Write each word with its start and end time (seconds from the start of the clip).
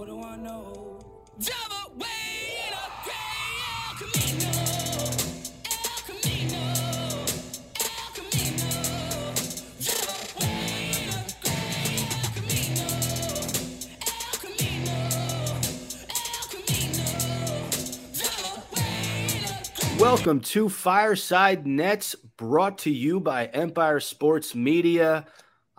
What 0.00 0.08
do 0.08 0.16
I 0.22 0.34
know? 0.36 0.98
Way 1.98 2.06
in 2.66 2.72
a 2.72 2.88
gray 3.04 3.60
El 3.68 3.92
Camino. 4.00 4.50
Welcome 20.00 20.40
to 20.40 20.70
Fireside 20.70 21.66
Nets, 21.66 22.14
brought 22.14 22.78
to 22.78 22.90
you 22.90 23.20
by 23.20 23.48
Empire 23.48 24.00
Sports 24.00 24.54
Media. 24.54 25.26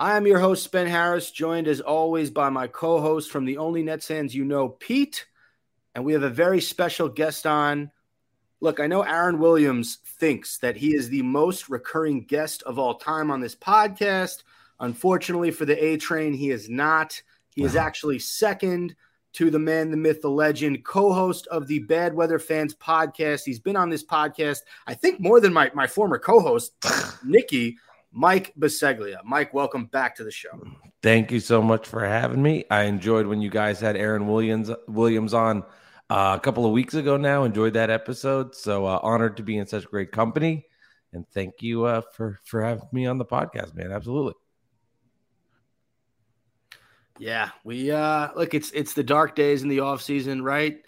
I 0.02 0.18
am 0.18 0.26
your 0.26 0.40
host, 0.40 0.72
Ben 0.72 0.88
Harris, 0.88 1.30
joined 1.30 1.68
as 1.68 1.80
always 1.80 2.32
by 2.32 2.50
my 2.50 2.66
co 2.66 3.00
host 3.00 3.30
from 3.30 3.46
the 3.46 3.60
only 3.60 3.84
Nets 3.84 4.08
fans 4.08 4.34
you 4.34 4.44
know, 4.44 4.68
Pete. 4.68 5.28
And 5.94 6.04
we 6.04 6.14
have 6.14 6.23
a 6.23 6.30
very 6.30 6.59
special 6.59 7.08
guest 7.08 7.46
on. 7.46 7.92
Look, 8.62 8.80
I 8.80 8.88
know 8.88 9.04
Aaron 9.04 9.38
Williams 9.38 10.00
thinks 10.18 10.58
that 10.58 10.76
he 10.76 10.95
is 10.95 11.09
the 11.09 11.22
most 11.22 11.70
recurring 11.70 12.23
guest 12.23 12.64
of 12.64 12.80
all 12.80 12.95
time 12.95 13.30
on 13.30 13.42
this 13.42 13.54
podcast. 13.54 14.42
Unfortunately 14.80 15.52
for 15.52 15.66
the 15.66 15.78
A 15.86 15.98
train, 15.98 16.34
he 16.34 16.50
is 16.50 16.68
not. 16.68 17.22
He 17.54 17.62
is 17.62 17.76
actually 17.76 18.18
second 18.18 18.95
to 19.34 19.52
the 19.52 19.59
man, 19.59 19.92
the 19.92 19.98
myth, 19.98 20.23
the 20.23 20.31
legend, 20.31 20.84
co-host 20.84 21.45
of 21.48 21.68
the 21.68 21.78
Bad 21.78 22.16
Weather 22.16 22.40
Fans 22.40 22.73
podcast. 22.73 23.44
He's 23.45 23.59
been 23.59 23.76
on 23.76 23.92
this 23.92 24.04
podcast, 24.04 24.62
I 24.88 24.95
think, 24.95 25.20
more 25.20 25.40
than 25.40 25.54
my, 25.54 25.70
my 25.76 25.86
former 25.86 26.18
co-host, 26.18 26.73
Nikki, 27.23 27.78
Mike 28.12 28.54
Bisceglia. 28.60 29.24
Mike, 29.24 29.54
welcome 29.54 29.86
back 29.86 30.16
to 30.18 30.24
the 30.24 30.32
show. 30.32 30.62
Thank 31.02 31.32
you 31.32 31.40
so 31.40 31.62
much 31.62 31.88
for 31.88 32.06
having 32.06 32.42
me. 32.42 32.66
I 32.70 32.84
enjoyed 32.84 33.26
when 33.26 33.42
you 33.42 33.50
guys 33.50 33.80
had 33.80 33.96
Aaron 33.96 34.28
Williams 34.28 34.70
Williams 34.88 35.34
on 35.34 35.64
uh, 36.10 36.36
a 36.38 36.40
couple 36.40 36.66
of 36.66 36.74
weeks 36.74 36.94
ago. 36.94 37.18
Now 37.18 37.46
enjoyed 37.46 37.74
that 37.74 37.90
episode. 37.90 38.53
So 38.53 38.86
uh, 38.86 39.00
honored 39.02 39.38
to 39.38 39.44
be 39.44 39.58
in 39.58 39.66
such 39.66 39.86
great 39.86 40.12
company, 40.12 40.66
and 41.14 41.26
thank 41.30 41.62
you 41.62 41.86
uh, 41.86 42.02
for 42.14 42.40
for 42.44 42.62
having 42.62 42.88
me 42.92 43.06
on 43.06 43.18
the 43.18 43.26
podcast, 43.26 43.73
man. 43.73 43.92
Absolutely. 43.92 44.34
Yeah, 47.18 47.52
we 47.64 47.92
uh 47.92 48.30
look, 48.36 48.53
it's 48.53 48.72
it's 48.72 48.94
the 48.94 49.03
dark 49.03 49.36
days 49.36 49.64
in 49.64 49.70
the 49.70 49.80
off 49.80 50.02
season, 50.02 50.44
right? 50.44 50.81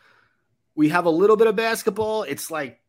We 0.75 0.89
have 0.89 1.05
a 1.05 1.09
little 1.09 1.37
bit 1.37 1.47
of 1.47 1.55
basketball. 1.55 2.23
It's 2.23 2.51
like 2.51 2.79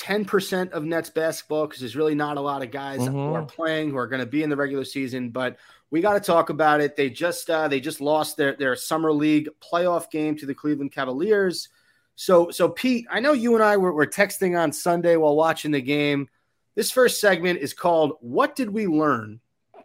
10% 0.00 0.70
of 0.70 0.84
Nets 0.84 1.10
basketball 1.10 1.66
because 1.66 1.80
there's 1.80 1.94
really 1.94 2.14
not 2.14 2.38
a 2.38 2.40
lot 2.40 2.62
of 2.62 2.70
guys 2.70 3.06
who 3.06 3.34
are 3.34 3.44
playing 3.44 3.90
who 3.90 3.98
are 3.98 4.06
going 4.06 4.20
to 4.20 4.26
be 4.26 4.42
in 4.42 4.48
the 4.48 4.56
regular 4.56 4.84
season, 4.84 5.28
but 5.28 5.58
we 5.90 6.00
got 6.00 6.14
to 6.14 6.20
talk 6.20 6.48
about 6.48 6.80
it. 6.80 6.96
They 6.96 7.10
just 7.10 7.50
uh 7.50 7.68
they 7.68 7.80
just 7.80 8.00
lost 8.00 8.38
their 8.38 8.56
their 8.56 8.74
summer 8.76 9.12
league 9.12 9.50
playoff 9.60 10.10
game 10.10 10.36
to 10.36 10.46
the 10.46 10.54
Cleveland 10.54 10.92
Cavaliers. 10.92 11.68
So 12.16 12.50
so 12.50 12.70
Pete, 12.70 13.06
I 13.10 13.20
know 13.20 13.32
you 13.32 13.54
and 13.54 13.62
I 13.62 13.76
were, 13.76 13.92
were 13.92 14.06
texting 14.06 14.58
on 14.58 14.72
Sunday 14.72 15.16
while 15.16 15.36
watching 15.36 15.70
the 15.70 15.82
game. 15.82 16.28
This 16.74 16.90
first 16.90 17.20
segment 17.20 17.58
is 17.58 17.74
called 17.74 18.14
What 18.20 18.56
Did 18.56 18.70
We 18.70 18.86
Learn 18.86 19.40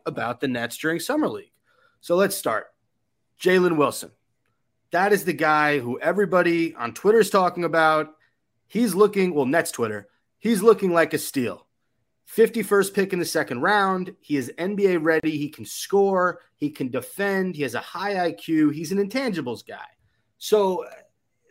About 0.05 0.39
the 0.39 0.47
Nets 0.47 0.77
During 0.77 0.99
Summer 0.99 1.27
League? 1.27 1.51
So 1.99 2.15
let's 2.15 2.37
start. 2.37 2.67
Jalen 3.41 3.75
Wilson. 3.75 4.11
That 4.91 5.11
is 5.11 5.25
the 5.25 5.33
guy 5.33 5.79
who 5.79 5.99
everybody 5.99 6.73
on 6.75 6.93
Twitter 6.93 7.19
is 7.19 7.29
talking 7.29 7.65
about. 7.65 8.14
He's 8.67 8.95
looking, 8.95 9.33
well, 9.33 9.45
Nets 9.45 9.71
Twitter, 9.71 10.07
he's 10.39 10.61
looking 10.61 10.91
like 10.91 11.13
a 11.13 11.17
steal. 11.17 11.65
51st 12.35 12.93
pick 12.93 13.13
in 13.13 13.19
the 13.19 13.25
second 13.25 13.61
round. 13.61 14.15
He 14.19 14.35
is 14.35 14.51
NBA 14.57 15.03
ready. 15.03 15.37
He 15.37 15.49
can 15.49 15.65
score. 15.65 16.41
He 16.55 16.69
can 16.69 16.89
defend. 16.89 17.55
He 17.55 17.61
has 17.63 17.75
a 17.75 17.79
high 17.79 18.31
IQ. 18.31 18.73
He's 18.73 18.91
an 18.91 18.97
intangibles 18.97 19.65
guy. 19.65 19.85
So 20.37 20.85
uh, 20.85 20.89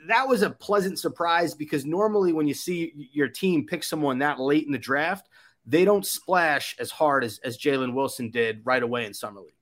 that 0.08 0.28
was 0.28 0.42
a 0.42 0.50
pleasant 0.50 0.98
surprise 0.98 1.54
because 1.54 1.84
normally 1.86 2.32
when 2.32 2.48
you 2.48 2.54
see 2.54 3.08
your 3.12 3.28
team 3.28 3.66
pick 3.66 3.84
someone 3.84 4.18
that 4.18 4.40
late 4.40 4.66
in 4.66 4.72
the 4.72 4.78
draft, 4.78 5.28
they 5.66 5.84
don't 5.84 6.04
splash 6.04 6.76
as 6.78 6.90
hard 6.90 7.24
as, 7.24 7.38
as 7.42 7.56
Jalen 7.56 7.94
Wilson 7.94 8.30
did 8.30 8.60
right 8.64 8.82
away 8.82 9.06
in 9.06 9.14
Summer 9.14 9.40
League. 9.40 9.54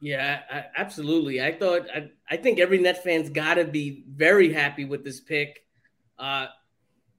Yeah, 0.00 0.40
I, 0.50 0.64
absolutely. 0.76 1.42
I 1.42 1.52
thought 1.52 1.86
I, 1.94 2.10
I 2.30 2.36
think 2.36 2.58
every 2.58 2.78
Net 2.78 3.02
fan's 3.02 3.30
got 3.30 3.54
to 3.54 3.64
be 3.64 4.04
very 4.08 4.52
happy 4.52 4.84
with 4.84 5.04
this 5.04 5.20
pick. 5.20 5.64
Uh, 6.18 6.46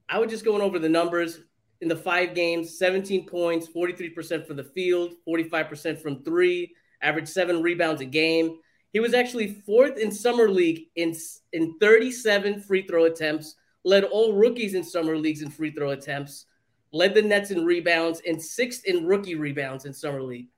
I 0.08 0.18
was 0.18 0.30
just 0.30 0.44
going 0.44 0.62
over 0.62 0.78
the 0.78 0.88
numbers 0.88 1.40
in 1.80 1.88
the 1.88 1.96
five 1.96 2.34
games: 2.34 2.78
17 2.78 3.26
points, 3.26 3.66
43% 3.68 4.46
from 4.46 4.56
the 4.56 4.64
field, 4.64 5.14
45% 5.28 6.00
from 6.00 6.22
three, 6.22 6.72
average 7.02 7.28
seven 7.28 7.62
rebounds 7.62 8.00
a 8.00 8.04
game. 8.04 8.58
He 8.92 9.00
was 9.00 9.12
actually 9.12 9.60
fourth 9.66 9.98
in 9.98 10.10
summer 10.12 10.48
league 10.48 10.86
in 10.96 11.14
in 11.52 11.78
37 11.80 12.62
free 12.62 12.86
throw 12.86 13.04
attempts, 13.04 13.56
led 13.84 14.04
all 14.04 14.34
rookies 14.34 14.74
in 14.74 14.84
summer 14.84 15.16
leagues 15.16 15.42
in 15.42 15.50
free 15.50 15.72
throw 15.72 15.90
attempts, 15.90 16.46
led 16.92 17.12
the 17.14 17.22
Nets 17.22 17.50
in 17.50 17.64
rebounds, 17.64 18.22
and 18.26 18.40
sixth 18.40 18.84
in 18.86 19.04
rookie 19.04 19.34
rebounds 19.34 19.84
in 19.84 19.92
summer 19.92 20.22
league. 20.22 20.48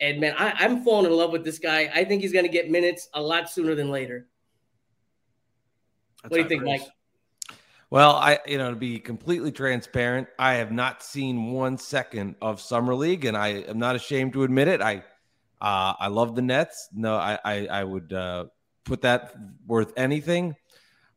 And 0.00 0.20
man, 0.20 0.34
I, 0.38 0.52
I'm 0.58 0.82
falling 0.82 1.10
in 1.10 1.16
love 1.16 1.30
with 1.30 1.44
this 1.44 1.58
guy. 1.58 1.90
I 1.94 2.04
think 2.04 2.22
he's 2.22 2.32
going 2.32 2.46
to 2.46 2.50
get 2.50 2.70
minutes 2.70 3.08
a 3.12 3.20
lot 3.20 3.50
sooner 3.50 3.74
than 3.74 3.90
later. 3.90 4.26
That's 6.22 6.30
what 6.30 6.36
do 6.36 6.42
you 6.42 6.48
think. 6.48 6.64
Mike? 6.64 6.88
Well, 7.90 8.12
I 8.12 8.38
you 8.46 8.56
know 8.56 8.70
to 8.70 8.76
be 8.76 9.00
completely 9.00 9.50
transparent, 9.50 10.28
I 10.38 10.54
have 10.54 10.70
not 10.70 11.02
seen 11.02 11.52
one 11.52 11.76
second 11.76 12.36
of 12.40 12.60
summer 12.60 12.94
league, 12.94 13.24
and 13.24 13.36
I 13.36 13.48
am 13.48 13.78
not 13.78 13.96
ashamed 13.96 14.32
to 14.34 14.44
admit 14.44 14.68
it. 14.68 14.80
I 14.80 15.02
uh, 15.60 15.94
I 15.98 16.06
love 16.06 16.36
the 16.36 16.42
Nets. 16.42 16.88
No, 16.92 17.16
I 17.16 17.38
I, 17.44 17.66
I 17.66 17.84
would 17.84 18.12
uh, 18.12 18.44
put 18.84 19.02
that 19.02 19.34
worth 19.66 19.92
anything, 19.96 20.54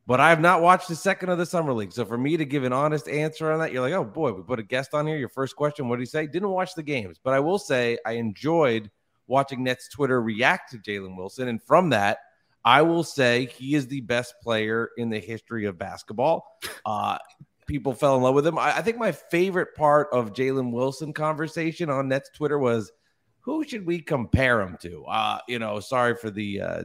but 0.05 0.19
I 0.19 0.29
have 0.29 0.41
not 0.41 0.61
watched 0.61 0.89
a 0.89 0.95
second 0.95 1.29
of 1.29 1.37
the 1.37 1.45
summer 1.45 1.73
league. 1.73 1.93
So 1.93 2.05
for 2.05 2.17
me 2.17 2.37
to 2.37 2.45
give 2.45 2.63
an 2.63 2.73
honest 2.73 3.07
answer 3.07 3.51
on 3.51 3.59
that, 3.59 3.71
you're 3.71 3.81
like, 3.81 3.93
oh 3.93 4.03
boy, 4.03 4.33
we 4.33 4.43
put 4.43 4.59
a 4.59 4.63
guest 4.63 4.93
on 4.93 5.07
here. 5.07 5.17
Your 5.17 5.29
first 5.29 5.55
question, 5.55 5.87
what 5.87 5.97
did 5.97 6.03
he 6.03 6.07
say? 6.07 6.27
Didn't 6.27 6.49
watch 6.49 6.75
the 6.75 6.83
games, 6.83 7.19
but 7.23 7.33
I 7.33 7.39
will 7.39 7.59
say 7.59 7.97
I 8.05 8.13
enjoyed 8.13 8.91
watching 9.27 9.63
Nets 9.63 9.87
Twitter 9.89 10.21
react 10.21 10.71
to 10.71 10.77
Jalen 10.77 11.17
Wilson, 11.17 11.47
and 11.47 11.61
from 11.61 11.89
that. 11.91 12.19
I 12.65 12.81
will 12.81 13.03
say 13.03 13.47
he 13.47 13.75
is 13.75 13.87
the 13.87 13.99
best 13.99 14.35
player 14.41 14.91
in 14.95 15.09
the 15.09 15.19
history 15.19 15.65
of 15.65 15.77
basketball. 15.77 16.45
Uh, 16.85 17.17
people 17.65 17.93
fell 17.93 18.17
in 18.17 18.21
love 18.21 18.35
with 18.35 18.45
him. 18.45 18.57
I, 18.57 18.77
I 18.77 18.81
think 18.81 18.97
my 18.97 19.13
favorite 19.13 19.73
part 19.73 20.09
of 20.11 20.33
Jalen 20.33 20.73
Wilson 20.73 21.13
conversation 21.13 21.89
on 21.89 22.09
Nets 22.09 22.29
Twitter 22.35 22.59
was 22.59 22.91
who 23.39 23.63
should 23.63 23.85
we 23.85 23.99
compare 23.99 24.61
him 24.61 24.77
to? 24.81 25.05
Uh, 25.05 25.39
you 25.47 25.59
know, 25.59 25.79
sorry 25.79 26.15
for 26.15 26.29
the 26.29 26.61
uh, 26.61 26.83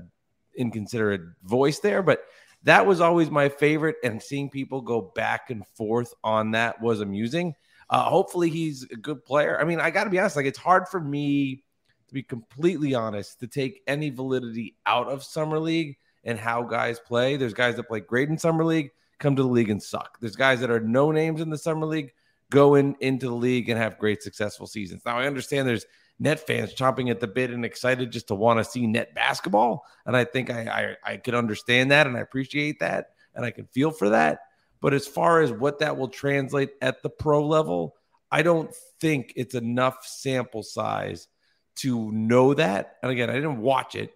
inconsiderate 0.56 1.22
voice 1.42 1.80
there, 1.80 2.02
but 2.02 2.20
that 2.64 2.86
was 2.86 3.00
always 3.00 3.30
my 3.30 3.48
favorite. 3.48 3.96
And 4.02 4.22
seeing 4.22 4.50
people 4.50 4.80
go 4.80 5.12
back 5.14 5.50
and 5.50 5.66
forth 5.76 6.12
on 6.24 6.52
that 6.52 6.80
was 6.80 7.00
amusing. 7.00 7.54
Uh, 7.90 8.04
hopefully, 8.04 8.50
he's 8.50 8.84
a 8.90 8.96
good 8.96 9.24
player. 9.24 9.58
I 9.60 9.64
mean, 9.64 9.80
I 9.80 9.90
got 9.90 10.04
to 10.04 10.10
be 10.10 10.18
honest, 10.18 10.36
like, 10.36 10.46
it's 10.46 10.58
hard 10.58 10.88
for 10.88 11.00
me 11.00 11.62
to 12.08 12.14
be 12.14 12.22
completely 12.22 12.94
honest, 12.94 13.38
to 13.40 13.46
take 13.46 13.82
any 13.86 14.10
validity 14.10 14.76
out 14.86 15.08
of 15.08 15.22
summer 15.22 15.58
league 15.58 15.96
and 16.24 16.38
how 16.38 16.62
guys 16.62 16.98
play. 16.98 17.36
There's 17.36 17.54
guys 17.54 17.76
that 17.76 17.84
play 17.84 18.00
great 18.00 18.28
in 18.28 18.38
summer 18.38 18.64
league, 18.64 18.90
come 19.18 19.36
to 19.36 19.42
the 19.42 19.48
league 19.48 19.70
and 19.70 19.82
suck. 19.82 20.18
There's 20.20 20.36
guys 20.36 20.60
that 20.60 20.70
are 20.70 20.80
no 20.80 21.12
names 21.12 21.40
in 21.40 21.50
the 21.50 21.58
summer 21.58 21.86
league, 21.86 22.12
go 22.50 22.74
in 22.74 22.96
into 23.00 23.26
the 23.26 23.34
league 23.34 23.68
and 23.68 23.78
have 23.78 23.98
great 23.98 24.22
successful 24.22 24.66
seasons. 24.66 25.02
Now 25.04 25.18
I 25.18 25.26
understand 25.26 25.68
there's 25.68 25.86
net 26.18 26.46
fans 26.46 26.74
chomping 26.74 27.10
at 27.10 27.20
the 27.20 27.26
bit 27.26 27.50
and 27.50 27.64
excited 27.64 28.10
just 28.10 28.28
to 28.28 28.34
want 28.34 28.58
to 28.58 28.64
see 28.64 28.86
net 28.86 29.14
basketball, 29.14 29.84
and 30.06 30.16
I 30.16 30.24
think 30.24 30.50
I 30.50 30.96
I, 31.04 31.12
I 31.12 31.16
could 31.16 31.34
understand 31.34 31.90
that 31.90 32.06
and 32.06 32.16
I 32.16 32.20
appreciate 32.20 32.80
that 32.80 33.10
and 33.34 33.44
I 33.44 33.50
can 33.50 33.66
feel 33.66 33.90
for 33.90 34.10
that. 34.10 34.40
But 34.80 34.94
as 34.94 35.06
far 35.06 35.40
as 35.40 35.52
what 35.52 35.78
that 35.80 35.96
will 35.96 36.08
translate 36.08 36.70
at 36.82 37.02
the 37.02 37.10
pro 37.10 37.44
level, 37.44 37.96
I 38.30 38.42
don't 38.42 38.74
think 39.00 39.32
it's 39.36 39.54
enough 39.54 40.06
sample 40.06 40.62
size 40.62 41.28
to 41.76 42.12
know 42.12 42.54
that. 42.54 42.96
And 43.02 43.10
again, 43.10 43.30
I 43.30 43.34
didn't 43.34 43.60
watch 43.60 43.94
it, 43.94 44.12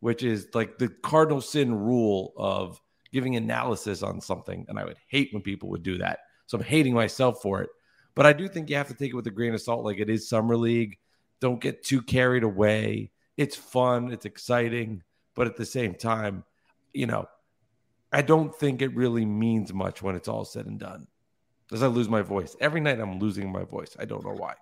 which 0.00 0.22
is 0.22 0.48
like 0.54 0.78
the 0.78 0.88
cardinal 0.88 1.40
sin 1.40 1.74
rule 1.74 2.32
of 2.36 2.80
giving 3.12 3.36
analysis 3.36 4.02
on 4.02 4.20
something. 4.20 4.66
And 4.68 4.78
I 4.78 4.84
would 4.84 4.98
hate 5.06 5.32
when 5.32 5.42
people 5.42 5.68
would 5.70 5.82
do 5.82 5.98
that. 5.98 6.20
So 6.46 6.58
I'm 6.58 6.64
hating 6.64 6.94
myself 6.94 7.40
for 7.40 7.62
it. 7.62 7.70
But 8.14 8.26
I 8.26 8.32
do 8.32 8.48
think 8.48 8.68
you 8.68 8.76
have 8.76 8.88
to 8.88 8.94
take 8.94 9.10
it 9.10 9.16
with 9.16 9.26
a 9.26 9.30
grain 9.30 9.54
of 9.54 9.60
salt. 9.60 9.84
Like 9.84 9.98
it 9.98 10.10
is 10.10 10.28
summer 10.28 10.56
league. 10.56 10.98
Don't 11.40 11.60
get 11.60 11.84
too 11.84 12.02
carried 12.02 12.42
away. 12.42 13.10
It's 13.36 13.56
fun. 13.56 14.12
It's 14.12 14.24
exciting. 14.24 15.02
But 15.34 15.46
at 15.46 15.56
the 15.56 15.66
same 15.66 15.94
time, 15.94 16.44
you 16.92 17.06
know, 17.06 17.26
I 18.12 18.22
don't 18.22 18.54
think 18.54 18.80
it 18.80 18.94
really 18.94 19.24
means 19.24 19.72
much 19.72 20.00
when 20.02 20.14
it's 20.14 20.28
all 20.28 20.44
said 20.44 20.66
and 20.66 20.78
done. 20.78 21.08
As 21.72 21.82
I 21.82 21.88
lose 21.88 22.08
my 22.08 22.22
voice. 22.22 22.54
Every 22.60 22.80
night 22.80 23.00
I'm 23.00 23.18
losing 23.18 23.50
my 23.50 23.64
voice. 23.64 23.96
I 23.98 24.04
don't 24.04 24.24
know 24.24 24.34
why. 24.34 24.54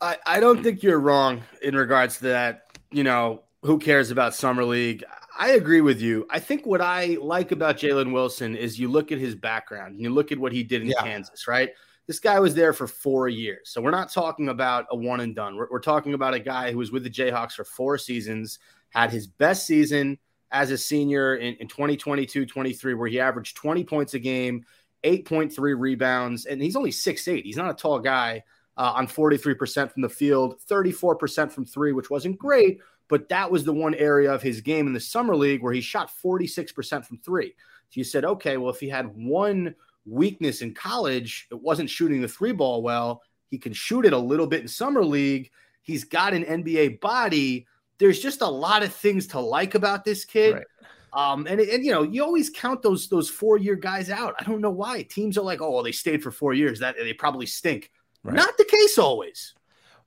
I, 0.00 0.16
I 0.26 0.40
don't 0.40 0.62
think 0.62 0.82
you're 0.82 0.98
wrong 0.98 1.42
in 1.62 1.76
regards 1.76 2.16
to 2.18 2.24
that. 2.24 2.78
You 2.90 3.04
know, 3.04 3.42
who 3.62 3.78
cares 3.78 4.10
about 4.10 4.34
Summer 4.34 4.64
League? 4.64 5.04
I 5.38 5.50
agree 5.50 5.80
with 5.80 6.00
you. 6.00 6.26
I 6.30 6.40
think 6.40 6.66
what 6.66 6.80
I 6.80 7.16
like 7.20 7.52
about 7.52 7.76
Jalen 7.76 8.12
Wilson 8.12 8.56
is 8.56 8.78
you 8.78 8.88
look 8.88 9.12
at 9.12 9.18
his 9.18 9.34
background 9.34 9.94
and 9.94 10.00
you 10.00 10.10
look 10.10 10.32
at 10.32 10.38
what 10.38 10.52
he 10.52 10.62
did 10.62 10.82
in 10.82 10.88
Yeah. 10.88 11.02
Kansas, 11.02 11.46
right? 11.46 11.70
This 12.06 12.20
guy 12.20 12.38
was 12.38 12.54
there 12.54 12.72
for 12.72 12.86
four 12.86 13.28
years. 13.28 13.70
So 13.70 13.80
we're 13.80 13.90
not 13.90 14.12
talking 14.12 14.48
about 14.48 14.86
a 14.90 14.96
one 14.96 15.20
and 15.20 15.34
done. 15.34 15.56
We're, 15.56 15.68
we're 15.70 15.80
talking 15.80 16.14
about 16.14 16.34
a 16.34 16.38
guy 16.38 16.70
who 16.70 16.78
was 16.78 16.92
with 16.92 17.04
the 17.04 17.10
Jayhawks 17.10 17.52
for 17.52 17.64
four 17.64 17.96
seasons, 17.98 18.58
had 18.90 19.10
his 19.10 19.26
best 19.26 19.66
season 19.66 20.18
as 20.50 20.70
a 20.70 20.78
senior 20.78 21.36
in, 21.36 21.54
in 21.56 21.68
2022 21.68 22.46
23, 22.46 22.94
where 22.94 23.08
he 23.08 23.20
averaged 23.20 23.56
20 23.56 23.84
points 23.84 24.14
a 24.14 24.18
game, 24.18 24.64
8.3 25.02 25.78
rebounds, 25.78 26.46
and 26.46 26.62
he's 26.62 26.76
only 26.76 26.90
6'8. 26.90 27.42
He's 27.42 27.56
not 27.56 27.70
a 27.70 27.74
tall 27.74 27.98
guy 27.98 28.44
uh, 28.76 28.92
on 28.94 29.06
43% 29.06 29.92
from 29.92 30.02
the 30.02 30.08
field, 30.08 30.60
34% 30.68 31.50
from 31.50 31.64
three, 31.64 31.92
which 31.92 32.10
wasn't 32.10 32.38
great, 32.38 32.80
but 33.08 33.28
that 33.28 33.50
was 33.50 33.64
the 33.64 33.72
one 33.72 33.94
area 33.94 34.32
of 34.32 34.42
his 34.42 34.60
game 34.60 34.86
in 34.86 34.92
the 34.92 35.00
summer 35.00 35.36
league 35.36 35.62
where 35.62 35.72
he 35.72 35.80
shot 35.80 36.10
46% 36.24 37.04
from 37.04 37.18
three. 37.18 37.54
So 37.90 37.98
you 37.98 38.04
said, 38.04 38.24
okay, 38.24 38.56
well, 38.56 38.72
if 38.72 38.80
he 38.80 38.88
had 38.88 39.14
one 39.14 39.74
weakness 40.06 40.62
in 40.62 40.74
college, 40.74 41.46
it 41.50 41.60
wasn't 41.60 41.90
shooting 41.90 42.20
the 42.20 42.28
three 42.28 42.52
ball 42.52 42.82
well. 42.82 43.22
He 43.48 43.58
can 43.58 43.72
shoot 43.72 44.04
it 44.04 44.12
a 44.12 44.18
little 44.18 44.46
bit 44.46 44.62
in 44.62 44.68
summer 44.68 45.04
league. 45.04 45.50
He's 45.82 46.04
got 46.04 46.34
an 46.34 46.44
NBA 46.44 47.00
body. 47.00 47.66
There's 47.98 48.20
just 48.20 48.40
a 48.40 48.48
lot 48.48 48.82
of 48.82 48.92
things 48.92 49.28
to 49.28 49.40
like 49.40 49.74
about 49.74 50.04
this 50.04 50.24
kid. 50.24 50.54
Right. 50.54 50.66
Um, 51.12 51.46
and, 51.46 51.60
and 51.60 51.84
you 51.84 51.92
know, 51.92 52.02
you 52.02 52.24
always 52.24 52.50
count 52.50 52.82
those 52.82 53.08
those 53.08 53.30
four 53.30 53.56
year 53.56 53.76
guys 53.76 54.10
out. 54.10 54.34
I 54.38 54.44
don't 54.44 54.60
know 54.60 54.70
why 54.70 55.02
teams 55.02 55.38
are 55.38 55.44
like, 55.44 55.60
oh, 55.60 55.70
well, 55.70 55.82
they 55.84 55.92
stayed 55.92 56.22
for 56.22 56.32
four 56.32 56.54
years. 56.54 56.80
That 56.80 56.96
they 56.96 57.12
probably 57.12 57.46
stink. 57.46 57.90
Right. 58.24 58.34
Not 58.34 58.56
the 58.56 58.64
case 58.64 58.98
always. 58.98 59.54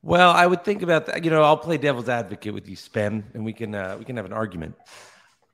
Well, 0.02 0.32
I 0.32 0.46
would 0.46 0.66
think 0.66 0.82
about 0.82 1.06
that. 1.06 1.24
You 1.24 1.32
know, 1.32 1.44
I'll 1.44 1.58
play 1.58 1.78
devil's 1.78 2.10
advocate 2.10 2.54
with 2.54 2.68
you, 2.68 2.76
Spen, 2.76 3.24
and 3.34 3.46
we 3.46 3.54
can 3.54 3.74
uh, 3.74 3.96
we 3.98 4.04
can 4.04 4.18
have 4.18 4.26
an 4.26 4.34
argument. 4.34 4.76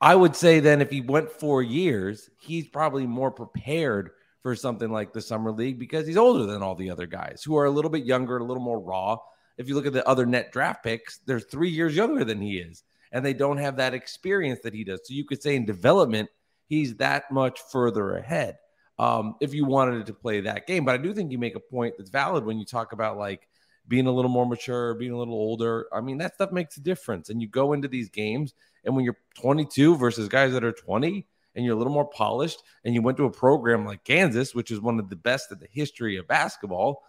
I 0.02 0.16
would 0.16 0.36
say 0.36 0.60
then 0.60 0.82
if 0.82 0.90
he 0.90 1.02
went 1.02 1.32
four 1.32 1.62
years, 1.62 2.30
he's 2.40 2.68
probably 2.68 3.08
more 3.08 3.32
prepared 3.32 4.12
for 4.44 4.56
something 4.56 4.92
like 4.92 5.14
the 5.14 5.22
summer 5.22 5.52
league 5.52 5.80
because 5.80 6.06
he's 6.06 6.18
older 6.18 6.46
than 6.46 6.62
all 6.62 6.76
the 6.76 6.92
other 6.92 7.08
guys 7.08 7.42
who 7.44 7.58
are 7.58 7.66
a 7.66 7.72
little 7.72 7.90
bit 7.90 8.06
younger, 8.06 8.38
a 8.38 8.44
little 8.44 8.62
more 8.62 8.80
raw. 8.80 9.18
If 9.58 9.70
you 9.70 9.76
look 9.76 9.86
at 9.86 9.94
the 9.94 10.08
other 10.08 10.26
net 10.26 10.52
draft 10.52 10.84
picks, 10.84 11.20
they're 11.20 11.40
three 11.40 11.70
years 11.70 11.96
younger 11.96 12.26
than 12.26 12.42
he 12.42 12.58
is, 12.58 12.84
and 13.14 13.26
they 13.26 13.34
don't 13.34 13.58
have 13.58 13.78
that 13.78 13.94
experience 13.94 14.60
that 14.64 14.74
he 14.74 14.84
does. 14.84 15.00
So 15.06 15.14
you 15.14 15.26
could 15.26 15.42
say 15.42 15.56
in 15.56 15.66
development, 15.66 16.30
he's 16.68 16.96
that 16.98 17.32
much 17.32 17.62
further 17.72 18.18
ahead. 18.18 18.58
Um, 19.00 19.36
if 19.40 19.54
you 19.54 19.66
wanted 19.66 20.06
to 20.06 20.14
play 20.14 20.42
that 20.42 20.68
game, 20.68 20.86
but 20.86 20.94
I 20.94 20.98
do 20.98 21.14
think 21.14 21.32
you 21.32 21.38
make 21.38 21.56
a 21.56 21.60
point 21.60 21.96
that's 21.98 22.10
valid 22.10 22.44
when 22.44 22.60
you 22.60 22.66
talk 22.66 22.92
about 22.92 23.18
like 23.18 23.48
being 23.88 24.08
a 24.08 24.12
little 24.12 24.30
more 24.30 24.46
mature, 24.46 24.94
being 24.94 25.12
a 25.12 25.18
little 25.18 25.34
older. 25.34 25.88
I 25.92 26.02
mean, 26.02 26.18
that 26.20 26.36
stuff 26.36 26.52
makes 26.52 26.78
a 26.78 26.82
difference. 26.82 27.30
And 27.30 27.42
you 27.42 27.48
go 27.48 27.74
into 27.74 27.88
these 27.88 28.10
games, 28.10 28.54
and 28.84 28.96
when 28.96 29.06
you're 29.06 29.18
22 29.40 29.98
versus 29.98 30.28
guys 30.28 30.54
that 30.54 30.64
are 30.64 30.72
20, 30.72 31.26
and 31.56 31.64
you're 31.66 31.76
a 31.76 31.78
little 31.78 31.94
more 31.94 32.08
polished, 32.08 32.64
and 32.84 32.94
you 32.94 33.02
went 33.02 33.18
to 33.18 33.26
a 33.26 33.32
program 33.32 33.86
like 33.86 34.04
Kansas, 34.04 34.56
which 34.56 34.72
is 34.72 34.80
one 34.80 35.00
of 35.00 35.10
the 35.10 35.16
best 35.16 35.52
in 35.52 35.60
the 35.60 35.68
history 35.72 36.18
of 36.18 36.28
basketball, 36.28 37.04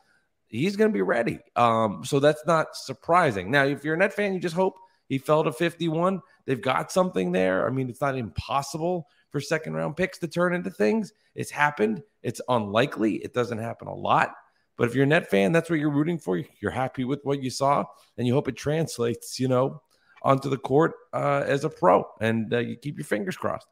he's 0.46 0.76
going 0.76 0.91
to 0.91 0.94
be 0.94 1.02
ready. 1.02 1.38
Um, 1.56 2.05
so 2.05 2.20
that's 2.20 2.44
not 2.46 2.76
surprising. 2.76 3.50
Now, 3.50 3.64
if 3.64 3.85
you're 3.85 3.94
a 3.94 3.99
net 3.99 4.12
fan, 4.12 4.35
you 4.35 4.41
just 4.41 4.55
hope 4.55 4.76
he 5.08 5.19
fell 5.19 5.44
to 5.44 5.52
51. 5.52 6.20
They've 6.46 6.61
got 6.61 6.93
something 6.93 7.32
there. 7.32 7.67
I 7.67 7.70
mean, 7.70 7.88
it's 7.88 8.00
not 8.00 8.17
impossible 8.17 9.08
for 9.31 9.41
second 9.41 9.75
round 9.75 9.96
picks 9.96 10.19
to 10.19 10.29
turn 10.29 10.55
into 10.55 10.70
things. 10.70 11.12
It's 11.35 11.50
happened. 11.50 12.02
It's 12.23 12.40
unlikely. 12.49 13.17
It 13.17 13.35
doesn't 13.35 13.58
happen 13.58 13.88
a 13.88 13.94
lot. 13.94 14.32
But 14.76 14.88
if 14.88 14.94
you're 14.94 15.05
a 15.05 15.08
net 15.08 15.31
fan, 15.31 15.52
that's 15.52 15.70
what 15.70 15.79
you're 15.79 15.90
rooting 15.90 16.19
for. 16.19 16.43
You're 16.61 16.70
happy 16.70 17.05
with 17.05 17.20
what 17.23 17.43
you 17.43 17.50
saw, 17.50 17.85
and 18.19 18.26
you 18.26 18.35
hope 18.35 18.49
it 18.49 18.56
translates, 18.56 19.38
you 19.38 19.47
know, 19.47 19.82
onto 20.23 20.50
the 20.50 20.58
court 20.58 20.94
uh, 21.12 21.44
as 21.47 21.64
a 21.64 21.69
pro, 21.69 22.05
and 22.20 22.52
uh, 22.52 22.58
you 22.58 22.76
keep 22.76 22.97
your 22.97 23.05
fingers 23.05 23.37
crossed. 23.37 23.69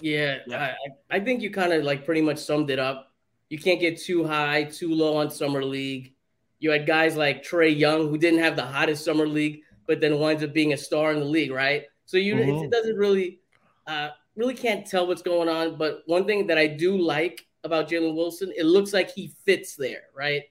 Yeah, 0.00 0.38
Yeah. 0.46 0.74
I, 1.10 1.16
I 1.16 1.20
think 1.20 1.42
you 1.42 1.50
kind 1.50 1.72
of 1.72 1.84
like 1.84 2.04
pretty 2.04 2.20
much 2.20 2.38
summed 2.38 2.70
it 2.70 2.78
up. 2.78 3.12
You 3.48 3.58
can't 3.58 3.80
get 3.80 3.98
too 3.98 4.24
high, 4.24 4.64
too 4.64 4.94
low 4.94 5.16
on 5.16 5.30
summer 5.30 5.64
league. 5.64 6.14
You 6.58 6.70
had 6.70 6.86
guys 6.86 7.16
like 7.16 7.44
Trae 7.44 7.76
Young 7.76 8.08
who 8.08 8.18
didn't 8.18 8.40
have 8.40 8.56
the 8.56 8.64
hottest 8.64 9.04
summer 9.04 9.26
league, 9.26 9.62
but 9.86 10.00
then 10.00 10.18
winds 10.18 10.42
up 10.42 10.52
being 10.52 10.72
a 10.72 10.76
star 10.76 11.12
in 11.12 11.20
the 11.20 11.24
league, 11.24 11.52
right? 11.52 11.84
So 12.06 12.16
you 12.16 12.34
Mhm. 12.36 12.64
it 12.64 12.70
doesn't 12.70 12.96
really, 12.96 13.40
uh, 13.86 14.10
really 14.34 14.54
can't 14.54 14.86
tell 14.86 15.06
what's 15.06 15.22
going 15.22 15.48
on. 15.48 15.76
But 15.76 16.02
one 16.06 16.26
thing 16.26 16.46
that 16.48 16.58
I 16.58 16.66
do 16.66 16.96
like 16.96 17.46
about 17.64 17.88
Jalen 17.88 18.14
Wilson, 18.14 18.52
it 18.56 18.64
looks 18.64 18.92
like 18.92 19.10
he 19.10 19.32
fits 19.44 19.76
there, 19.76 20.04
right? 20.14 20.42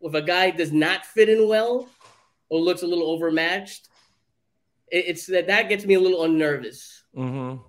If 0.00 0.14
a 0.14 0.22
guy 0.22 0.50
does 0.50 0.72
not 0.72 1.06
fit 1.06 1.28
in 1.28 1.48
well 1.48 1.88
or 2.48 2.60
looks 2.60 2.82
a 2.82 2.86
little 2.86 3.10
overmatched, 3.10 3.88
it, 4.90 5.04
it's 5.08 5.26
that 5.26 5.46
that 5.46 5.68
gets 5.68 5.86
me 5.86 5.94
a 5.94 6.00
little 6.00 6.24
unnervous 6.24 7.04
Mm-hmm. 7.16 7.62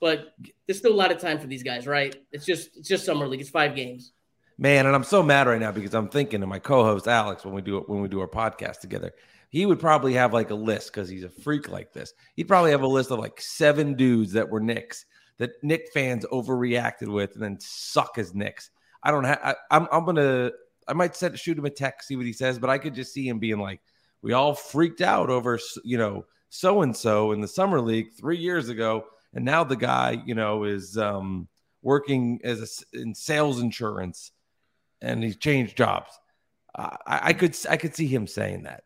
But 0.00 0.34
there's 0.66 0.78
still 0.78 0.92
a 0.92 0.96
lot 0.96 1.12
of 1.12 1.18
time 1.18 1.38
for 1.38 1.46
these 1.46 1.62
guys, 1.62 1.86
right? 1.86 2.16
It's 2.32 2.46
just 2.46 2.76
it's 2.76 2.88
just 2.88 3.04
summer 3.04 3.28
league. 3.28 3.40
It's 3.40 3.50
five 3.50 3.74
games. 3.76 4.12
Man, 4.58 4.86
and 4.86 4.94
I'm 4.94 5.04
so 5.04 5.22
mad 5.22 5.46
right 5.46 5.60
now 5.60 5.72
because 5.72 5.94
I'm 5.94 6.08
thinking 6.08 6.42
of 6.42 6.48
my 6.48 6.58
co-host 6.58 7.08
Alex 7.08 7.44
when 7.44 7.54
we 7.54 7.62
do 7.62 7.80
when 7.86 8.00
we 8.00 8.08
do 8.08 8.20
our 8.20 8.28
podcast 8.28 8.80
together. 8.80 9.12
He 9.50 9.66
would 9.66 9.80
probably 9.80 10.14
have 10.14 10.32
like 10.32 10.50
a 10.50 10.54
list 10.54 10.92
because 10.92 11.08
he's 11.08 11.24
a 11.24 11.28
freak 11.28 11.68
like 11.68 11.92
this. 11.92 12.14
He'd 12.36 12.48
probably 12.48 12.70
have 12.70 12.82
a 12.82 12.86
list 12.86 13.10
of 13.10 13.18
like 13.18 13.40
seven 13.40 13.94
dudes 13.94 14.32
that 14.32 14.48
were 14.48 14.60
Knicks 14.60 15.04
that 15.40 15.52
Knick 15.62 15.88
fans 15.92 16.26
overreacted 16.30 17.08
with 17.08 17.32
and 17.32 17.42
then 17.42 17.58
suck 17.58 18.18
as 18.18 18.34
Knicks. 18.34 18.70
I 19.02 19.10
don't 19.10 19.24
have. 19.24 19.56
I'm 19.70 19.88
I'm 19.90 20.04
gonna. 20.04 20.50
I 20.86 20.92
might 20.92 21.16
set 21.16 21.38
shoot 21.38 21.58
him 21.58 21.64
a 21.64 21.70
text, 21.70 22.08
see 22.08 22.16
what 22.16 22.26
he 22.26 22.32
says, 22.32 22.58
but 22.58 22.70
I 22.70 22.78
could 22.78 22.94
just 22.94 23.12
see 23.12 23.26
him 23.26 23.38
being 23.38 23.58
like, 23.58 23.80
"We 24.22 24.34
all 24.34 24.54
freaked 24.54 25.00
out 25.00 25.30
over 25.30 25.58
you 25.82 25.96
know 25.96 26.26
so 26.50 26.82
and 26.82 26.94
so 26.94 27.32
in 27.32 27.40
the 27.40 27.48
summer 27.48 27.80
league 27.80 28.12
three 28.12 28.36
years 28.36 28.68
ago, 28.68 29.06
and 29.34 29.44
now 29.44 29.64
the 29.64 29.76
guy 29.76 30.22
you 30.26 30.34
know 30.34 30.64
is 30.64 30.96
um, 30.96 31.48
working 31.82 32.40
as 32.44 32.84
a 32.92 32.98
in 32.98 33.14
sales 33.14 33.60
insurance." 33.60 34.32
and 35.02 35.22
he's 35.22 35.36
changed 35.36 35.76
jobs. 35.76 36.10
Uh, 36.74 36.96
I, 37.06 37.20
I 37.28 37.32
could 37.32 37.56
I 37.68 37.76
could 37.76 37.94
see 37.94 38.06
him 38.06 38.26
saying 38.26 38.64
that. 38.64 38.84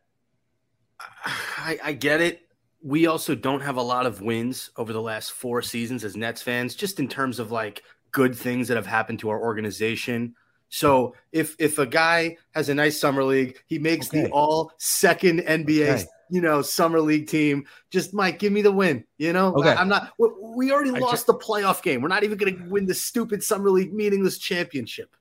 I, 1.25 1.79
I 1.83 1.93
get 1.93 2.21
it. 2.21 2.41
We 2.83 3.07
also 3.07 3.35
don't 3.35 3.63
have 3.63 3.77
a 3.77 3.83
lot 3.83 4.07
of 4.07 4.21
wins 4.21 4.71
over 4.77 4.93
the 4.93 5.01
last 5.01 5.33
four 5.33 5.63
seasons 5.63 6.05
as 6.05 6.17
Nets 6.17 6.43
fans, 6.43 6.75
just 6.75 7.01
in 7.01 7.09
terms 7.09 7.39
of 7.39 7.51
like 7.51 7.83
good 8.13 8.35
things 8.35 8.69
that 8.69 8.77
have 8.77 8.87
happened 8.87 9.19
to 9.21 9.31
our 9.31 9.41
organization. 9.41 10.35
So 10.69 11.15
if 11.33 11.57
if 11.59 11.79
a 11.79 11.87
guy 11.87 12.37
has 12.55 12.69
a 12.69 12.75
nice 12.75 12.99
summer 13.01 13.25
league, 13.25 13.59
he 13.67 13.79
makes 13.79 14.09
Okay. 14.09 14.23
the 14.23 14.31
all 14.31 14.73
second 14.79 15.41
NBA, 15.41 15.95
Okay. 15.95 16.05
You 16.31 16.41
know, 16.41 16.63
summer 16.63 17.01
league 17.01 17.29
team. 17.29 17.67
Just 17.91 18.15
Mike, 18.15 18.39
give 18.39 18.53
me 18.53 18.63
the 18.63 18.73
win. 18.73 19.05
You 19.19 19.33
know, 19.33 19.55
Okay. 19.55 19.71
I'm 19.71 19.89
not. 19.89 20.13
We, 20.19 20.29
we 20.57 20.73
already 20.73 20.91
I 20.91 20.99
lost 20.99 21.27
the 21.27 21.35
playoff 21.35 21.83
game. 21.83 22.03
We're 22.03 22.09
not 22.09 22.25
even 22.25 22.39
going 22.39 22.57
to 22.57 22.65
win 22.69 22.87
the 22.87 22.95
stupid 22.95 23.43
summer 23.43 23.71
league 23.71 23.93
meaningless 23.93 24.39
championship. 24.39 25.15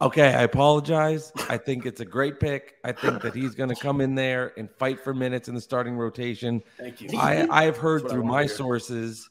Okay, 0.00 0.34
I 0.34 0.42
apologize. 0.42 1.32
I 1.48 1.56
think 1.56 1.86
it's 1.86 2.00
a 2.00 2.04
great 2.04 2.40
pick. 2.40 2.74
I 2.84 2.92
think 2.92 3.22
that 3.22 3.34
he's 3.34 3.54
going 3.54 3.68
to 3.70 3.76
come 3.76 4.00
in 4.00 4.14
there 4.14 4.52
and 4.58 4.68
fight 4.70 5.02
for 5.02 5.14
minutes 5.14 5.48
in 5.48 5.54
the 5.54 5.60
starting 5.60 5.94
rotation. 5.94 6.62
Thank 6.78 7.00
you. 7.00 7.10
I 7.18 7.46
I 7.48 7.64
have 7.64 7.76
heard 7.76 8.02
That's 8.02 8.12
I 8.12 8.16
through 8.16 8.24
my 8.24 8.42
hear. 8.42 8.48
sources 8.48 9.30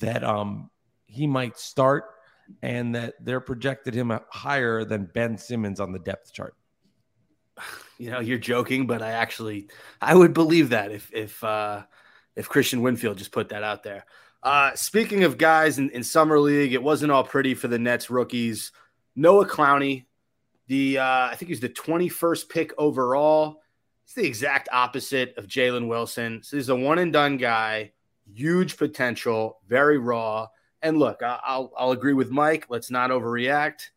that 0.00 0.24
um 0.24 0.70
he 1.06 1.26
might 1.26 1.58
start 1.58 2.04
and 2.62 2.94
that 2.94 3.14
they're 3.20 3.40
projected 3.40 3.94
him 3.94 4.18
higher 4.30 4.84
than 4.84 5.04
Ben 5.04 5.36
Simmons 5.36 5.78
on 5.78 5.92
the 5.92 5.98
depth 5.98 6.32
chart. 6.32 6.54
you 7.98 8.10
know 8.10 8.20
you're 8.20 8.38
joking 8.38 8.86
but 8.86 9.02
i 9.02 9.10
actually 9.10 9.68
i 10.00 10.14
would 10.14 10.32
believe 10.32 10.70
that 10.70 10.90
if 10.90 11.10
if 11.12 11.42
uh 11.44 11.82
if 12.36 12.48
christian 12.48 12.80
winfield 12.80 13.18
just 13.18 13.32
put 13.32 13.50
that 13.50 13.62
out 13.62 13.82
there. 13.82 14.04
Uh 14.42 14.72
speaking 14.74 15.24
of 15.24 15.36
guys 15.36 15.78
in, 15.78 15.90
in 15.90 16.04
summer 16.04 16.38
league 16.38 16.72
it 16.72 16.82
wasn't 16.82 17.10
all 17.10 17.24
pretty 17.24 17.54
for 17.54 17.68
the 17.68 17.78
nets 17.78 18.08
rookies. 18.08 18.72
Noah 19.16 19.46
clowney 19.46 20.06
the 20.68 20.98
uh 20.98 21.28
i 21.28 21.34
think 21.36 21.48
he's 21.48 21.60
the 21.60 21.68
21st 21.68 22.48
pick 22.48 22.72
overall. 22.78 23.60
It's 24.04 24.14
the 24.14 24.24
exact 24.24 24.68
opposite 24.72 25.36
of 25.36 25.48
jalen 25.48 25.88
wilson. 25.88 26.42
So 26.42 26.56
he's 26.56 26.68
a 26.70 26.76
one 26.76 26.98
and 26.98 27.12
done 27.12 27.36
guy 27.36 27.92
huge 28.32 28.76
potential 28.76 29.58
very 29.66 29.98
raw. 29.98 30.46
And 30.82 30.98
look 30.98 31.20
i'll 31.22 31.72
i'll 31.76 31.90
agree 31.90 32.14
with 32.14 32.30
mike. 32.30 32.66
Let's 32.68 32.90
not 32.90 33.10
overreact. 33.10 33.88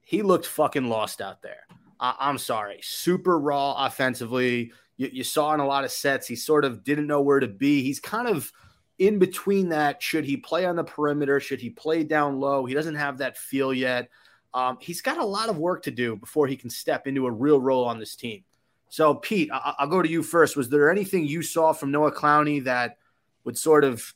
He 0.00 0.22
looked 0.22 0.46
fucking 0.46 0.88
lost 0.88 1.20
out 1.20 1.42
there 1.42 1.66
I'm 2.00 2.38
sorry, 2.38 2.80
super 2.82 3.38
raw 3.38 3.86
offensively. 3.86 4.72
You, 4.96 5.10
you 5.12 5.24
saw 5.24 5.54
in 5.54 5.60
a 5.60 5.66
lot 5.66 5.84
of 5.84 5.90
sets, 5.90 6.26
he 6.26 6.36
sort 6.36 6.64
of 6.64 6.84
didn't 6.84 7.06
know 7.06 7.20
where 7.20 7.40
to 7.40 7.48
be. 7.48 7.82
He's 7.82 8.00
kind 8.00 8.28
of 8.28 8.52
in 8.98 9.18
between 9.18 9.70
that. 9.70 10.02
Should 10.02 10.24
he 10.24 10.36
play 10.36 10.64
on 10.64 10.76
the 10.76 10.84
perimeter? 10.84 11.40
Should 11.40 11.60
he 11.60 11.70
play 11.70 12.04
down 12.04 12.40
low? 12.40 12.64
He 12.66 12.74
doesn't 12.74 12.94
have 12.94 13.18
that 13.18 13.36
feel 13.36 13.72
yet. 13.72 14.08
Um, 14.54 14.78
he's 14.80 15.02
got 15.02 15.18
a 15.18 15.24
lot 15.24 15.48
of 15.48 15.58
work 15.58 15.82
to 15.84 15.90
do 15.90 16.16
before 16.16 16.46
he 16.46 16.56
can 16.56 16.70
step 16.70 17.06
into 17.06 17.26
a 17.26 17.30
real 17.30 17.60
role 17.60 17.84
on 17.84 17.98
this 17.98 18.16
team. 18.16 18.44
So, 18.88 19.14
Pete, 19.14 19.50
I- 19.52 19.74
I'll 19.78 19.88
go 19.88 20.02
to 20.02 20.08
you 20.08 20.22
first. 20.22 20.56
Was 20.56 20.68
there 20.68 20.90
anything 20.90 21.26
you 21.26 21.42
saw 21.42 21.72
from 21.72 21.90
Noah 21.90 22.12
Clowney 22.12 22.64
that 22.64 22.98
would 23.44 23.58
sort 23.58 23.84
of 23.84 24.14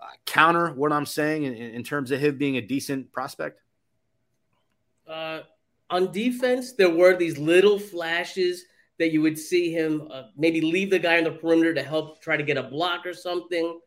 uh, 0.00 0.06
counter 0.26 0.72
what 0.72 0.92
I'm 0.92 1.06
saying 1.06 1.44
in, 1.44 1.54
in 1.54 1.82
terms 1.82 2.10
of 2.10 2.20
him 2.20 2.36
being 2.36 2.56
a 2.56 2.60
decent 2.60 3.10
prospect? 3.12 3.60
Uh, 5.08 5.40
on 5.92 6.10
defense, 6.12 6.72
there 6.72 6.90
were 6.90 7.16
these 7.16 7.38
little 7.38 7.78
flashes 7.78 8.64
that 8.98 9.12
you 9.12 9.22
would 9.22 9.38
see 9.38 9.72
him 9.72 10.08
uh, 10.12 10.24
maybe 10.36 10.60
leave 10.60 10.90
the 10.90 10.98
guy 10.98 11.18
on 11.18 11.24
the 11.24 11.30
perimeter 11.32 11.74
to 11.74 11.82
help 11.82 12.20
try 12.22 12.36
to 12.36 12.42
get 12.42 12.56
a 12.56 12.62
block 12.62 13.06
or 13.06 13.14
something. 13.14 13.78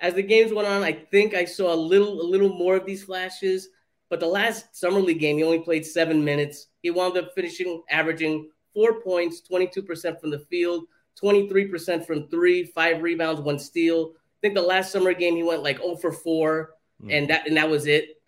As 0.00 0.14
the 0.14 0.22
games 0.22 0.52
went 0.52 0.68
on, 0.68 0.82
I 0.82 0.92
think 0.92 1.34
I 1.34 1.44
saw 1.44 1.72
a 1.72 1.76
little 1.76 2.20
a 2.20 2.26
little 2.32 2.48
more 2.48 2.76
of 2.76 2.86
these 2.86 3.04
flashes, 3.04 3.68
But 4.10 4.20
the 4.20 4.26
last 4.26 4.76
summer 4.76 5.00
league 5.00 5.20
game, 5.20 5.38
he 5.38 5.44
only 5.44 5.60
played 5.60 5.86
seven 5.86 6.22
minutes. 6.24 6.68
He 6.82 6.90
wound 6.90 7.16
up 7.16 7.34
finishing 7.34 7.82
averaging 7.88 8.50
four 8.74 9.00
points, 9.00 9.40
22% 9.50 10.20
from 10.20 10.30
the 10.30 10.40
field, 10.50 10.84
23% 11.22 12.06
from 12.06 12.28
three, 12.28 12.64
five 12.64 13.00
rebounds, 13.02 13.40
one 13.40 13.58
steal. 13.58 14.12
I 14.14 14.38
think 14.42 14.54
the 14.54 14.62
last 14.62 14.92
summer 14.92 15.14
game 15.14 15.36
he 15.36 15.42
went 15.42 15.62
like 15.62 15.78
0 15.78 15.96
for 15.96 16.12
4, 16.12 16.74
Mm. 17.02 17.12
and 17.16 17.30
that 17.30 17.46
and 17.48 17.56
that 17.56 17.68
was 17.70 17.86
it. 17.86 18.21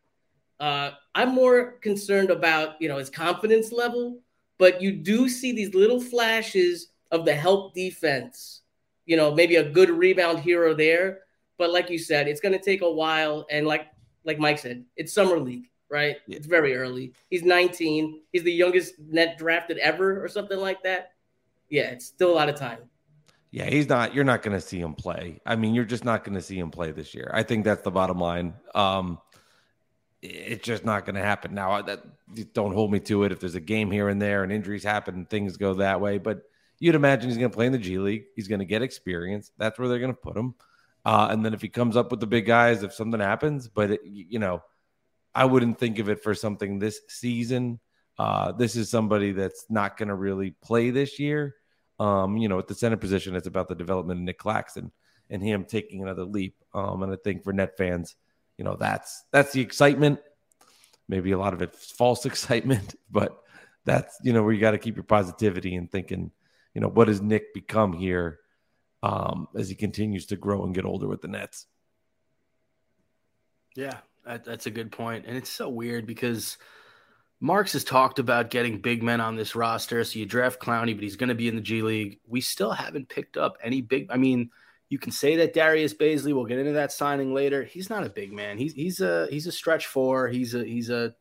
Uh, 0.61 0.91
I'm 1.15 1.35
more 1.35 1.73
concerned 1.81 2.31
about 2.31 2.81
you 2.81 2.89
know 2.89 2.99
his 2.99 3.11
confidence 3.11 3.73
level, 3.73 4.21
but 4.59 4.81
you 4.81 4.93
do 4.93 5.29
see 5.29 5.53
these 5.53 5.75
little 5.75 6.01
flashes 6.01 6.89
of 7.11 7.25
the 7.25 7.35
help 7.35 7.75
defense. 7.75 8.63
You 9.07 9.17
know, 9.17 9.35
maybe 9.35 9.57
a 9.57 9.69
good 9.69 9.91
rebound 9.91 10.41
here 10.41 10.67
or 10.67 10.75
there, 10.75 11.21
but 11.59 11.73
like 11.73 11.91
you 11.91 11.99
said, 11.99 12.27
it's 12.27 12.41
going 12.41 12.57
to 12.57 12.65
take 12.65 12.83
a 12.83 12.91
while. 12.91 13.47
And 13.51 13.67
like 13.67 13.89
like 14.25 14.39
Mike 14.39 14.59
said, 14.59 14.85
it's 14.97 15.13
summer 15.13 15.39
league, 15.39 15.69
right? 15.91 16.17
Yeah. 16.27 16.37
It's 16.37 16.47
very 16.47 16.75
early. 16.75 17.13
He's 17.29 17.43
19. 17.43 18.23
He's 18.33 18.43
the 18.43 18.53
youngest 18.53 18.95
net 18.99 19.37
drafted 19.39 19.79
ever, 19.79 20.25
or 20.25 20.29
something 20.29 20.59
like 20.59 20.83
that. 20.85 21.13
Yeah, 21.69 21.91
it's 21.91 22.07
still 22.07 22.31
a 22.31 22.35
lot 22.35 22.49
of 22.49 22.57
time. 22.57 22.79
Yeah, 23.51 23.67
he's 23.67 23.89
not. 23.89 24.15
You're 24.15 24.25
not 24.25 24.43
going 24.43 24.57
to 24.57 24.61
see 24.61 24.81
him 24.81 24.95
play. 24.95 25.41
I 25.47 25.55
mean, 25.55 25.75
you're 25.75 25.85
just 25.85 26.05
not 26.05 26.25
going 26.25 26.35
to 26.35 26.43
see 26.43 26.59
him 26.59 26.73
play 26.73 26.91
this 26.91 27.15
year. 27.15 27.31
I 27.33 27.45
think 27.45 27.65
that's 27.65 27.83
the 27.83 27.91
bottom 27.91 28.19
line. 28.19 28.55
Um, 28.75 29.19
it's 30.25 30.65
just 30.65 30.85
not 30.85 31.05
going 31.05 31.17
to 31.17 31.23
happen 31.23 31.55
now. 31.55 31.83
That 31.83 32.03
don't 32.55 32.73
hold 32.73 32.91
me 32.91 33.01
to 33.01 33.25
it. 33.25 33.33
If 33.33 33.41
there's 33.41 33.55
a 33.55 33.61
game 33.61 33.91
here 33.91 34.09
and 34.09 34.21
there 34.21 34.43
and 34.43 34.51
injuries 34.51 34.83
happen, 34.83 35.27
things 35.27 35.57
go 35.57 35.75
that 35.75 36.01
way. 36.01 36.19
But 36.19 36.43
you'd 36.79 36.95
imagine 36.95 37.29
he's 37.29 37.39
going 37.39 37.51
to 37.51 37.55
play 37.55 37.67
in 37.67 37.73
the 37.73 37.79
G 37.79 37.99
League. 37.99 38.25
He's 38.35 38.49
going 38.49 38.61
to 38.61 38.65
get 38.65 38.83
experience. 38.83 39.53
That's 39.59 39.79
where 39.79 39.89
they're 39.89 39.99
going 39.99 40.15
to 40.15 40.21
put 40.21 40.37
him. 40.37 40.55
Uh, 41.05 41.29
and 41.31 41.45
then 41.45 41.53
if 41.53 41.61
he 41.61 41.69
comes 41.69 41.97
up 41.97 42.11
with 42.11 42.21
the 42.21 42.27
big 42.27 42.47
guys, 42.47 42.83
if 42.83 42.95
something 42.95 43.21
happens, 43.21 43.69
but 43.69 43.91
it, 43.91 44.01
you 44.05 44.39
know, 44.39 44.63
I 45.35 45.45
wouldn't 45.45 45.79
think 45.79 45.99
of 45.99 46.09
it 46.09 46.23
for 46.23 46.35
something 46.35 46.79
this 46.79 47.01
season. 47.09 47.81
Uh, 48.19 48.53
this 48.53 48.77
is 48.77 48.89
somebody 48.89 49.33
that's 49.33 49.67
not 49.69 49.99
going 49.99 50.09
to 50.09 50.15
really 50.15 50.53
play 50.63 50.91
this 50.91 51.19
year. 51.19 51.57
Um, 52.01 52.39
you 52.39 52.49
know, 52.49 52.59
at 52.59 52.69
the 52.69 52.75
center 52.75 52.97
position, 52.97 53.37
it's 53.37 53.47
about 53.47 53.69
the 53.69 53.75
development 53.75 54.21
of 54.21 54.25
Nic 54.25 54.39
Claxton 54.39 54.91
and 55.29 55.43
him 55.43 55.65
taking 55.65 56.03
another 56.03 56.25
leap. 56.25 56.57
Um, 56.73 57.03
and 57.03 57.13
I 57.13 57.17
think 57.23 57.45
for 57.45 57.53
net 57.53 57.77
fans, 57.77 58.17
you 58.59 58.65
know, 58.65 58.77
that's 58.79 59.25
that's 59.33 59.53
the 59.53 59.61
excitement. 59.61 60.21
Maybe 61.09 61.33
a 61.33 61.39
lot 61.39 61.55
of 61.55 61.63
it's 61.63 61.91
false 61.91 62.27
excitement, 62.27 62.95
but 63.11 63.39
that's 63.85 64.19
you 64.23 64.33
know 64.33 64.43
where 64.43 64.53
you 64.53 64.61
got 64.61 64.73
to 64.73 64.79
keep 64.79 64.97
your 64.97 65.05
positivity 65.05 65.75
and 65.77 65.91
thinking, 65.91 66.31
you 66.75 66.81
know, 66.81 66.89
what 66.89 67.07
does 67.07 67.21
Nic 67.21 67.53
become 67.55 67.93
here 67.93 68.41
um, 69.03 69.49
as 69.55 69.69
he 69.69 69.75
continues 69.75 70.27
to 70.27 70.37
grow 70.37 70.65
and 70.65 70.75
get 70.75 70.85
older 70.85 71.07
with 71.07 71.21
the 71.21 71.29
Nets? 71.29 71.67
Yeah, 73.77 73.99
that, 74.25 74.45
that's 74.45 74.67
a 74.67 74.71
good. 74.71 74.95
And 74.99 75.37
it's 75.37 75.51
so 75.51 75.69
weird 75.69 76.07
because 76.07 76.57
Marks 77.41 77.73
has 77.73 77.85
talked 77.85 78.19
about 78.19 78.51
getting 78.51 78.81
big 78.81 79.03
men 79.03 79.21
on 79.21 79.37
this 79.37 79.55
roster. 79.55 80.03
So 80.05 80.19
you 80.19 80.27
draft 80.27 80.61
Clowney, 80.61 80.95
but 80.95 81.03
he's 81.03 81.17
going 81.17 81.29
to 81.29 81.35
be 81.35 81.49
in 81.49 81.57
the 81.57 81.61
G 81.61 81.83
League. 81.83 82.21
We 82.27 82.41
still 82.41 82.71
haven't 82.71 83.09
picked 83.09 83.37
up 83.37 83.59
any 83.63 83.83
big. 83.83 84.07
I 84.11 84.17
mean, 84.17 84.51
you 84.95 84.99
can 85.01 85.11
say 85.11 85.35
that 85.35 85.53
Darius 85.53 85.93
Bazley. 85.93 86.33
We'll 86.33 86.45
get 86.45 86.61
into 86.61 86.75
that 86.75 86.93
signing 86.93 87.35
later. 87.35 87.65
He's 87.65 87.91
not 87.91 88.07
a 88.07 88.09
big 88.09 88.33
man. 88.33 88.59
He's 88.59 88.75
he's 88.75 89.01
a 89.01 89.27
he's 89.29 89.49
a 89.49 89.51
stretch 89.51 89.89
four. 89.89 90.29
He's 90.29 90.55
a 90.55 90.65
he's 90.65 90.89
a 90.89 91.13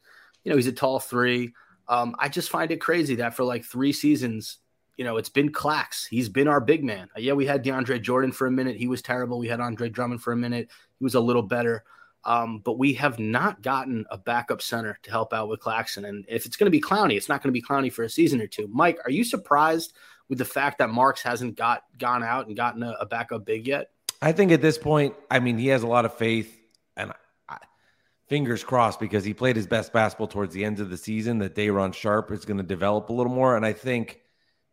you 0.43 0.51
know 0.51 0.55
he's 0.55 0.67
a 0.67 0.71
tall 0.71 0.99
three. 0.99 1.53
Um, 1.87 2.15
I 2.19 2.29
just 2.29 2.51
find 2.51 2.69
it 2.69 2.79
crazy 2.79 3.15
that 3.15 3.33
for 3.33 3.43
like 3.43 3.65
three 3.65 3.91
seasons, 3.91 4.59
you 4.95 5.05
know, 5.05 5.17
it's 5.17 5.29
been 5.29 5.51
Clax. 5.51 6.05
He's 6.07 6.29
been 6.29 6.47
our 6.47 6.61
big 6.61 6.83
man. 6.83 7.09
Uh, 7.17 7.21
yeah, 7.21 7.33
we 7.33 7.47
had 7.47 7.65
DeAndre 7.65 7.99
Jordan 7.99 8.31
for 8.31 8.45
a 8.45 8.51
minute. 8.51 8.75
He 8.75 8.87
was 8.87 9.01
terrible. 9.01 9.39
We 9.39 9.47
had 9.47 9.59
Andre 9.59 9.89
Drummond 9.89 10.21
for 10.21 10.33
a 10.33 10.37
minute. 10.37 10.69
He 10.99 11.03
was 11.03 11.15
a 11.15 11.19
little 11.19 11.41
better. 11.41 11.83
Um, 12.25 12.59
but 12.59 12.77
we 12.77 12.93
have 12.93 13.17
not 13.17 13.63
gotten 13.63 14.05
a 14.11 14.19
backup 14.19 14.61
center 14.61 14.99
to 15.01 15.09
help 15.09 15.33
out 15.33 15.49
with 15.49 15.61
Claxton. 15.61 16.05
And 16.05 16.25
if 16.29 16.45
it's 16.45 16.57
going 16.57 16.71
to 16.71 16.77
be 16.77 16.79
Clowney, 16.79 17.17
it's 17.17 17.27
not 17.27 17.41
going 17.41 17.51
to 17.51 17.59
be 17.59 17.65
Clowney 17.65 17.91
for 17.91 18.03
a 18.03 18.09
season 18.09 18.39
or 18.39 18.47
two. 18.47 18.69
Mike, 18.71 18.99
are 19.03 19.11
you 19.11 19.23
surprised 19.23 19.93
with 20.33 20.39
the 20.39 20.45
fact 20.45 20.79
that 20.79 20.89
Marks 20.89 21.21
hasn't 21.21 21.55
got 21.55 21.83
gone 21.99 22.23
out 22.23 22.47
and 22.47 22.55
gotten 22.55 22.81
a, 22.81 22.95
a 22.99 23.05
backup 23.05 23.45
big 23.45 23.67
yet? 23.67 23.91
I 24.19 24.31
think 24.31 24.51
at 24.51 24.63
this 24.63 24.79
point, 24.79 25.13
I 25.29 25.39
mean, 25.39 25.59
he 25.59 25.67
has 25.67 25.83
a 25.83 25.87
lot 25.87 26.05
of 26.05 26.13
faith, 26.15 26.59
and 26.97 27.13
I, 27.47 27.57
fingers 28.27 28.63
crossed 28.63 28.99
because 28.99 29.23
he 29.23 29.35
played 29.35 29.55
his 29.55 29.67
best 29.67 29.93
basketball 29.93 30.27
towards 30.27 30.55
the 30.55 30.65
end 30.65 30.79
of 30.79 30.89
the 30.89 30.97
season. 30.97 31.37
That 31.37 31.53
Day'Ron 31.53 31.91
Sharpe 31.91 32.31
is 32.31 32.45
going 32.45 32.57
to 32.57 32.63
develop 32.63 33.09
a 33.09 33.13
little 33.13 33.31
more, 33.31 33.55
and 33.55 33.63
I 33.63 33.73
think 33.73 34.21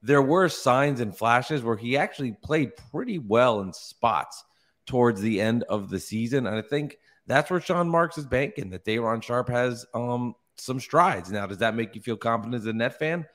there 0.03 0.23
were 0.23 0.49
signs 0.49 1.01
and 1.01 1.15
flashes 1.15 1.63
where 1.63 1.77
he 1.77 1.99
actually 1.99 2.33
played 2.33 2.73
pretty 2.91 3.19
well 3.19 3.61
in 3.61 3.75
spots 3.75 4.43
towards 4.87 5.21
the 5.21 5.43
end 5.43 5.65
of 5.65 5.91
the 5.91 6.01
season, 6.01 6.47
and 6.47 6.57
I 6.57 6.63
think 6.63 6.97
that's 7.27 7.51
where 7.51 7.61
Sean 7.61 7.89
Marks 7.89 8.17
is 8.17 8.25
banking. 8.25 8.71
That 8.71 8.87
Day'Ron 8.87 9.21
Sharpe 9.21 9.51
has 9.51 9.85
um, 9.93 10.35
some 10.57 10.81
strides. 10.81 11.31
Now, 11.31 11.47
does 11.47 11.59
that 11.59 11.75
make 11.75 11.95
you 11.95 12.01
feel 12.01 12.17
confident 12.17 12.55
as 12.55 12.67
a 12.67 12.73
net 12.73 12.99
fan? 12.99 13.27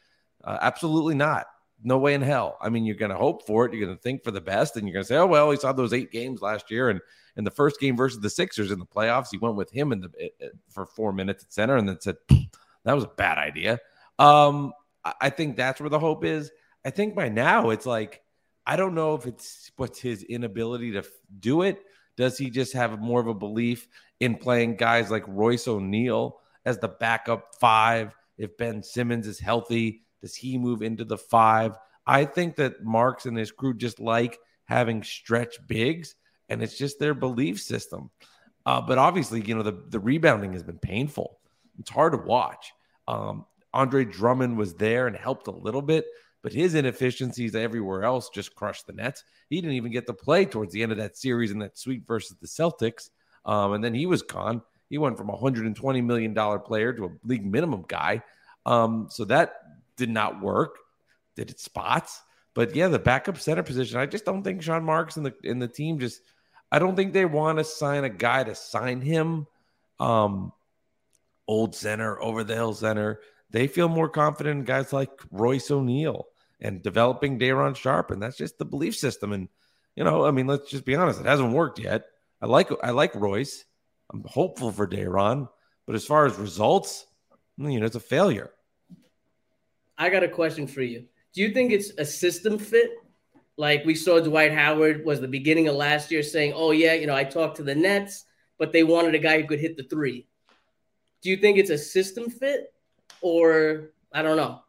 Uh, 0.44 0.58
absolutely 0.60 1.13
not. 1.13 1.46
No 1.85 1.99
way 1.99 2.15
in 2.15 2.21
hell. 2.23 2.57
I 2.59 2.69
mean, 2.69 2.83
you're 2.83 2.95
going 2.95 3.11
to 3.11 3.17
hope 3.17 3.45
for 3.45 3.65
it. 3.65 3.73
You're 3.73 3.85
going 3.85 3.95
to 3.95 4.01
think 4.01 4.23
for 4.23 4.31
the 4.31 4.41
best, 4.41 4.75
and 4.75 4.87
you're 4.87 4.93
going 4.93 5.03
to 5.03 5.07
say, 5.07 5.17
"Oh 5.17 5.27
well, 5.27 5.51
he 5.51 5.57
saw 5.57 5.71
those 5.71 5.93
eight 5.93 6.11
games 6.11 6.41
last 6.41 6.71
year, 6.71 6.89
and 6.89 6.99
in 7.37 7.43
the 7.43 7.51
first 7.51 7.79
game 7.79 7.95
versus 7.95 8.19
the 8.19 8.29
Sixers 8.29 8.71
in 8.71 8.79
the 8.79 8.85
playoffs, 8.87 9.27
he 9.29 9.37
went 9.37 9.55
with 9.55 9.69
him 9.69 9.91
in 9.91 10.01
the 10.01 10.09
for 10.67 10.87
four 10.87 11.13
minutes 11.13 11.43
at 11.43 11.53
center, 11.53 11.75
and 11.77 11.87
then 11.87 12.01
said 12.01 12.15
that 12.83 12.95
was 12.95 13.03
a 13.03 13.11
bad 13.15 13.37
idea." 13.37 13.79
Um, 14.17 14.73
I, 15.03 15.13
I 15.21 15.29
think 15.29 15.55
that's 15.55 15.79
where 15.79 15.91
the 15.91 15.99
hope 15.99 16.25
is. 16.25 16.51
I 16.83 16.89
think 16.89 17.15
by 17.15 17.29
now 17.29 17.69
it's 17.69 17.85
like 17.85 18.23
I 18.65 18.77
don't 18.77 18.95
know 18.95 19.13
if 19.13 19.27
it's 19.27 19.71
what's 19.77 19.99
his 19.99 20.23
inability 20.23 20.91
to 20.93 21.03
do 21.39 21.61
it. 21.61 21.83
Does 22.17 22.35
he 22.35 22.49
just 22.49 22.73
have 22.73 22.99
more 22.99 23.21
of 23.21 23.27
a 23.27 23.33
belief 23.35 23.87
in 24.19 24.35
playing 24.35 24.77
guys 24.77 25.11
like 25.11 25.23
Royce 25.27 25.67
O'Neale 25.67 26.39
as 26.65 26.79
the 26.79 26.87
backup 26.87 27.55
five? 27.59 28.15
If 28.39 28.57
Ben 28.57 28.81
Simmons 28.81 29.27
is 29.27 29.39
healthy, 29.39 30.04
does 30.25 30.36
he 30.36 30.58
move 30.58 30.82
into 30.82 31.05
the 31.05 31.20
five? 31.20 31.77
I 32.08 32.25
think 32.25 32.55
that 32.55 32.84
Marks 32.84 33.27
and 33.27 33.38
his 33.38 33.51
crew 33.51 33.75
just 33.75 34.00
like 34.00 34.39
having 34.63 35.03
stretch 35.03 35.58
bigs, 35.67 36.15
and 36.50 36.63
it's 36.63 36.79
just 36.79 36.98
their 36.98 37.13
belief 37.13 37.62
system. 37.62 38.10
Uh, 38.65 38.82
but 38.82 38.98
obviously, 38.98 39.39
you 39.41 39.53
know, 39.53 39.62
the, 39.62 39.84
the 39.89 40.00
rebounding 40.00 40.53
has 40.53 40.63
been 40.63 40.79
painful. 40.79 41.38
It's 41.79 41.91
hard 41.91 42.13
to 42.13 42.17
watch. 42.17 42.74
Um, 43.08 43.46
Andre 43.72 44.03
Drummond 44.03 44.58
was 44.58 44.74
there 44.74 45.05
and 45.05 45.15
helped 45.15 45.46
a 45.46 45.51
little 45.51 45.84
bit, 45.84 46.05
but 46.41 46.51
his 46.51 46.74
inefficiencies 46.74 47.53
everywhere 47.53 48.03
else 48.03 48.29
just 48.29 48.55
crushed 48.55 48.88
the 48.88 48.94
Nets. 48.94 49.24
He 49.51 49.62
didn't 49.62 49.75
even 49.75 49.91
get 49.91 50.08
to 50.08 50.13
play 50.13 50.46
towards 50.46 50.74
the 50.74 50.82
end 50.82 50.91
of 50.91 50.98
that 50.98 51.17
series 51.17 51.51
in 51.51 51.60
that 51.60 51.77
sweep 51.77 52.08
versus 52.08 52.36
the 52.41 52.48
Celtics. 52.48 53.12
Um, 53.46 53.74
and 53.74 53.84
then 53.84 53.94
he 53.94 54.08
was 54.08 54.24
gone. 54.24 54.63
He 54.89 54.98
went 54.98 55.20
from 55.20 55.29
a 55.29 55.38
$120 55.38 56.03
million 56.03 56.34
player 56.62 56.94
to 56.94 57.05
a 57.05 57.10
league 57.24 57.46
minimum 57.46 57.86
guy. 57.88 58.24
Um, 58.65 59.08
so 59.12 59.25
that 59.25 59.53
did 59.97 60.09
not 60.09 60.41
work. 60.41 60.77
Did 61.35 61.49
it 61.49 61.59
spots? 61.59 62.21
But 62.53 62.75
yeah, 62.75 62.87
the 62.87 62.99
backup 62.99 63.37
center 63.37 63.63
position, 63.63 63.99
I 63.99 64.05
just 64.05 64.25
don't 64.25 64.43
think 64.43 64.61
Sean 64.61 64.83
Marks 64.83 65.17
and 65.17 65.25
the 65.25 65.33
in 65.43 65.59
the 65.59 65.67
team 65.67 65.99
just 65.99 66.21
I 66.71 66.79
don't 66.79 66.95
think 66.95 67.13
they 67.13 67.25
want 67.25 67.57
to 67.57 67.63
sign 67.63 68.03
a 68.03 68.09
guy 68.09 68.43
to 68.43 68.55
sign 68.55 69.01
him. 69.01 69.47
Um, 69.99 70.51
old 71.47 71.75
center, 71.75 72.21
over 72.21 72.43
the 72.43 72.55
hill 72.55 72.73
center. 72.73 73.19
They 73.51 73.67
feel 73.67 73.87
more 73.87 74.09
confident 74.09 74.59
in 74.59 74.65
guys 74.65 74.91
like 74.91 75.11
Royce 75.31 75.69
O'Neale 75.71 76.25
and 76.59 76.81
developing 76.81 77.37
Day'Ron 77.37 77.73
Sharpe, 77.75 78.11
and 78.11 78.21
that's 78.21 78.37
just 78.37 78.57
the 78.57 78.65
belief 78.65 78.95
system. 78.95 79.33
And 79.33 79.49
you 79.95 80.03
know, 80.03 80.25
I 80.25 80.31
mean, 80.31 80.47
let's 80.47 80.69
just 80.69 80.85
be 80.85 80.95
honest, 80.95 81.19
it 81.19 81.25
hasn't 81.25 81.53
worked 81.53 81.79
yet. 81.79 82.05
I 82.41 82.47
like 82.47 82.69
I 82.83 82.91
like 82.91 83.15
Royce. 83.15 83.63
I'm 84.11 84.23
hopeful 84.25 84.71
for 84.71 84.87
Day'Ron, 84.87 85.47
but 85.85 85.95
as 85.95 86.05
far 86.05 86.25
as 86.25 86.35
results, 86.35 87.05
you 87.57 87.79
know, 87.79 87.85
it's 87.85 87.95
a 87.95 88.01
failure. 88.01 88.51
I 89.97 90.09
got 90.09 90.23
a 90.23 90.27
question 90.27 90.67
for 90.67 90.81
you. 90.81 91.05
Do 91.33 91.41
you 91.41 91.51
think 91.51 91.71
it's 91.71 91.91
a 91.97 92.05
system 92.05 92.57
fit? 92.57 92.91
Like 93.57 93.85
we 93.85 93.95
saw 93.95 94.19
Dwight 94.19 94.51
Howard 94.51 95.05
was 95.05 95.21
the 95.21 95.27
beginning 95.27 95.67
of 95.67 95.75
last 95.75 96.11
year 96.11 96.23
saying, 96.23 96.53
"Oh 96.55 96.71
yeah, 96.71 96.93
you 96.93 97.07
know, 97.07 97.15
I 97.15 97.23
talked 97.23 97.57
to 97.57 97.63
the 97.63 97.75
Nets, 97.75 98.25
but 98.57 98.73
they 98.73 98.83
wanted 98.83 99.15
a 99.15 99.19
guy 99.19 99.39
who 99.39 99.47
could 99.47 99.59
hit 99.59 99.77
the 99.77 99.83
three. 99.83 100.27
Do 101.21 101.29
you 101.29 101.37
think 101.37 101.57
it's 101.57 101.69
a 101.69 101.77
system 101.77 102.29
fit, 102.29 102.73
or 103.21 103.91
I 104.11 104.21
don't 104.21 104.37
know? 104.37 104.61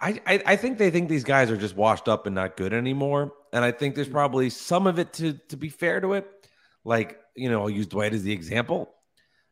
I, 0.00 0.20
I 0.26 0.42
I 0.46 0.56
think 0.56 0.78
they 0.78 0.90
think 0.90 1.08
these 1.08 1.24
guys 1.24 1.50
are 1.50 1.56
just 1.56 1.76
washed 1.76 2.06
up 2.06 2.26
and 2.26 2.34
not 2.34 2.56
good 2.56 2.72
anymore, 2.72 3.32
and 3.52 3.64
I 3.64 3.72
think 3.72 3.96
there's 3.96 4.08
probably 4.08 4.50
some 4.50 4.86
of 4.86 5.00
it 5.00 5.12
to 5.14 5.34
to 5.48 5.56
be 5.56 5.68
fair 5.68 6.00
to 6.00 6.12
it. 6.12 6.28
Like 6.84 7.18
you 7.34 7.50
know, 7.50 7.62
I'll 7.62 7.70
use 7.70 7.88
Dwight 7.88 8.14
as 8.14 8.22
the 8.22 8.32
example. 8.32 8.94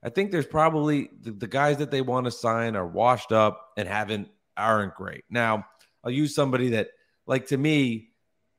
I 0.02 0.10
think 0.10 0.30
there's 0.30 0.46
probably 0.46 1.10
the, 1.20 1.32
the 1.32 1.48
guys 1.48 1.78
that 1.78 1.90
they 1.90 2.00
want 2.00 2.26
to 2.26 2.30
sign 2.30 2.76
are 2.76 2.86
washed 2.86 3.32
up 3.32 3.72
and 3.76 3.88
haven't 3.88 4.28
aren't 4.56 4.94
great. 4.94 5.24
Now 5.30 5.66
I'll 6.04 6.10
use 6.10 6.34
somebody 6.34 6.70
that 6.70 6.88
like 7.26 7.48
to 7.48 7.56
me, 7.56 8.10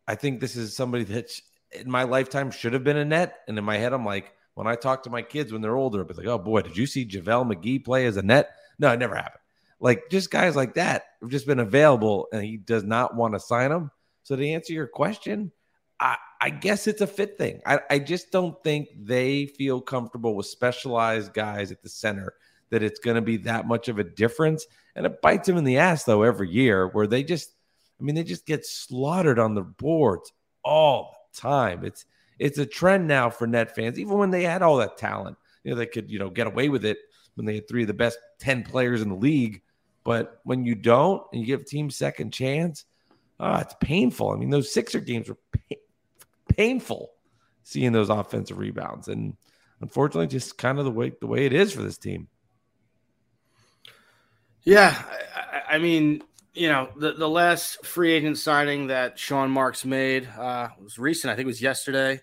I 0.07 0.15
think 0.15 0.39
this 0.39 0.55
is 0.55 0.75
somebody 0.75 1.03
that 1.05 1.31
in 1.71 1.89
my 1.89 2.03
lifetime 2.03 2.51
should 2.51 2.73
have 2.73 2.83
been 2.83 2.97
a 2.97 3.05
net, 3.05 3.39
and 3.47 3.57
in 3.57 3.63
my 3.63 3.77
head 3.77 3.93
I'm 3.93 4.05
like 4.05 4.33
when 4.53 4.67
I 4.67 4.75
talk 4.75 5.03
to 5.03 5.09
my 5.09 5.21
kids 5.21 5.53
when 5.53 5.61
they're 5.61 5.75
older, 5.75 5.99
I'll 5.99 6.05
be 6.05 6.13
like, 6.15 6.25
oh 6.25 6.39
boy, 6.39 6.61
did 6.61 6.75
you 6.75 6.87
see 6.87 7.05
JaVale 7.05 7.53
McGee 7.53 7.85
play 7.85 8.05
as 8.05 8.17
a 8.17 8.23
net? 8.23 8.51
No, 8.79 8.91
it 8.91 8.97
never 8.99 9.15
happened. 9.15 9.41
Like 9.79 10.09
just 10.09 10.31
guys 10.31 10.55
like 10.55 10.73
that 10.75 11.03
have 11.21 11.29
just 11.29 11.45
been 11.45 11.59
available, 11.59 12.27
and 12.33 12.43
he 12.43 12.57
does 12.57 12.83
not 12.83 13.15
want 13.15 13.33
to 13.33 13.39
sign 13.39 13.69
them. 13.69 13.91
So 14.23 14.35
to 14.35 14.47
answer 14.47 14.73
your 14.73 14.87
question, 14.87 15.51
I, 15.99 16.17
I 16.41 16.49
guess 16.49 16.87
it's 16.87 17.01
a 17.01 17.07
fit 17.07 17.37
thing. 17.37 17.61
I, 17.65 17.79
I 17.89 17.99
just 17.99 18.31
don't 18.31 18.61
think 18.63 18.89
they 18.99 19.45
feel 19.45 19.81
comfortable 19.81 20.35
with 20.35 20.45
specialized 20.47 21.33
guys 21.33 21.71
at 21.71 21.81
the 21.81 21.89
center 21.89 22.33
that 22.69 22.83
it's 22.83 22.99
going 22.99 23.15
to 23.15 23.21
be 23.21 23.37
that 23.37 23.67
much 23.67 23.87
of 23.87 23.99
a 23.99 24.03
difference. 24.03 24.65
And 24.95 25.05
it 25.05 25.21
bites 25.21 25.47
them 25.47 25.57
in 25.57 25.63
the 25.63 25.77
ass, 25.77 26.03
though, 26.03 26.23
every 26.23 26.49
year 26.49 26.87
where 26.87 27.07
they 27.07 27.23
just, 27.23 27.51
I 27.99 28.03
mean, 28.03 28.15
they 28.15 28.23
just 28.23 28.45
get 28.45 28.65
slaughtered 28.65 29.39
on 29.39 29.55
the 29.55 29.61
boards 29.61 30.31
all 30.63 31.15
the 31.33 31.39
time. 31.39 31.85
It's, 31.85 32.05
it's 32.39 32.57
a 32.57 32.65
trend 32.65 33.07
now 33.07 33.29
for 33.29 33.47
net 33.47 33.75
fans, 33.75 33.99
even 33.99 34.17
when 34.17 34.31
they 34.31 34.43
had 34.43 34.61
all 34.61 34.77
that 34.77 34.97
talent. 34.97 35.37
You 35.63 35.71
know, 35.71 35.77
they 35.77 35.85
could, 35.85 36.11
you 36.11 36.19
know, 36.19 36.29
get 36.29 36.47
away 36.47 36.69
with 36.69 36.85
it 36.85 36.97
when 37.35 37.45
they 37.45 37.55
had 37.55 37.67
three 37.67 37.83
of 37.83 37.87
the 37.87 37.93
best 37.93 38.17
10 38.39 38.63
players 38.63 39.01
in 39.01 39.09
the 39.09 39.15
league. 39.15 39.61
But 40.03 40.39
when 40.43 40.63
you 40.63 40.75
don't 40.75 41.23
and 41.31 41.41
you 41.41 41.47
give 41.47 41.65
teams 41.65 41.95
second 41.95 42.31
chance, 42.31 42.85
oh, 43.39 43.57
it's 43.57 43.75
painful. 43.81 44.31
I 44.31 44.35
mean, 44.35 44.49
those 44.49 44.71
Sixer 44.71 44.99
games 44.99 45.29
were 45.29 45.37
pa- 45.51 45.75
painful 46.55 47.11
seeing 47.63 47.91
those 47.91 48.09
offensive 48.09 48.57
rebounds. 48.57 49.09
And 49.09 49.35
unfortunately, 49.81 50.27
just 50.27 50.57
kind 50.57 50.79
of 50.79 50.85
the 50.85 50.91
way 50.91 51.11
the 51.19 51.27
way 51.27 51.45
it 51.45 51.53
is 51.53 51.73
for 51.73 51.81
this 51.81 51.97
team. 51.97 52.27
Yeah, 54.67 55.01
I, 55.33 55.75
I 55.75 55.77
mean, 55.77 56.21
you 56.53 56.67
know, 56.67 56.89
the, 56.97 57.13
the 57.13 57.29
last 57.29 57.85
free 57.85 58.11
agent 58.11 58.37
signing 58.37 58.87
that 58.87 59.17
Sean 59.17 59.49
Marks 59.49 59.85
made 59.85 60.27
uh, 60.27 60.67
was 60.83 60.99
recent. 60.99 61.31
I 61.31 61.37
think 61.37 61.45
it 61.45 61.47
was 61.47 61.61
yesterday, 61.61 62.19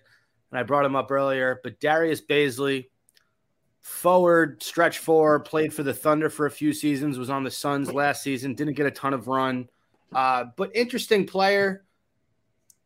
and 0.51 0.59
I 0.59 0.61
brought 0.61 0.85
him 0.85 0.95
up 0.95 1.09
earlier. 1.09 1.59
But 1.63 1.79
Darius 1.79 2.21
Bazley, 2.21 2.89
forward, 3.81 4.61
stretch 4.61 4.99
four, 4.99 5.39
played 5.39 5.73
for 5.73 5.81
the 5.81 5.91
Thunder 5.95 6.29
for 6.29 6.45
a 6.45 6.51
few 6.51 6.71
seasons, 6.71 7.17
was 7.17 7.31
on 7.31 7.43
the 7.43 7.49
Suns 7.49 7.91
last 7.91 8.21
season, 8.21 8.53
didn't 8.53 8.75
get 8.75 8.85
a 8.85 8.91
ton 8.91 9.15
of 9.15 9.27
run, 9.27 9.67
uh, 10.13 10.45
but 10.55 10.75
interesting 10.75 11.25
player. 11.25 11.83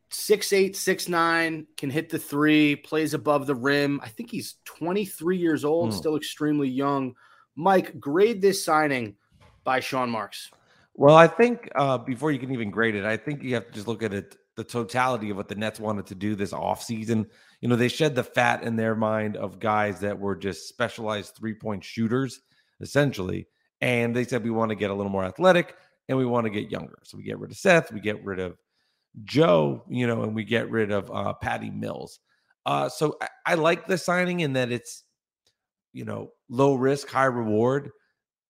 Six 0.10 0.54
eight, 0.54 0.78
six 0.78 1.10
nine, 1.10 1.68
can 1.76 1.90
hit 1.90 2.08
the 2.08 2.18
three, 2.18 2.78
plays 2.78 3.14
above 3.14 3.46
the 3.46 3.56
rim. 3.56 4.00
I 4.02 4.08
think 4.08 4.32
he's 4.32 4.56
23 4.64 5.38
years 5.38 5.66
old, 5.66 5.92
Hmm. 5.92 5.98
still 5.98 6.16
extremely 6.16 6.70
young. 6.70 7.16
Mike, 7.58 8.00
grade 8.00 8.42
this 8.42 8.64
signing 8.64 9.18
by 9.70 9.80
Sean 9.80 10.10
Marks. 10.10 10.50
Well, 10.96 11.16
I 11.16 11.28
think 11.28 11.70
uh, 11.76 12.00
before 12.00 12.32
you 12.32 12.40
can 12.40 12.52
even 12.52 12.72
grade 12.72 12.96
it, 12.96 13.06
I 13.06 13.18
think 13.18 13.44
you 13.44 13.54
have 13.54 13.68
to 13.68 13.72
just 13.72 13.88
look 13.88 14.02
at 14.02 14.16
it 14.16 14.36
the 14.58 14.64
totality 14.64 15.30
of 15.30 15.38
what 15.38 15.48
the 15.48 15.54
Nets 15.54 15.80
wanted 15.80 16.08
to 16.08 16.16
do 16.16 16.34
this 16.34 16.54
offseason. 16.54 17.28
You 17.62 17.70
know, 17.70 17.76
they 17.76 17.88
shed 17.88 18.16
the 18.16 18.24
fat 18.24 18.64
in 18.64 18.76
their 18.76 18.96
mind 18.96 19.38
of 19.38 19.60
guys 19.60 20.00
that 20.00 20.18
were 20.18 20.36
just 20.36 20.68
specialized 20.68 21.36
three 21.36 21.54
point 21.54 21.84
shooters, 21.84 22.42
essentially. 22.82 23.46
And 23.80 24.16
they 24.16 24.24
said, 24.24 24.44
we 24.44 24.50
want 24.50 24.70
to 24.70 24.76
get 24.76 24.90
a 24.90 24.94
little 24.96 25.12
more 25.12 25.24
athletic 25.24 25.76
and 26.08 26.18
we 26.18 26.26
want 26.26 26.46
to 26.46 26.50
get 26.50 26.72
younger. 26.72 26.98
So 27.04 27.16
we 27.18 27.24
get 27.24 27.38
rid 27.38 27.52
of 27.52 27.58
Seth, 27.58 27.94
we 27.94 28.00
get 28.00 28.26
rid 28.26 28.40
of 28.40 28.58
Joe, 29.24 29.84
you 29.88 30.08
know, 30.08 30.24
and 30.24 30.34
we 30.34 30.46
get 30.46 30.72
rid 30.72 30.92
of 30.92 31.12
uh, 31.12 31.34
Patty 31.34 31.70
Mills. 31.70 32.22
Uh, 32.66 32.90
so 32.90 33.18
I, 33.22 33.28
I 33.46 33.54
like 33.54 33.86
the 33.86 34.00
signing 34.00 34.40
in 34.40 34.54
that 34.54 34.72
it's, 34.72 35.04
you 35.94 36.06
know, 36.06 36.32
low 36.50 36.74
risk, 36.74 37.08
high 37.08 37.26
reward. 37.26 37.92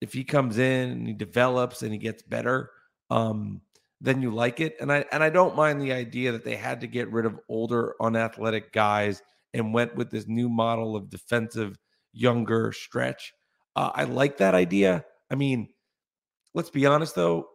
If 0.02 0.14
he 0.14 0.24
comes 0.24 0.58
in 0.58 0.92
and 0.92 1.08
he 1.08 1.14
develops 1.14 1.82
and 1.82 1.92
he 1.92 1.98
gets 1.98 2.22
better, 2.22 2.72
um, 3.10 3.62
then 4.02 4.22
you 4.22 4.32
like 4.32 4.60
it. 4.60 4.78
And 4.80 4.92
I 4.92 5.06
and 5.12 5.24
I 5.24 5.30
don't 5.30 5.56
mind 5.56 5.82
the 5.82 5.92
idea 5.92 6.32
that 6.32 6.46
they 6.46 6.56
had 6.56 6.82
to 6.82 6.88
get 6.88 7.12
rid 7.12 7.26
of 7.26 7.40
older, 7.50 7.96
unathletic 8.02 8.72
guys 8.72 9.22
and 9.54 9.74
went 9.74 9.96
with 9.96 10.10
this 10.10 10.28
new 10.28 10.48
model 10.48 10.96
of 10.96 11.10
defensive, 11.10 11.78
younger 12.14 12.72
stretch. 12.72 13.34
Uh, 13.76 13.92
I 13.94 14.04
like 14.06 14.38
that 14.38 14.56
idea. 14.56 15.04
I 15.32 15.36
mean, 15.36 15.70
let's 16.54 16.70
be 16.70 16.86
honest 16.86 17.16
though. 17.16 17.48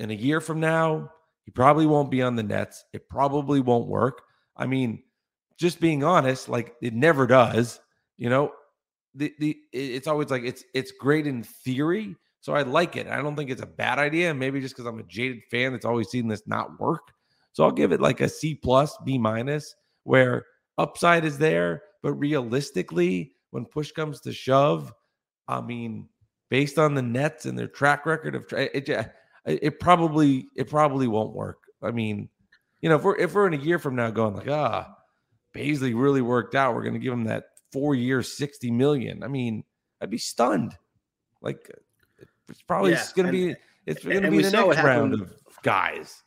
In 0.00 0.10
a 0.12 0.14
year 0.14 0.40
from 0.40 0.60
now, 0.60 1.10
he 1.44 1.50
probably 1.50 1.86
won't 1.86 2.10
be 2.10 2.22
on 2.22 2.36
the 2.36 2.42
Nets. 2.42 2.84
It 2.92 3.08
probably 3.08 3.60
won't 3.60 3.88
work. 3.88 4.22
I 4.56 4.66
mean, 4.66 5.02
just 5.58 5.80
being 5.80 6.04
honest, 6.04 6.48
like 6.48 6.76
it 6.80 6.94
never 6.94 7.26
does. 7.26 7.80
You 8.16 8.30
know, 8.30 8.52
the 9.18 9.34
the 9.38 9.58
it's 9.72 10.06
always 10.06 10.30
like 10.30 10.44
it's 10.44 10.64
it's 10.74 10.92
great 10.92 11.26
in 11.26 11.42
theory. 11.42 12.16
So 12.40 12.54
I 12.54 12.62
like 12.62 12.96
it. 12.96 13.08
I 13.08 13.20
don't 13.20 13.36
think 13.36 13.50
it's 13.50 13.62
a 13.62 13.66
bad 13.66 13.98
idea. 13.98 14.32
Maybe 14.32 14.60
just 14.60 14.74
because 14.74 14.86
I'm 14.86 15.00
a 15.00 15.04
jaded 15.04 15.42
fan 15.50 15.72
that's 15.72 15.84
always 15.84 16.08
seen 16.08 16.28
this 16.28 16.42
not 16.46 16.78
work. 16.80 17.12
So 17.52 17.64
I'll 17.64 17.72
give 17.72 17.92
it 17.92 18.00
like 18.00 18.20
a 18.20 18.28
C 18.28 18.54
plus, 18.54 18.96
B 19.04 19.18
minus, 19.18 19.74
where 20.04 20.46
upside 20.78 21.24
is 21.24 21.36
there, 21.36 21.82
but 22.02 22.12
realistically, 22.12 23.32
when 23.50 23.64
push 23.64 23.90
comes 23.90 24.20
to 24.20 24.32
shove, 24.32 24.92
I 25.48 25.60
mean, 25.60 26.08
based 26.48 26.78
on 26.78 26.94
the 26.94 27.02
Nets 27.02 27.46
and 27.46 27.58
their 27.58 27.66
track 27.66 28.06
record 28.06 28.36
of 28.36 28.46
tra- 28.46 28.70
it, 28.72 28.88
it, 28.88 29.12
it 29.44 29.80
probably 29.80 30.46
it 30.56 30.70
probably 30.70 31.08
won't 31.08 31.34
work. 31.34 31.58
I 31.82 31.90
mean, 31.90 32.28
you 32.80 32.88
know, 32.88 32.96
if 32.96 33.02
we're 33.02 33.16
if 33.16 33.34
we're 33.34 33.48
in 33.48 33.54
a 33.54 33.64
year 33.64 33.80
from 33.80 33.96
now 33.96 34.10
going 34.10 34.36
like 34.36 34.48
ah, 34.48 34.94
Bazley 35.54 36.00
really 36.00 36.22
worked 36.22 36.54
out, 36.54 36.74
we're 36.74 36.82
going 36.82 36.94
to 36.94 37.00
give 37.00 37.12
him 37.12 37.24
that 37.24 37.46
four 37.72 37.94
years, 37.94 38.32
sixty 38.32 38.70
million. 38.70 39.22
I 39.22 39.28
mean, 39.28 39.64
I'd 40.00 40.10
be 40.10 40.18
stunned. 40.18 40.76
Like 41.40 41.70
it's 42.48 42.62
probably 42.62 42.92
Yeah, 42.92 43.04
going 43.14 43.26
to 43.26 43.32
be 43.32 43.56
it's 43.86 44.04
going 44.04 44.22
to 44.22 44.30
be 44.30 44.42
the 44.42 44.50
next 44.50 44.82
round 44.82 45.14
of 45.14 45.32
guys. 45.62 46.22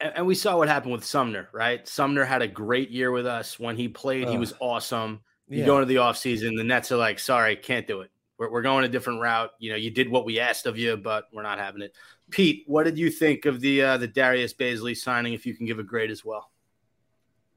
And, 0.00 0.12
and 0.16 0.26
we 0.26 0.34
saw 0.34 0.56
what 0.58 0.68
happened 0.68 0.92
with 0.92 1.04
Sumner, 1.04 1.48
right? 1.52 1.86
Sumner 1.86 2.24
had 2.24 2.42
a 2.42 2.48
great 2.48 2.90
year 2.90 3.10
with 3.10 3.26
us. 3.26 3.58
When 3.58 3.76
he 3.76 3.88
played, 3.88 4.28
he 4.28 4.38
was 4.38 4.52
awesome. 4.60 5.20
You 5.48 5.60
Yeah. 5.60 5.66
go 5.66 5.76
into 5.76 5.86
the 5.86 5.96
offseason, 5.96 6.56
the 6.56 6.64
Nets 6.64 6.90
are 6.90 6.96
like, 6.96 7.18
sorry, 7.18 7.54
can't 7.56 7.86
do 7.86 8.00
it. 8.00 8.10
We're, 8.38 8.50
we're 8.50 8.62
going 8.62 8.84
a 8.84 8.88
different 8.88 9.20
route. 9.20 9.50
You 9.58 9.70
know, 9.70 9.76
you 9.76 9.90
did 9.90 10.10
what 10.10 10.24
we 10.24 10.40
asked 10.40 10.66
of 10.66 10.76
you, 10.76 10.96
but 10.96 11.28
we're 11.32 11.42
not 11.42 11.58
having 11.58 11.82
it. 11.82 11.94
Pete, 12.30 12.64
what 12.66 12.84
did 12.84 12.98
you 12.98 13.10
think 13.10 13.44
of 13.44 13.60
the 13.60 13.82
uh, 13.82 13.96
the 13.98 14.08
Darius 14.08 14.54
Bazley 14.54 14.96
signing? 14.96 15.34
If 15.34 15.46
you 15.46 15.54
can 15.54 15.66
give 15.66 15.78
a 15.78 15.84
grade 15.84 16.10
as 16.10 16.24
well. 16.24 16.50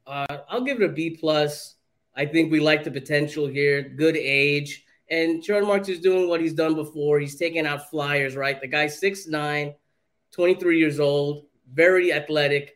Uh, 0.08 0.38
I'll 0.50 0.64
give 0.64 0.82
it 0.82 0.90
a 0.90 0.94
B 0.94 1.12
plus. 1.12 1.76
I 2.16 2.26
think 2.26 2.52
we 2.52 2.60
like 2.60 2.84
the 2.84 2.92
potential 2.92 3.46
here. 3.46 3.82
Good 3.82 4.16
age, 4.16 4.86
and 5.10 5.44
Sean 5.44 5.68
Marks 5.68 5.90
is 5.90 6.00
doing 6.00 6.28
what 6.28 6.42
he's 6.42 6.54
done 6.54 6.76
before. 6.76 7.20
He's 7.20 7.36
taking 7.36 7.68
out 7.68 7.90
flyers. 7.90 8.36
Right, 8.36 8.60
the 8.60 8.68
guy's 8.68 9.00
6'9", 9.00 9.76
23 10.32 10.80
years 10.80 11.00
old, 11.00 11.46
very 11.72 12.14
athletic. 12.14 12.76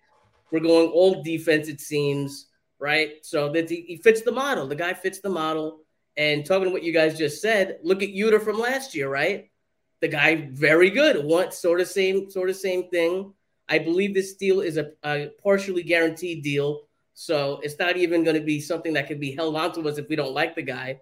We're 0.51 0.59
going 0.59 0.89
all 0.89 1.23
defense, 1.23 1.69
it 1.69 1.79
seems. 1.79 2.47
Right, 2.79 3.13
so 3.23 3.51
that 3.53 3.69
he, 3.69 3.99
fits 4.03 4.21
the 4.21 4.31
model. 4.31 4.67
The 4.67 4.75
guy 4.75 4.93
fits 4.93 5.19
the 5.19 5.29
model. 5.29 5.79
And 6.17 6.45
talking 6.45 6.65
to 6.65 6.71
what 6.71 6.83
you 6.83 6.91
guys 6.91 7.17
just 7.17 7.41
said, 7.41 7.77
look 7.83 8.03
at 8.03 8.09
Yuta 8.09 8.41
from 8.41 8.59
last 8.59 8.93
year. 8.93 9.09
Right, 9.09 9.49
the 10.01 10.09
guy 10.09 10.49
very 10.51 10.89
good. 10.89 11.23
What 11.23 11.53
sort 11.53 11.79
of 11.79 11.87
same 11.87 12.29
sort 12.29 12.49
of 12.49 12.57
same 12.57 12.89
thing. 12.89 13.33
I 13.69 13.79
believe 13.79 14.13
this 14.13 14.33
deal 14.33 14.59
is 14.59 14.75
a, 14.75 14.91
a 15.03 15.29
partially 15.41 15.83
guaranteed 15.83 16.43
deal. 16.43 16.87
So 17.21 17.59
it's 17.61 17.77
not 17.77 17.97
even 17.97 18.23
going 18.23 18.35
to 18.35 18.41
be 18.41 18.59
something 18.59 18.93
that 18.93 19.05
can 19.05 19.19
be 19.19 19.31
held 19.35 19.55
onto 19.55 19.87
us 19.87 19.99
if 19.99 20.09
we 20.09 20.15
don't 20.15 20.33
like 20.33 20.55
the 20.55 20.63
guy. 20.63 20.99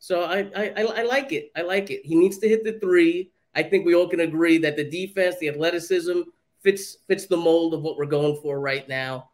So 0.00 0.24
I, 0.24 0.40
I 0.54 0.64
I 0.76 0.82
I 0.82 1.02
like 1.04 1.32
it. 1.32 1.50
I 1.56 1.62
like 1.62 1.90
it. 1.90 2.04
He 2.04 2.14
needs 2.14 2.36
to 2.40 2.48
hit 2.48 2.62
the 2.62 2.78
three. 2.78 3.30
I 3.54 3.62
think 3.62 3.86
we 3.86 3.94
all 3.94 4.06
can 4.06 4.20
agree 4.20 4.58
that 4.58 4.76
the 4.76 4.84
defense, 4.84 5.36
the 5.38 5.48
athleticism 5.48 6.20
fits 6.62 6.98
fits 7.08 7.24
the 7.26 7.38
mold 7.38 7.72
of 7.72 7.80
what 7.80 7.96
we're 7.96 8.04
going 8.04 8.36
for 8.42 8.60
right 8.60 8.86
now. 8.86 9.30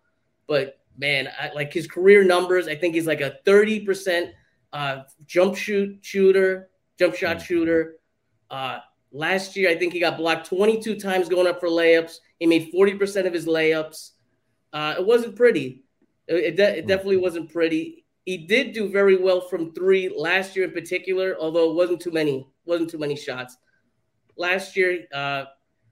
But 0.46 0.79
man, 0.96 1.29
I 1.40 1.51
like 1.55 1.72
his 1.72 1.88
career 1.88 2.22
numbers. 2.22 2.68
I 2.68 2.77
think 2.77 2.94
he's 2.94 3.09
like 3.09 3.20
a 3.20 3.38
thirty 3.44 3.81
percent 3.81 4.31
uh, 4.72 5.03
jump 5.27 5.57
shoot 5.57 5.98
shooter, 6.03 6.70
jump 7.01 7.16
shot 7.16 7.38
Mhm. 7.38 7.46
shooter. 7.46 7.96
Uh, 8.48 8.79
last 9.11 9.57
year, 9.57 9.70
I 9.70 9.77
think 9.77 9.92
he 9.92 9.98
got 9.98 10.16
blocked 10.16 10.46
twenty 10.46 10.81
two 10.81 10.94
times 10.94 11.29
going 11.29 11.48
up 11.48 11.59
for 11.59 11.68
layups. 11.68 12.20
He 12.38 12.46
made 12.46 12.70
forty 12.70 12.94
percent 12.94 13.27
of 13.27 13.35
his 13.35 13.46
layups. 13.46 14.12
Uh, 14.72 14.94
it 14.98 15.05
wasn't 15.05 15.35
pretty. 15.35 15.83
It, 16.28 16.56
de- 16.56 16.78
it 16.78 16.86
definitely 16.86 17.16
wasn't 17.16 17.52
pretty. 17.52 18.04
He 18.24 18.36
did 18.36 18.72
do 18.72 18.90
very 18.90 19.16
well 19.16 19.40
from 19.40 19.72
three 19.72 20.12
last 20.14 20.54
year 20.54 20.66
in 20.66 20.72
particular, 20.72 21.36
although 21.40 21.70
it 21.70 21.74
wasn't 21.74 22.00
too 22.00 22.10
many. 22.10 22.46
wasn't 22.66 22.90
too 22.90 22.98
many 22.98 23.16
shots. 23.16 23.56
Last 24.36 24.76
year, 24.76 25.06
uh, 25.12 25.44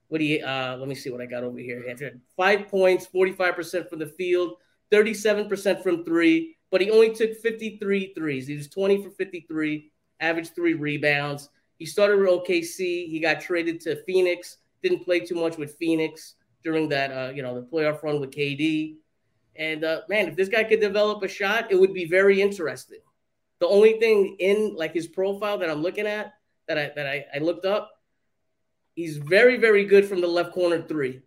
what 0.08 0.18
do 0.18 0.24
you? 0.24 0.44
Uh, 0.44 0.76
let 0.78 0.88
me 0.88 0.94
see 0.94 1.10
what 1.10 1.20
I 1.20 1.26
got 1.26 1.42
over 1.42 1.58
here. 1.58 1.82
He 1.82 1.88
had 1.88 2.20
five 2.36 2.68
points, 2.68 3.06
forty-five 3.06 3.54
percent 3.56 3.88
from 3.88 3.98
the 3.98 4.06
field, 4.06 4.56
thirty-seven 4.90 5.48
percent 5.48 5.82
from 5.82 6.04
three, 6.04 6.56
but 6.70 6.80
he 6.80 6.90
only 6.90 7.12
took 7.14 7.34
53 7.34 8.12
threes. 8.14 8.46
He 8.46 8.56
was 8.56 8.68
twenty 8.68 9.02
for 9.02 9.10
fifty-three, 9.10 9.90
averaged 10.20 10.54
three 10.54 10.74
rebounds. 10.74 11.48
He 11.78 11.86
started 11.86 12.18
with 12.18 12.28
OKC. 12.28 13.08
He 13.08 13.18
got 13.20 13.40
traded 13.40 13.80
to 13.82 13.96
Phoenix. 14.04 14.58
Didn't 14.82 15.04
play 15.04 15.20
too 15.20 15.34
much 15.34 15.56
with 15.56 15.74
Phoenix 15.76 16.34
during 16.62 16.88
that, 16.88 17.10
uh, 17.10 17.32
you 17.32 17.42
know, 17.42 17.54
the 17.54 17.66
playoff 17.66 18.02
run 18.02 18.20
with 18.20 18.30
KD. 18.30 18.96
And 19.58 19.84
uh, 19.84 20.02
man, 20.08 20.28
if 20.28 20.36
this 20.36 20.48
guy 20.48 20.64
could 20.64 20.80
develop 20.80 21.22
a 21.22 21.28
shot, 21.28 21.70
it 21.70 21.76
would 21.76 21.94
be 21.94 22.04
very 22.04 22.40
interesting. 22.40 23.00
The 23.60 23.68
only 23.68 23.98
thing 23.98 24.36
in 24.38 24.74
like 24.76 24.92
his 24.92 25.06
profile 25.06 25.58
that 25.58 25.70
I'm 25.70 25.82
looking 25.82 26.06
at 26.06 26.34
that 26.68 26.78
I 26.78 26.92
that 26.94 27.06
I, 27.06 27.24
I 27.34 27.38
looked 27.38 27.64
up, 27.64 27.90
he's 28.94 29.16
very 29.16 29.56
very 29.56 29.84
good 29.84 30.06
from 30.06 30.20
the 30.20 30.26
left 30.26 30.52
corner 30.52 30.82
three. 30.82 31.22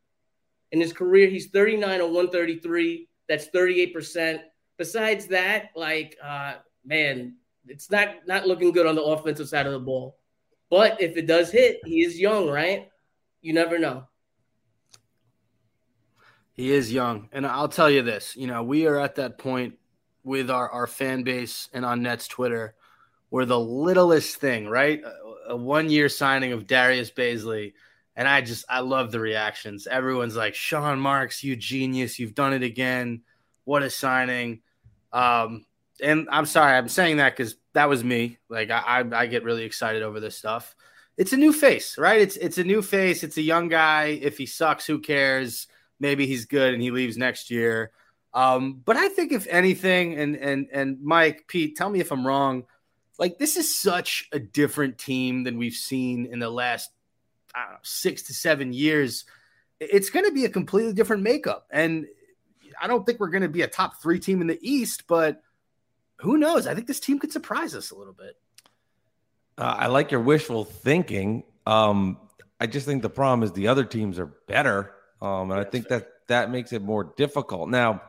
In 0.71 0.79
his 0.79 0.93
career, 0.93 1.27
he's 1.27 1.47
39 1.47 2.01
on 2.01 2.13
133. 2.13 3.07
That's 3.27 3.47
38 3.47 3.93
percent. 3.93 4.41
Besides 4.77 5.27
that, 5.27 5.71
like 5.75 6.17
uh, 6.23 6.55
man, 6.85 7.35
it's 7.67 7.89
not 7.89 8.27
not 8.27 8.47
looking 8.47 8.71
good 8.71 8.85
on 8.85 8.95
the 8.95 9.03
offensive 9.03 9.49
side 9.49 9.65
of 9.65 9.73
the 9.73 9.79
ball. 9.79 10.17
But 10.69 11.01
if 11.01 11.17
it 11.17 11.25
does 11.25 11.51
hit, 11.51 11.79
he 11.85 12.03
is 12.03 12.19
young, 12.19 12.47
right? 12.47 12.89
You 13.41 13.53
never 13.53 13.79
know. 13.79 14.08
He 16.59 16.73
is 16.73 16.91
young. 16.91 17.29
And 17.31 17.47
I'll 17.47 17.69
tell 17.69 17.89
you 17.89 18.01
this, 18.01 18.35
you 18.35 18.45
know, 18.45 18.63
we 18.63 18.85
are 18.85 18.99
at 18.99 19.15
that 19.15 19.37
point 19.37 19.75
with 20.25 20.51
our, 20.51 20.69
our 20.69 20.87
fan 20.87 21.23
base 21.23 21.69
and 21.71 21.85
on 21.85 22.03
Nets 22.03 22.27
Twitter 22.27 22.75
were 23.31 23.45
the 23.45 23.57
littlest 23.57 24.35
thing, 24.35 24.67
right? 24.67 25.01
A, 25.01 25.53
a 25.53 25.55
one 25.55 25.89
year 25.89 26.09
signing 26.09 26.51
of 26.51 26.67
Darius 26.67 27.11
Bazley. 27.11 27.75
And 28.17 28.27
I 28.27 28.41
just, 28.41 28.65
I 28.67 28.81
love 28.81 29.13
the 29.13 29.21
reactions. 29.21 29.87
Everyone's 29.87 30.35
like, 30.35 30.53
Sean 30.53 30.99
Marks, 30.99 31.45
you 31.45 31.55
genius. 31.55 32.19
You've 32.19 32.35
done 32.35 32.51
it 32.51 32.61
again. 32.61 33.21
What 33.63 33.81
a 33.81 33.89
signing. 33.89 34.59
Um, 35.13 35.65
and 36.03 36.27
I'm 36.29 36.45
sorry, 36.45 36.75
I'm 36.75 36.89
saying 36.89 37.17
that 37.17 37.37
because 37.37 37.55
that 37.71 37.87
was 37.87 38.03
me. 38.03 38.37
Like, 38.49 38.69
I, 38.69 38.81
I, 38.85 39.19
I 39.21 39.25
get 39.27 39.45
really 39.45 39.63
excited 39.63 40.03
over 40.03 40.19
this 40.19 40.35
stuff. 40.35 40.75
It's 41.15 41.31
a 41.31 41.37
new 41.37 41.53
face, 41.53 41.97
right? 41.97 42.19
It's 42.19 42.35
it's 42.35 42.57
a 42.57 42.65
new 42.65 42.81
face. 42.81 43.23
It's 43.23 43.37
a 43.37 43.41
young 43.41 43.69
guy. 43.69 44.19
If 44.21 44.37
he 44.37 44.45
sucks, 44.45 44.85
who 44.85 44.99
cares? 44.99 45.67
Maybe 45.99 46.25
he's 46.25 46.45
good 46.45 46.73
and 46.73 46.81
he 46.81 46.91
leaves 46.91 47.17
next 47.17 47.51
year. 47.51 47.91
Um, 48.33 48.81
but 48.83 48.95
I 48.95 49.09
think 49.09 49.31
if 49.31 49.47
anything, 49.47 50.13
and 50.19 50.35
and 50.35 50.67
and 50.71 51.01
Mike, 51.01 51.45
Pete, 51.47 51.75
tell 51.75 51.89
me 51.89 51.99
if 51.99 52.11
I'm 52.11 52.25
wrong. 52.25 52.65
Like 53.17 53.37
this 53.37 53.57
is 53.57 53.77
such 53.77 54.29
a 54.31 54.39
different 54.39 54.97
team 54.97 55.43
than 55.43 55.57
we've 55.57 55.73
seen 55.73 56.25
in 56.25 56.39
the 56.39 56.49
last 56.49 56.91
know, 57.55 57.77
six 57.81 58.23
to 58.23 58.33
seven 58.33 58.71
years. 58.71 59.25
It's 59.79 60.09
going 60.09 60.25
to 60.25 60.31
be 60.31 60.45
a 60.45 60.49
completely 60.49 60.93
different 60.93 61.23
makeup, 61.23 61.67
and 61.71 62.05
I 62.81 62.87
don't 62.87 63.05
think 63.05 63.19
we're 63.19 63.29
going 63.29 63.43
to 63.43 63.49
be 63.49 63.61
a 63.61 63.67
top 63.67 64.01
three 64.01 64.19
team 64.19 64.41
in 64.41 64.47
the 64.47 64.59
East, 64.61 65.05
but 65.07 65.41
who 66.17 66.37
knows? 66.37 66.67
I 66.67 66.75
think 66.75 66.87
this 66.87 66.99
team 66.99 67.19
could 67.19 67.31
surprise 67.31 67.73
us 67.75 67.91
a 67.91 67.95
little 67.95 68.13
bit. 68.13 68.35
Uh, 69.57 69.75
I 69.77 69.87
like 69.87 70.11
your 70.11 70.21
wishful 70.21 70.65
thinking. 70.65 71.43
Um, 71.65 72.17
I 72.59 72.67
just 72.67 72.85
think 72.85 73.01
the 73.01 73.09
problem 73.09 73.43
is 73.43 73.53
the 73.53 73.67
other 73.67 73.85
teams 73.85 74.19
are 74.19 74.25
better, 74.25 74.93
um, 75.21 75.51
and 75.51 75.59
yeah, 75.59 75.59
I 75.59 75.63
think 75.69 75.87
fair. 75.87 75.99
that 75.99 76.07
that 76.27 76.51
makes 76.51 76.73
it 76.73 76.81
more 76.81 77.13
difficult. 77.17 77.69
Now, 77.69 78.01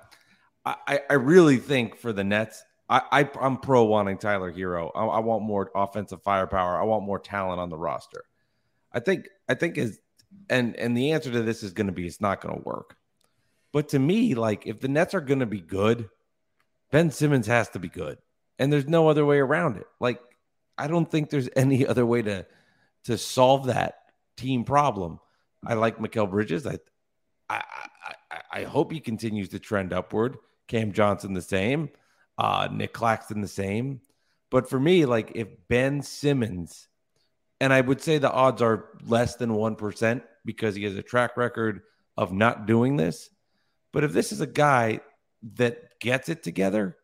I, 0.65 1.01
I 1.09 1.15
really 1.15 1.57
think 1.57 1.97
for 1.97 2.13
the 2.13 2.23
Nets, 2.23 2.63
I, 2.89 3.03
I 3.11 3.31
am 3.47 3.59
pro 3.59 3.85
wanting 3.85 4.19
Tyler 4.19 4.53
Herro. 4.53 4.91
I, 4.95 5.05
I, 5.05 5.19
want 5.21 5.43
more 5.43 5.71
offensive 5.75 6.23
firepower. 6.23 6.79
I 6.79 6.85
want 6.85 7.05
more 7.05 7.19
talent 7.19 7.61
on 7.61 7.71
the 7.71 7.79
roster. 7.79 8.25
I 8.93 9.01
think 9.01 9.29
I 9.49 9.55
think 9.55 9.79
is 9.79 10.01
and 10.49 10.77
and 10.77 10.97
the 10.97 11.13
answer 11.13 11.31
to 11.31 11.43
this 11.43 11.63
is 11.63 11.73
going 11.73 11.87
to 11.87 11.93
be 11.93 12.07
it's 12.07 12.21
not 12.21 12.41
going 12.41 12.57
to 12.57 12.63
work. 12.63 12.97
But 13.73 13.91
to 13.91 13.99
me, 13.99 14.35
like 14.35 14.67
if 14.67 14.81
the 14.81 14.89
Nets 14.89 15.15
are 15.15 15.21
going 15.21 15.41
to 15.41 15.47
be 15.47 15.61
good, 15.61 16.09
Ben 16.91 17.11
Simmons 17.11 17.47
has 17.47 17.69
to 17.71 17.79
be 17.79 17.89
good, 17.89 18.19
and 18.59 18.73
there's 18.73 18.89
no 18.89 19.09
other 19.09 19.25
way 19.25 19.39
around 19.39 19.77
it. 19.77 19.87
Like 20.01 20.21
I 20.77 20.89
don't 20.89 21.11
think 21.11 21.31
there's 21.31 21.49
any 21.57 21.87
other 21.87 22.05
way 22.05 22.23
to 22.23 22.47
to 23.05 23.17
solve 23.17 23.67
that 23.67 23.95
team 24.37 24.65
problem. 24.65 25.21
I 25.65 25.75
like 25.75 25.99
Mikal 25.99 26.31
Bridges. 26.31 26.67
I 26.67 26.79
I 27.51 27.63
I, 28.53 28.65
hope 28.65 28.93
he 28.93 29.01
continues 29.01 29.49
to 29.51 29.59
trend 29.59 29.93
upward. 29.93 30.37
Cam 30.69 30.93
Johnson 30.93 31.35
the 31.35 31.43
same, 31.43 31.91
uh, 32.39 32.69
Nic 32.71 32.93
Claxton 32.93 33.41
the 33.41 33.49
same. 33.49 34.01
But 34.51 34.69
for 34.69 34.79
me, 34.79 35.05
like 35.05 35.33
if 35.35 35.49
Ben 35.69 36.03
Simmons, 36.03 36.89
and 37.61 37.73
I 37.73 37.81
would 37.81 38.01
say 38.01 38.19
the 38.19 38.31
odds 38.31 38.63
are 38.63 38.89
less 39.05 39.37
than 39.37 39.51
1% 39.51 40.23
because 40.45 40.75
he 40.75 40.85
has 40.85 40.97
a 40.97 41.03
track 41.03 41.37
record 41.37 41.83
of 42.17 42.33
not 42.33 42.67
doing 42.67 42.97
this. 42.97 43.31
But 43.93 44.05
if 44.05 44.13
this 44.13 44.33
is 44.33 44.41
a 44.41 44.47
guy 44.47 45.01
that 45.57 45.99
gets 46.01 46.29
it 46.29 46.43
together, 46.43 46.97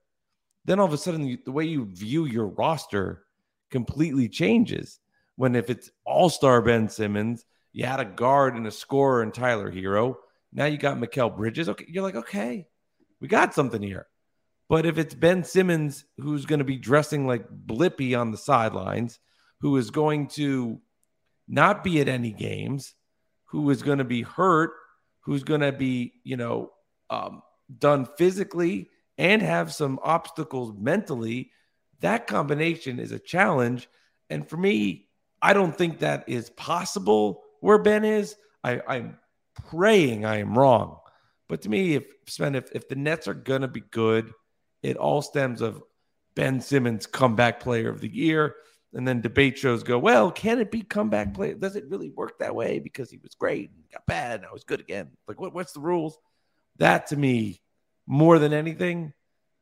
then 0.65 0.81
all 0.81 0.87
of 0.87 0.93
a 0.93 0.99
sudden 0.99 1.39
the 1.45 1.53
way 1.53 1.65
you 1.65 1.87
view 1.87 2.25
your 2.25 2.47
roster 2.47 3.25
completely 3.71 4.29
changes. 4.29 4.99
When 5.37 5.55
if 5.55 5.71
it's 5.71 5.91
all 6.05 6.31
star 6.31 6.63
Ben 6.63 6.89
Simmons, 6.89 7.45
you 7.73 7.85
had 7.85 8.01
a 8.01 8.05
guard 8.05 8.55
and 8.57 8.67
a 8.67 8.71
scorer 8.71 9.23
and 9.23 9.35
Tyler 9.35 9.71
Herro. 9.71 10.17
Now 10.57 10.65
you 10.65 10.79
got 10.79 10.97
Mikal 10.97 11.37
Bridges. 11.37 11.69
Okay, 11.69 11.85
you're 11.87 12.03
like, 12.03 12.17
okay, 12.17 12.67
we 13.21 13.29
got 13.29 13.55
something 13.55 13.83
here. 13.83 14.07
But 14.69 14.87
if 14.87 14.99
it's 14.99 15.15
Ben 15.15 15.45
Simmons 15.45 16.07
who's 16.19 16.47
going 16.47 16.59
to 16.59 16.65
be 16.65 16.79
dressing 16.79 17.27
like 17.27 17.47
Blippi 17.67 18.19
on 18.19 18.33
the 18.33 18.39
sidelines, 18.39 19.21
who 19.61 19.77
is 19.77 19.91
going 19.91 20.29
to 20.29 20.81
not 21.47 21.85
be 21.85 22.01
at 22.01 22.09
any 22.09 22.33
games, 22.33 22.95
who 23.45 23.69
is 23.71 23.83
going 23.83 23.99
to 23.99 24.05
be 24.05 24.23
hurt, 24.23 24.73
who's 25.21 25.45
going 25.45 25.61
to 25.61 25.73
be, 25.73 26.15
you 26.25 26.37
know, 26.37 26.73
um, 27.11 27.43
done 27.79 28.09
physically 28.17 28.89
and 29.19 29.43
have 29.43 29.73
some 29.73 30.01
obstacles 30.03 30.73
mentally, 30.77 31.51
that 32.01 32.27
combination 32.27 32.99
is 32.99 33.13
a 33.13 33.19
challenge. 33.19 33.89
And 34.31 34.49
for 34.49 34.57
me, 34.57 35.07
I 35.43 35.53
don't 35.53 35.77
think 35.77 35.99
that 35.99 36.25
is 36.29 36.51
possible 36.51 37.43
where 37.61 37.79
Ben 37.79 38.05
is. 38.05 38.37
I, 38.65 38.81
I'm 38.89 39.19
praying 39.71 40.25
I 40.25 40.39
am 40.39 40.57
wrong. 40.57 40.99
But 41.49 41.63
to 41.63 41.69
me, 41.69 41.95
if 41.95 42.07
Spen, 42.27 42.55
if, 42.55 42.71
if 42.73 42.89
the 42.89 42.97
Nets 42.97 43.29
are 43.29 43.35
gonna 43.35 43.69
be 43.69 43.81
good, 43.81 44.33
it 44.83 44.97
all 44.97 45.23
stems 45.23 45.61
of 45.61 45.83
Ben 46.35 46.61
Simmons 46.61 47.07
comeback 47.07 47.61
player 47.61 47.89
of 47.89 48.01
the 48.01 48.15
year. 48.15 48.57
And 48.93 49.07
then 49.07 49.21
debate 49.21 49.59
shows 49.59 49.83
go, 49.83 49.99
well, 49.99 50.31
can 50.31 50.59
it 50.59 50.71
be 50.71 50.81
comeback 50.81 51.35
player? 51.35 51.55
Does 51.55 51.77
it 51.77 51.89
really 51.89 52.11
work 52.11 52.39
that 52.39 52.55
way? 52.55 52.79
Because 52.79 53.11
he 53.11 53.19
was 53.19 53.35
great 53.35 53.71
and 53.71 53.85
got 53.93 54.07
bad 54.07 54.41
and 54.41 54.47
I 54.47 54.53
was 54.53 54.65
good 54.65 54.81
again. 54.81 55.11
Like 55.29 55.41
what, 55.41 55.53
what's 55.53 55.73
the 55.73 55.81
rules? 55.81 56.19
That 56.79 57.09
to 57.09 57.17
me, 57.17 57.61
more 58.07 58.39
than 58.39 58.53
anything, 58.53 59.13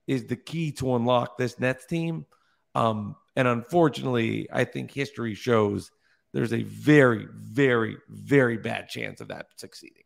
is 0.07 0.27
the 0.27 0.37
key 0.37 0.73
to 0.73 0.95
unlock 0.95 1.39
this 1.39 1.59
Nets 1.59 1.87
team. 1.87 2.27
Um, 2.75 3.17
and 3.37 3.49
unfortunately, 3.49 4.49
I 4.53 4.65
think 4.65 4.91
history 4.91 5.35
shows 5.35 5.91
there's 6.35 6.53
a 6.53 6.65
very, 6.65 7.29
very, 7.33 7.97
very 8.09 8.57
bad 8.57 8.89
chance 8.89 9.21
of 9.21 9.29
that 9.29 9.47
succeeding. 9.57 10.03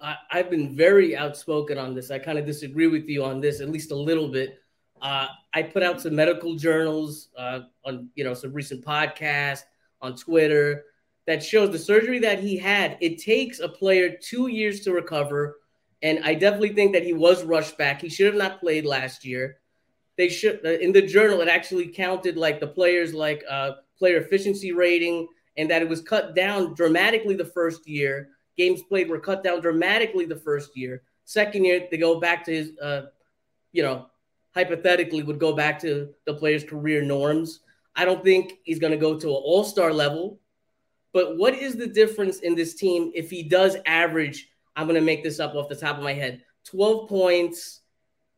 I, 0.00 0.16
have 0.30 0.48
been 0.48 0.76
very 0.76 1.16
outspoken 1.16 1.76
on 1.76 1.92
this. 1.92 2.12
I 2.12 2.20
kind 2.20 2.38
of 2.38 2.46
disagree 2.46 2.86
with 2.86 3.08
you 3.08 3.24
on 3.24 3.40
this, 3.40 3.60
at 3.60 3.68
least 3.68 3.90
a 3.90 3.96
little 3.96 4.28
bit. 4.28 4.60
Uh, 5.02 5.26
I 5.52 5.62
put 5.64 5.82
out 5.82 6.00
some 6.00 6.14
medical 6.14 6.54
journals 6.54 7.30
uh, 7.36 7.60
on, 7.84 8.08
you 8.14 8.22
know, 8.22 8.32
some 8.32 8.52
recent 8.52 8.84
podcasts 8.84 9.64
on 10.00 10.14
Twitter 10.14 10.84
that 11.26 11.42
shows 11.42 11.72
the 11.72 11.78
surgery 11.80 12.20
that 12.20 12.38
he 12.38 12.56
had. 12.56 12.96
It 13.00 13.18
takes 13.18 13.58
a 13.58 13.68
player 13.68 14.16
two 14.22 14.46
years 14.46 14.80
to 14.80 14.92
recover, 14.92 15.58
and 16.00 16.20
I 16.24 16.34
definitely 16.34 16.74
think 16.74 16.92
that 16.92 17.02
he 17.02 17.12
was 17.12 17.42
rushed 17.42 17.76
back. 17.76 18.00
He 18.00 18.08
should 18.08 18.26
have 18.26 18.36
not 18.36 18.60
played 18.60 18.86
last 18.86 19.24
year. 19.24 19.58
They 20.16 20.28
should 20.28 20.64
uh, 20.64 20.78
in 20.78 20.92
the 20.92 21.02
journal. 21.02 21.40
It 21.40 21.48
actually 21.48 21.88
counted 21.88 22.36
like 22.36 22.60
the 22.60 22.68
players 22.68 23.14
like 23.14 23.42
uh, 23.50 23.72
player 23.98 24.18
efficiency 24.18 24.72
rating, 24.72 25.26
and 25.56 25.70
that 25.70 25.82
it 25.82 25.88
was 25.88 26.00
cut 26.00 26.34
down 26.34 26.74
dramatically 26.74 27.34
the 27.34 27.44
first 27.44 27.88
year 27.88 28.30
games 28.58 28.82
played 28.82 29.08
were 29.08 29.20
cut 29.20 29.42
down 29.42 29.60
dramatically 29.60 30.26
the 30.26 30.36
first 30.36 30.76
year. 30.76 31.02
Second 31.24 31.64
year, 31.64 31.86
they 31.90 31.96
go 31.96 32.20
back 32.20 32.44
to 32.44 32.52
his, 32.52 32.76
uh, 32.82 33.02
you 33.72 33.82
know, 33.82 34.06
hypothetically 34.54 35.22
would 35.22 35.38
go 35.38 35.54
back 35.54 35.78
to 35.80 36.12
the 36.26 36.34
player's 36.34 36.64
career 36.64 37.00
norms. 37.00 37.60
I 37.94 38.04
don't 38.04 38.24
think 38.24 38.54
he's 38.64 38.80
going 38.80 38.90
to 38.90 38.98
go 38.98 39.18
to 39.18 39.28
an 39.28 39.34
all 39.34 39.64
star 39.64 39.92
level. 39.92 40.40
But 41.14 41.38
what 41.38 41.54
is 41.54 41.76
the 41.76 41.86
difference 41.86 42.40
in 42.40 42.54
this 42.54 42.74
team 42.74 43.12
if 43.14 43.30
he 43.30 43.42
does 43.42 43.76
average? 43.86 44.48
I'm 44.76 44.86
going 44.86 45.00
to 45.00 45.06
make 45.06 45.22
this 45.22 45.40
up 45.40 45.54
off 45.54 45.68
the 45.68 45.76
top 45.76 45.96
of 45.96 46.02
my 46.02 46.12
head 46.12 46.42
12 46.64 47.08
points, 47.08 47.80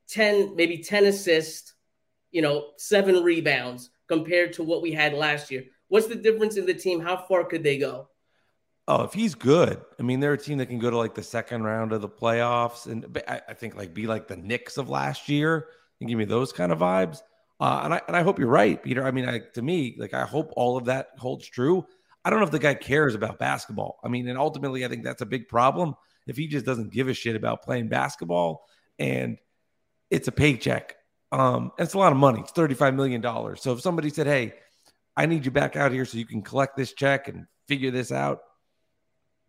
10, 0.09 0.55
maybe 0.55 0.79
10 0.79 1.07
assists, 1.07 1.75
you 2.31 2.43
know, 2.43 2.69
seven 2.77 3.23
rebounds 3.23 3.91
compared 4.11 4.53
to 4.55 4.65
what 4.65 4.83
we 4.83 4.91
had 4.91 5.15
last 5.15 5.53
year. 5.53 5.65
What's 5.87 6.09
the 6.09 6.17
difference 6.17 6.57
in 6.57 6.67
the 6.67 6.75
team? 6.75 7.01
How 7.01 7.17
far 7.17 7.45
could 7.45 7.63
they 7.63 7.79
go? 7.79 8.09
Oh, 8.89 9.05
if 9.05 9.13
he's 9.13 9.37
good, 9.37 9.81
I 10.01 10.03
mean, 10.03 10.19
they're 10.19 10.33
a 10.33 10.39
team 10.39 10.59
that 10.59 10.67
can 10.67 10.81
go 10.81 10.91
to 10.91 10.97
like 10.97 11.15
the 11.15 11.23
second 11.23 11.63
round 11.63 11.93
of 11.93 12.01
the 12.01 12.09
playoffs, 12.09 12.87
and 12.87 13.23
I, 13.29 13.55
think 13.55 13.77
like 13.77 13.95
be 13.95 14.09
like 14.09 14.27
the 14.27 14.37
Knicks 14.37 14.79
of 14.79 14.89
last 14.89 15.29
year 15.29 15.69
and 16.01 16.09
give 16.09 16.19
me 16.19 16.25
those 16.25 16.53
kind 16.53 16.73
of 16.73 16.81
vibes. 16.81 17.23
Uh, 17.61 17.83
and 17.85 17.95
I 17.95 18.01
and 18.09 18.17
I 18.17 18.23
hope 18.23 18.41
you're 18.41 18.49
right, 18.49 18.83
Peter. 18.83 19.07
I 19.07 19.13
mean, 19.13 19.29
I, 19.29 19.43
to 19.55 19.63
me, 19.63 19.95
like 19.97 20.13
I 20.13 20.25
hope 20.25 20.53
all 20.57 20.77
of 20.77 20.87
that 20.87 21.11
holds 21.19 21.47
true. 21.47 21.87
I 22.25 22.31
don't 22.31 22.41
know 22.41 22.47
if 22.47 22.51
the 22.51 22.59
guy 22.59 22.75
cares 22.75 23.15
about 23.15 23.39
basketball. 23.39 24.01
I 24.03 24.09
mean, 24.09 24.27
and 24.29 24.37
ultimately, 24.37 24.85
I 24.85 24.89
think 24.89 25.05
that's 25.05 25.23
a 25.23 25.27
big 25.27 25.47
problem 25.47 25.95
if 26.27 26.37
he 26.37 26.49
just 26.49 26.67
doesn't 26.67 26.93
give 26.93 27.09
a 27.09 27.15
shit 27.15 27.37
about 27.37 27.63
playing 27.63 27.89
basketball 27.89 28.67
and 28.99 29.39
it's 30.11 30.29
a 30.29 30.33
paycheck. 30.33 30.97
Um, 31.33 31.73
it's 31.79 31.95
a 31.95 31.99
lot 31.99 32.13
of 32.13 32.19
money. 32.19 32.41
It's 32.41 32.53
$35 32.53 32.95
million. 32.95 33.23
So 33.57 33.73
if 33.73 33.81
somebody 33.81 34.11
said, 34.11 34.27
Hey, 34.27 34.55
I 35.17 35.27
need 35.27 35.45
you 35.45 35.51
back 35.51 35.77
out 35.77 35.93
here 35.93 36.05
so 36.05 36.19
you 36.19 36.27
can 36.27 36.43
collect 36.43 36.77
this 36.77 36.93
check 36.93 37.29
and 37.29 37.47
figure 37.69 37.91
this 37.91 38.11
out, 38.11 38.41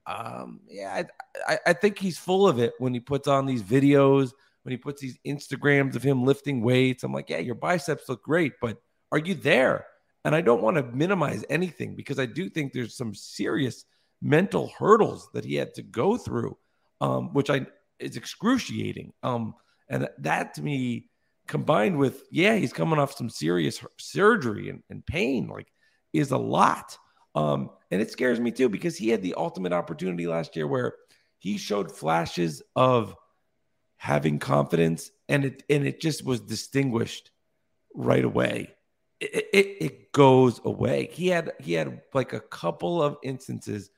um, 0.06 0.62
yeah, 0.68 1.04
I, 1.48 1.60
I, 1.68 1.74
think 1.74 2.00
he's 2.00 2.18
full 2.18 2.48
of 2.48 2.60
it 2.60 2.74
when 2.80 2.94
he 2.94 3.00
puts 3.00 3.28
on 3.28 3.46
these 3.46 3.62
videos, 3.62 4.32
when 4.64 4.72
he 4.72 4.78
puts 4.78 5.00
these 5.00 5.18
Instagrams 5.26 5.96
of 5.96 6.02
him 6.02 6.26
lifting 6.26 6.62
weights. 6.62 7.04
I'm 7.04 7.14
like, 7.14 7.30
yeah, 7.30 7.38
your 7.38 7.56
biceps 7.56 8.10
look 8.10 8.24
great, 8.24 8.54
but 8.60 8.82
are 9.12 9.20
you 9.20 9.36
there? 9.36 9.86
And 10.26 10.36
I 10.36 10.42
don't 10.42 10.64
want 10.64 10.78
to 10.78 10.84
minimize 10.84 11.46
anything 11.50 11.96
because 11.96 12.20
I 12.20 12.26
do 12.26 12.50
think 12.50 12.74
there's 12.74 12.96
some 12.96 13.14
serious 13.14 13.86
mental 14.22 14.72
hurdles 14.78 15.30
that 15.34 15.46
he 15.46 15.56
had 15.56 15.74
to 15.76 15.84
go 15.84 16.18
through, 16.18 16.58
um, 17.00 17.34
which 17.34 17.50
I 17.50 17.68
is 18.00 18.18
excruciating. 18.18 19.14
Um, 19.24 19.56
and 19.90 20.10
that 20.20 20.56
to 20.56 20.62
me, 20.62 21.10
combined 21.52 21.98
with 21.98 22.24
yeah, 22.32 22.56
he's 22.56 22.72
coming 22.72 22.98
off 22.98 23.18
some 23.18 23.30
serious 23.30 23.84
surgery 24.00 24.70
and, 24.70 24.82
and 24.90 25.06
pain, 25.06 25.50
like 25.50 25.68
is 26.14 26.32
a 26.32 26.38
lot. 26.38 26.98
Um, 27.36 27.72
and 27.92 28.02
it 28.02 28.10
scares 28.10 28.40
me 28.40 28.52
too 28.52 28.70
because 28.70 28.96
he 28.96 29.10
had 29.10 29.22
the 29.22 29.36
ultimate 29.36 29.74
opportunity 29.74 30.28
last 30.28 30.56
year 30.56 30.66
where 30.66 30.94
he 31.40 31.58
showed 31.58 31.92
flashes 31.92 32.62
of 32.76 33.16
having 33.98 34.40
confidence 34.40 35.12
and 35.28 35.44
it 35.44 35.64
and 35.70 35.86
it 35.86 36.00
just 36.00 36.26
was 36.26 36.40
distinguished 36.40 37.32
right 37.94 38.24
away. 38.24 38.74
it, 39.20 39.46
it, 39.54 39.68
it 39.80 40.12
goes 40.14 40.62
away. 40.64 41.10
He 41.12 41.28
had 41.28 41.52
he 41.60 41.74
had 41.74 42.02
like 42.14 42.32
a 42.32 42.40
couple 42.40 43.04
of 43.04 43.18
instances 43.24 43.90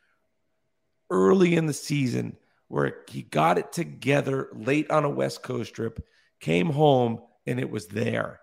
early 1.11 1.55
in 1.55 1.67
the 1.67 1.73
season 1.73 2.35
where 2.67 3.03
he 3.07 3.21
got 3.21 3.59
it 3.59 3.71
together 3.71 4.49
late 4.53 4.89
on 4.89 5.05
a 5.05 5.09
West 5.09 5.43
Coast 5.43 5.75
trip, 5.75 6.03
came 6.39 6.71
home, 6.71 7.19
and 7.45 7.59
it 7.59 7.69
was 7.69 7.87
there. 7.87 8.39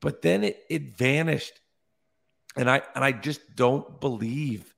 But 0.00 0.22
then 0.22 0.44
it 0.44 0.62
it 0.68 0.96
vanished. 0.96 1.60
And 2.56 2.70
I 2.70 2.82
and 2.94 3.04
I 3.04 3.12
just 3.12 3.40
don't 3.54 4.00
believe 4.00 4.74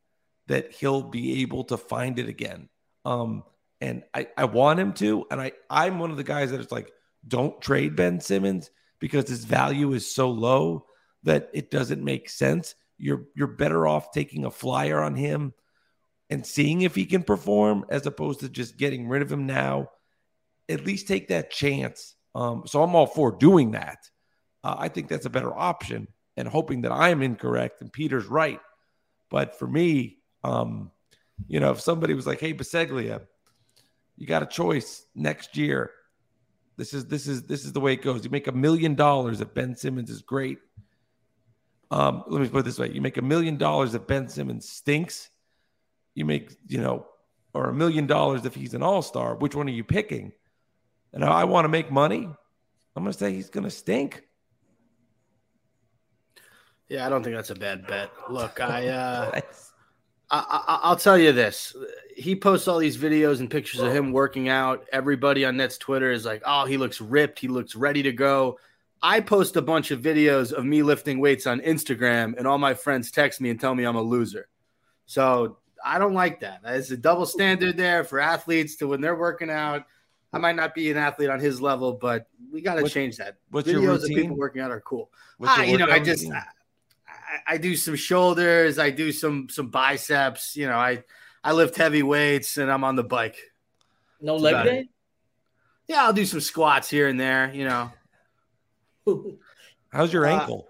that 0.48 0.72
he'll 0.72 1.02
be 1.02 1.42
able 1.42 1.64
to 1.64 1.76
find 1.76 2.18
it 2.18 2.28
again. 2.28 2.68
Um, 3.04 3.44
and 3.80 4.04
I, 4.14 4.28
I 4.36 4.44
want 4.44 4.78
him 4.78 4.92
to, 4.94 5.26
and 5.30 5.40
I 5.40 5.52
I'm 5.70 5.98
one 5.98 6.10
of 6.10 6.16
the 6.16 6.24
guys 6.24 6.50
that 6.50 6.60
is 6.60 6.70
like, 6.70 6.92
don't 7.26 7.60
trade 7.60 7.96
Ben 7.96 8.20
Simmons 8.20 8.70
because 8.98 9.28
his 9.28 9.44
value 9.44 9.92
is 9.92 10.12
so 10.12 10.30
low 10.30 10.86
that 11.22 11.50
it 11.52 11.70
doesn't 11.70 12.04
make 12.04 12.28
sense. 12.28 12.74
You're 12.98 13.24
you're 13.34 13.48
better 13.48 13.86
off 13.86 14.12
taking 14.12 14.44
a 14.44 14.50
flyer 14.50 15.00
on 15.00 15.16
him 15.16 15.54
and 16.30 16.46
seeing 16.46 16.82
if 16.82 16.94
he 16.94 17.04
can 17.04 17.22
perform 17.22 17.84
as 17.88 18.06
opposed 18.06 18.40
to 18.40 18.48
just 18.48 18.76
getting 18.76 19.08
rid 19.08 19.22
of 19.22 19.32
him 19.32 19.46
now. 19.46 19.90
At 20.68 20.86
least 20.86 21.08
take 21.08 21.28
that 21.28 21.50
chance. 21.50 22.14
Um, 22.34 22.64
so 22.66 22.82
I'm 22.82 22.94
all 22.94 23.06
for 23.06 23.30
doing 23.32 23.72
that. 23.72 23.98
Uh, 24.64 24.76
I 24.78 24.88
think 24.88 25.08
that's 25.08 25.26
a 25.26 25.30
better 25.30 25.52
option, 25.52 26.08
and 26.36 26.48
hoping 26.48 26.82
that 26.82 26.92
I'm 26.92 27.22
incorrect 27.22 27.80
and 27.80 27.92
Peter's 27.92 28.26
right. 28.26 28.60
But 29.30 29.58
for 29.58 29.66
me, 29.66 30.18
um, 30.44 30.90
you 31.48 31.60
know, 31.60 31.72
if 31.72 31.80
somebody 31.80 32.14
was 32.14 32.26
like, 32.26 32.40
"Hey, 32.40 32.54
Bisceglia, 32.54 33.22
you 34.16 34.26
got 34.26 34.42
a 34.42 34.46
choice 34.46 35.04
next 35.14 35.56
year. 35.56 35.90
This 36.76 36.94
is 36.94 37.06
this 37.06 37.26
is 37.26 37.44
this 37.44 37.64
is 37.64 37.72
the 37.72 37.80
way 37.80 37.94
it 37.94 38.02
goes. 38.02 38.24
You 38.24 38.30
make 38.30 38.46
a 38.46 38.52
million 38.52 38.94
dollars 38.94 39.40
if 39.40 39.52
Ben 39.52 39.74
Simmons 39.76 40.10
is 40.10 40.22
great. 40.22 40.58
Um, 41.90 42.24
let 42.26 42.40
me 42.40 42.48
put 42.48 42.60
it 42.60 42.64
this 42.64 42.78
way: 42.78 42.90
you 42.90 43.00
make 43.00 43.18
a 43.18 43.22
million 43.22 43.56
dollars 43.56 43.94
if 43.94 44.06
Ben 44.06 44.28
Simmons 44.28 44.68
stinks. 44.68 45.30
You 46.14 46.24
make 46.24 46.56
you 46.68 46.78
know, 46.78 47.06
or 47.54 47.68
a 47.68 47.74
million 47.74 48.06
dollars 48.06 48.44
if 48.44 48.54
he's 48.54 48.74
an 48.74 48.82
all 48.82 49.02
star. 49.02 49.34
Which 49.34 49.54
one 49.54 49.68
are 49.68 49.72
you 49.72 49.84
picking? 49.84 50.32
And 51.12 51.24
I 51.24 51.44
want 51.44 51.64
to 51.64 51.68
make 51.68 51.90
money. 51.90 52.28
I'm 52.96 53.02
going 53.02 53.12
to 53.12 53.18
say 53.18 53.32
he's 53.32 53.50
going 53.50 53.64
to 53.64 53.70
stink. 53.70 54.24
Yeah, 56.88 57.06
I 57.06 57.08
don't 57.08 57.22
think 57.22 57.36
that's 57.36 57.50
a 57.50 57.54
bad 57.54 57.86
bet. 57.86 58.10
Look, 58.28 58.60
I, 58.60 58.88
uh, 58.88 59.30
I, 59.34 59.42
I 60.30 60.80
I'll 60.82 60.96
tell 60.96 61.18
you 61.18 61.32
this. 61.32 61.74
He 62.16 62.36
posts 62.36 62.68
all 62.68 62.78
these 62.78 62.96
videos 62.96 63.40
and 63.40 63.50
pictures 63.50 63.80
of 63.80 63.94
him 63.94 64.12
working 64.12 64.48
out. 64.48 64.86
Everybody 64.92 65.44
on 65.44 65.56
Nets 65.56 65.78
Twitter 65.78 66.10
is 66.10 66.24
like, 66.24 66.42
"Oh, 66.44 66.66
he 66.66 66.76
looks 66.76 67.00
ripped. 67.00 67.38
He 67.38 67.48
looks 67.48 67.74
ready 67.74 68.02
to 68.02 68.12
go." 68.12 68.58
I 69.02 69.20
post 69.20 69.56
a 69.56 69.62
bunch 69.62 69.90
of 69.90 70.00
videos 70.00 70.52
of 70.52 70.64
me 70.64 70.82
lifting 70.82 71.18
weights 71.18 71.46
on 71.46 71.60
Instagram, 71.60 72.34
and 72.38 72.46
all 72.46 72.58
my 72.58 72.74
friends 72.74 73.10
text 73.10 73.40
me 73.40 73.50
and 73.50 73.58
tell 73.58 73.74
me 73.74 73.84
I'm 73.84 73.96
a 73.96 74.02
loser. 74.02 74.48
So 75.06 75.58
I 75.84 75.98
don't 75.98 76.14
like 76.14 76.40
that. 76.40 76.60
There's 76.62 76.90
a 76.92 76.96
double 76.96 77.26
standard 77.26 77.76
there 77.76 78.04
for 78.04 78.20
athletes 78.20 78.76
to 78.76 78.88
when 78.88 79.00
they're 79.00 79.16
working 79.16 79.50
out. 79.50 79.86
I 80.32 80.38
might 80.38 80.56
not 80.56 80.74
be 80.74 80.90
an 80.90 80.96
athlete 80.96 81.28
on 81.28 81.40
his 81.40 81.60
level, 81.60 81.92
but 81.92 82.26
we 82.50 82.62
got 82.62 82.76
to 82.76 82.88
change 82.88 83.18
that. 83.18 83.36
what's 83.50 83.68
Videos 83.68 83.82
your 83.82 83.94
of 83.94 84.04
people 84.04 84.36
working 84.36 84.62
out 84.62 84.70
are 84.70 84.80
cool. 84.80 85.10
What's 85.36 85.52
Ah, 85.52 85.62
your 85.62 85.66
you 85.66 85.78
know, 85.78 85.92
I 85.92 85.98
just? 85.98 86.26
I, 86.30 86.44
I 87.46 87.56
do 87.58 87.76
some 87.76 87.96
shoulders, 87.96 88.78
I 88.78 88.90
do 88.90 89.12
some 89.12 89.48
some 89.50 89.68
biceps. 89.68 90.56
You 90.56 90.66
know, 90.66 90.76
I 90.76 91.04
I 91.44 91.52
lift 91.52 91.76
heavy 91.76 92.02
weights, 92.02 92.56
and 92.56 92.72
I'm 92.72 92.84
on 92.84 92.96
the 92.96 93.04
bike. 93.04 93.36
No 94.20 94.34
That's 94.34 94.42
leg 94.42 94.54
about 94.54 94.64
day. 94.64 94.88
Yeah, 95.88 96.04
I'll 96.04 96.12
do 96.12 96.24
some 96.24 96.40
squats 96.40 96.88
here 96.88 97.08
and 97.08 97.20
there. 97.20 97.52
You 97.52 97.66
know, 97.66 97.90
How's 99.92 100.12
your 100.12 100.26
uh, 100.26 100.40
ankle? 100.40 100.68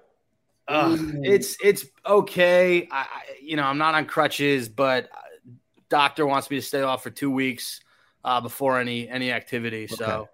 Ugh, 0.66 0.98
Ooh. 0.98 1.20
it's 1.22 1.57
it's 1.62 1.85
okay. 2.05 2.88
I, 2.90 3.01
I 3.01 3.07
you 3.40 3.55
know 3.55 3.64
I'm 3.64 3.79
not 3.79 3.94
on 3.94 4.07
crutches, 4.07 4.68
but 4.68 5.05
uh, 5.05 5.51
doctor 5.88 6.27
wants 6.27 6.51
me 6.51 6.57
to 6.57 6.62
stay 6.62 6.83
off 6.83 7.05
for 7.05 7.11
two 7.11 7.31
weeks 7.31 7.81
uh, 8.25 8.41
before 8.41 8.79
any 8.79 9.09
any 9.09 9.33
activity. 9.33 9.87
So 9.87 10.29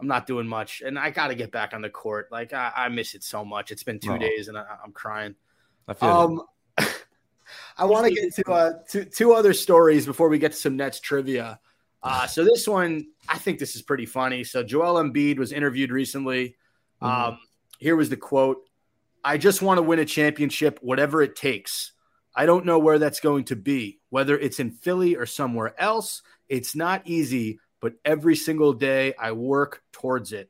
I'm 0.00 0.06
not 0.06 0.26
doing 0.26 0.46
much, 0.46 0.82
and 0.84 0.98
I 0.98 1.10
got 1.10 1.28
to 1.28 1.34
get 1.34 1.52
back 1.52 1.74
on 1.74 1.82
the 1.82 1.90
court. 1.90 2.28
Like 2.32 2.52
I, 2.52 2.72
I 2.74 2.88
miss 2.88 3.14
it 3.14 3.22
so 3.22 3.44
much. 3.44 3.70
It's 3.70 3.82
been 3.82 3.98
two 3.98 4.12
Oh. 4.14 4.18
days, 4.18 4.48
and 4.48 4.58
I, 4.58 4.64
I'm 4.84 4.92
crying. 4.92 5.34
I 5.88 5.94
feel. 5.94 6.08
Um, 6.08 6.42
I 7.78 7.84
want 7.84 8.06
to 8.06 8.12
get 8.14 8.34
to 8.36 8.50
uh, 8.52 8.72
two, 8.88 9.04
two 9.04 9.32
other 9.34 9.52
stories 9.52 10.06
before 10.06 10.28
we 10.28 10.38
get 10.38 10.52
to 10.52 10.58
some 10.58 10.76
Nets 10.76 11.00
trivia. 11.00 11.58
Uh, 12.04 12.26
so 12.26 12.42
this 12.42 12.66
one, 12.66 13.06
I 13.28 13.38
think 13.38 13.60
this 13.60 13.76
is 13.76 13.82
pretty 13.82 14.06
funny. 14.06 14.42
So 14.42 14.64
Joel 14.64 15.00
Embiid 15.00 15.38
was 15.38 15.52
interviewed 15.52 15.92
recently. 15.92 16.56
Mhm. 17.00 17.06
Um, 17.06 17.38
here 17.78 17.94
was 17.94 18.08
the 18.08 18.16
quote: 18.16 18.68
"I 19.22 19.38
just 19.38 19.62
want 19.62 19.78
to 19.78 19.82
win 19.82 20.00
a 20.00 20.04
championship, 20.04 20.80
whatever 20.82 21.22
it 21.22 21.36
takes. 21.36 21.91
I 22.34 22.46
don't 22.46 22.66
know 22.66 22.78
where 22.78 22.98
that's 22.98 23.20
going 23.20 23.44
to 23.44 23.56
be, 23.56 24.00
whether 24.10 24.38
it's 24.38 24.60
in 24.60 24.70
Philly 24.70 25.16
or 25.16 25.26
somewhere 25.26 25.74
else. 25.80 26.22
It's 26.48 26.74
not 26.74 27.02
easy, 27.04 27.60
but 27.80 27.94
every 28.04 28.36
single 28.36 28.72
day 28.72 29.14
I 29.18 29.32
work 29.32 29.82
towards 29.92 30.32
it." 30.32 30.48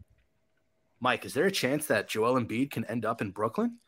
Mike, 1.01 1.25
is 1.25 1.35
there 1.35 1.47
a 1.47 1.51
chance 1.51 1.87
that 1.87 2.09
Joel 2.09 2.41
Embiid 2.41 2.71
can 2.71 2.85
end 2.85 3.05
up 3.05 3.21
in 3.21 3.31
Brooklyn? 3.31 3.79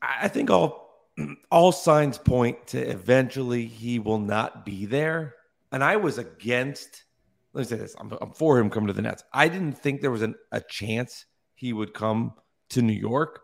I 0.00 0.28
think 0.28 0.50
all 0.50 0.84
all 1.50 1.72
signs 1.72 2.18
point 2.18 2.68
to 2.68 2.78
eventually 2.78 3.66
he 3.66 3.98
will 3.98 4.18
not 4.18 4.64
be 4.64 4.86
there. 4.86 5.34
And 5.72 5.82
I 5.82 5.96
was 5.96 6.18
against. 6.18 7.04
Let 7.52 7.62
me 7.62 7.64
say 7.66 7.76
this: 7.76 7.94
I'm, 7.98 8.16
I'm 8.20 8.32
for 8.32 8.58
him 8.58 8.70
coming 8.70 8.88
to 8.88 8.92
the 8.92 9.02
Nets. 9.02 9.24
I 9.32 9.48
didn't 9.48 9.78
think 9.78 10.00
there 10.00 10.10
was 10.10 10.22
an, 10.22 10.34
a 10.52 10.60
chance 10.60 11.26
he 11.54 11.72
would 11.72 11.94
come 11.94 12.34
to 12.70 12.82
New 12.82 12.92
York, 12.92 13.40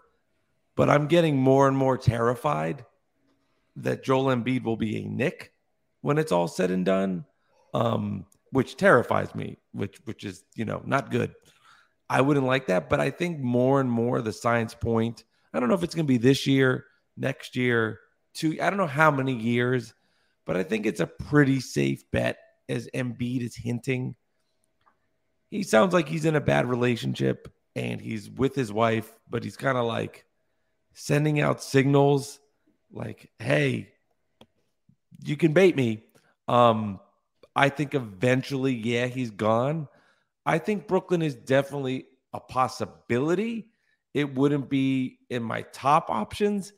but 0.76 0.88
I'm 0.90 1.06
getting 1.06 1.36
more 1.36 1.68
and 1.68 1.76
more 1.76 1.98
terrified 1.98 2.84
that 3.82 4.04
Joel 4.04 4.34
Embiid 4.34 4.64
will 4.64 4.76
be 4.76 4.98
a 4.98 5.08
Knick 5.08 5.52
when 6.00 6.18
it's 6.18 6.32
all 6.32 6.48
said 6.48 6.70
and 6.70 6.84
done, 6.84 7.24
um, 7.74 8.26
which 8.50 8.76
terrifies 8.76 9.34
me. 9.34 9.58
Which 9.72 9.98
which 10.04 10.24
is 10.24 10.44
you 10.54 10.64
know 10.64 10.82
not 10.84 11.10
good. 11.10 11.34
I 12.08 12.20
wouldn't 12.20 12.46
like 12.46 12.66
that, 12.66 12.90
but 12.90 13.00
I 13.00 13.10
think 13.10 13.38
more 13.38 13.80
and 13.80 13.90
more 13.90 14.20
the 14.20 14.32
science 14.32 14.74
point. 14.74 15.24
I 15.52 15.60
don't 15.60 15.68
know 15.68 15.74
if 15.74 15.84
it's 15.84 15.94
going 15.94 16.06
to 16.06 16.12
be 16.12 16.18
this 16.18 16.46
year, 16.46 16.86
next 17.16 17.56
year, 17.56 18.00
two. 18.34 18.58
I 18.60 18.70
don't 18.70 18.78
know 18.78 18.86
how 18.86 19.10
many 19.10 19.34
years, 19.34 19.94
but 20.44 20.56
I 20.56 20.62
think 20.62 20.86
it's 20.86 21.00
a 21.00 21.06
pretty 21.06 21.60
safe 21.60 22.10
bet 22.10 22.38
as 22.68 22.88
Embiid 22.94 23.42
is 23.42 23.54
hinting. 23.54 24.16
He 25.50 25.62
sounds 25.62 25.92
like 25.92 26.08
he's 26.08 26.24
in 26.24 26.36
a 26.36 26.40
bad 26.40 26.66
relationship 26.66 27.52
and 27.74 28.00
he's 28.00 28.30
with 28.30 28.54
his 28.54 28.72
wife, 28.72 29.12
but 29.28 29.42
he's 29.42 29.56
kind 29.56 29.76
of 29.76 29.84
like 29.84 30.24
sending 30.92 31.40
out 31.40 31.62
signals 31.62 32.40
like, 32.92 33.30
hey, 33.38 33.92
you 35.24 35.36
can 35.36 35.52
bait 35.52 35.76
me. 35.76 36.04
Um, 36.48 37.00
I 37.54 37.68
think 37.68 37.94
eventually, 37.94 38.74
yeah, 38.74 39.06
he's 39.06 39.30
gone. 39.30 39.88
I 40.46 40.58
think 40.58 40.88
Brooklyn 40.88 41.22
is 41.22 41.34
definitely 41.34 42.06
a 42.32 42.40
possibility. 42.40 43.68
It 44.14 44.34
wouldn't 44.34 44.68
be 44.70 45.18
in 45.28 45.42
my 45.42 45.62
top 45.62 46.10
options. 46.10 46.72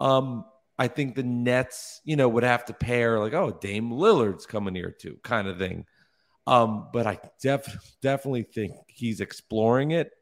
Um, 0.00 0.44
I 0.78 0.88
think 0.88 1.16
the 1.16 1.24
Nets, 1.24 2.00
you 2.04 2.16
know, 2.16 2.28
would 2.28 2.44
have 2.44 2.64
to 2.66 2.72
pair 2.72 3.18
like, 3.18 3.34
oh, 3.34 3.50
Dame 3.60 3.90
Lillard's 3.90 4.46
coming 4.46 4.74
here 4.74 4.94
too, 4.98 5.18
kind 5.22 5.48
of 5.48 5.58
thing. 5.58 5.86
Um, 6.46 6.88
but 6.92 7.06
I 7.06 7.18
def- 7.42 7.96
definitely 8.00 8.44
think 8.44 8.72
he's 8.86 9.20
exploring 9.20 9.90
it. 9.90 10.12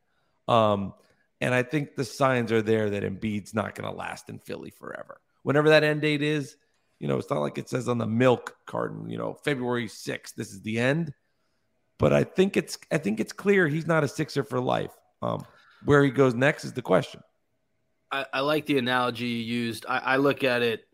Um, 0.49 0.95
and 1.40 1.55
I 1.55 1.62
think 1.62 1.96
the 1.96 2.05
signs 2.05 2.53
are 2.53 2.62
there 2.62 2.90
that 2.90 3.03
Embiid's 3.03 3.55
not 3.55 3.75
going 3.75 3.90
to 3.90 3.96
last 3.96 4.29
in 4.29 4.38
Philly 4.38 4.70
forever. 4.70 5.20
Whenever 5.42 5.68
that 5.68 5.85
end 5.85 6.01
date 6.01 6.22
is, 6.22 6.57
you 6.99 7.09
know, 7.09 7.18
it's 7.18 7.31
not 7.31 7.40
like 7.40 7.59
it 7.59 7.68
says 7.68 7.88
on 7.88 7.99
the 7.99 8.07
milk 8.07 8.57
carton, 8.66 9.11
you 9.11 9.18
know, 9.18 9.35
February 9.44 9.87
6th, 9.87 10.35
this 10.35 10.51
is 10.51 10.62
the 10.62 10.79
end. 10.79 11.12
But 11.99 12.12
I 12.12 12.25
think 12.25 12.57
it's 12.57 12.79
I 12.90 12.99
think 12.99 13.20
it's 13.20 13.33
clear 13.33 13.68
he's 13.68 13.87
not 13.87 14.05
a 14.05 14.09
Sixer 14.09 14.44
for 14.44 14.61
life. 14.61 14.92
Um, 15.22 15.44
where 15.85 16.03
he 16.03 16.11
goes 16.11 16.35
next 16.35 16.64
is 16.64 16.72
the 16.75 16.83
question. 16.83 17.22
I, 18.11 18.27
I 18.33 18.40
like 18.40 18.66
the 18.66 18.79
analogy 18.79 19.27
you 19.27 19.44
used. 19.44 19.87
I, 19.88 19.99
I 19.99 20.16
look 20.16 20.44
at 20.44 20.62
it 20.62 20.87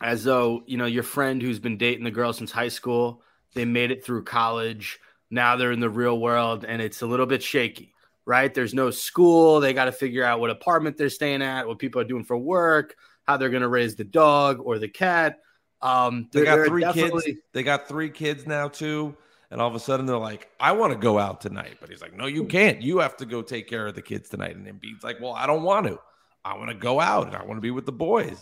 as 0.00 0.24
though 0.24 0.62
you 0.66 0.76
know 0.76 0.86
your 0.86 1.02
friend 1.02 1.40
who's 1.40 1.58
been 1.58 1.78
dating 1.78 2.04
the 2.04 2.10
girl 2.10 2.32
since 2.32 2.50
high 2.50 2.68
school. 2.68 3.22
They 3.54 3.64
made 3.64 3.90
it 3.90 4.04
through 4.04 4.24
college. 4.24 4.98
Now 5.30 5.56
they're 5.56 5.72
in 5.72 5.80
the 5.80 5.90
real 5.90 6.18
world, 6.18 6.64
and 6.64 6.82
it's 6.82 7.02
a 7.02 7.06
little 7.06 7.26
bit 7.26 7.42
shaky, 7.42 7.94
right? 8.30 8.54
There's 8.54 8.72
no 8.72 8.90
school. 8.92 9.58
They 9.58 9.72
got 9.74 9.86
to 9.86 9.92
figure 9.92 10.22
out 10.24 10.38
what 10.38 10.50
apartment 10.50 10.96
they're 10.96 11.08
staying 11.10 11.42
at, 11.42 11.66
what 11.66 11.80
people 11.80 12.00
are 12.00 12.04
doing 12.04 12.22
for 12.24 12.38
work, 12.38 12.94
how 13.24 13.36
they're 13.36 13.50
going 13.50 13.62
to 13.62 13.68
raise 13.68 13.96
the 13.96 14.04
dog 14.04 14.60
or 14.62 14.78
the 14.78 14.88
cat. 14.88 15.40
Um, 15.82 16.28
They 16.32 16.44
got 16.44 16.66
three 16.66 16.82
definitely- 16.82 17.22
kids. 17.22 17.38
They 17.52 17.62
got 17.64 17.88
three 17.88 18.10
kids 18.10 18.46
now 18.46 18.68
too. 18.68 19.16
And 19.50 19.60
all 19.60 19.68
of 19.68 19.74
a 19.74 19.80
sudden 19.80 20.06
they're 20.06 20.16
like, 20.16 20.48
I 20.60 20.70
want 20.72 20.92
to 20.92 20.98
go 20.98 21.18
out 21.18 21.40
tonight. 21.40 21.78
But 21.80 21.90
he's 21.90 22.00
like, 22.00 22.16
No, 22.16 22.26
you 22.26 22.44
can't. 22.44 22.80
You 22.80 22.98
have 23.00 23.16
to 23.16 23.26
go 23.26 23.42
take 23.42 23.66
care 23.66 23.88
of 23.88 23.96
the 23.96 24.02
kids 24.02 24.28
tonight. 24.28 24.54
And 24.54 24.64
Embiid's 24.64 25.02
like, 25.02 25.20
Well, 25.20 25.32
I 25.32 25.46
don't 25.48 25.64
want 25.64 25.88
to. 25.88 25.98
I 26.44 26.56
want 26.56 26.68
to 26.70 26.76
go 26.76 27.00
out 27.00 27.26
and 27.26 27.34
I 27.34 27.42
want 27.44 27.56
to 27.56 27.60
be 27.60 27.72
with 27.72 27.84
the 27.84 27.92
boys. 27.92 28.40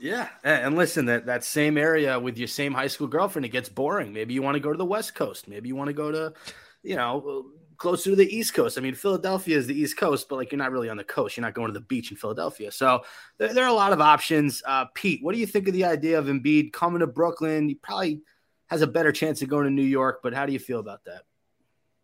Yeah, 0.00 0.28
and 0.44 0.66
and 0.66 0.76
listen, 0.76 1.06
that 1.06 1.26
that 1.26 1.42
same 1.44 1.76
area 1.78 2.18
with 2.20 2.38
your 2.38 2.46
same 2.48 2.72
high 2.72 2.86
school 2.86 3.08
girlfriend, 3.08 3.44
it 3.46 3.48
gets 3.48 3.68
boring. 3.68 4.12
Maybe 4.12 4.32
you 4.34 4.42
want 4.42 4.54
to 4.54 4.60
go 4.60 4.70
to 4.70 4.78
the 4.78 4.84
West 4.84 5.14
Coast. 5.14 5.48
Maybe 5.48 5.68
you 5.68 5.74
want 5.76 5.88
to 5.88 5.94
go 5.94 6.12
to, 6.12 6.34
you 6.84 6.94
know, 6.96 7.46
closer 7.78 8.10
to 8.10 8.16
the 8.16 8.36
East 8.36 8.54
Coast. 8.54 8.76
I 8.76 8.80
mean, 8.80 8.94
Philadelphia 8.94 9.56
is 9.56 9.66
the 9.66 9.80
East 9.80 9.96
Coast, 9.96 10.28
but 10.28 10.36
like 10.36 10.52
you're 10.52 10.58
not 10.58 10.72
really 10.72 10.90
on 10.90 10.96
the 10.96 11.04
coast. 11.04 11.36
You're 11.36 11.46
not 11.46 11.54
going 11.54 11.68
to 11.68 11.72
the 11.72 11.84
beach 11.84 12.10
in 12.10 12.16
Philadelphia. 12.16 12.70
So 12.70 13.04
there, 13.38 13.54
there 13.54 13.64
are 13.64 13.70
a 13.70 13.72
lot 13.74 13.92
of 13.92 14.00
options. 14.00 14.62
Uh, 14.66 14.86
Pete, 14.94 15.20
what 15.22 15.32
do 15.32 15.40
you 15.40 15.46
think 15.46 15.68
of 15.68 15.74
the 15.74 15.84
idea 15.84 16.18
of 16.18 16.26
Embiid 16.26 16.72
coming 16.72 17.00
to 17.00 17.06
Brooklyn? 17.06 17.68
He 17.68 17.76
probably 17.76 18.22
has 18.66 18.82
a 18.82 18.86
better 18.86 19.12
chance 19.12 19.40
of 19.40 19.48
going 19.48 19.64
to 19.64 19.70
New 19.70 19.82
York, 19.82 20.20
but 20.22 20.34
how 20.34 20.44
do 20.44 20.52
you 20.52 20.58
feel 20.58 20.80
about 20.80 21.04
that? 21.04 21.22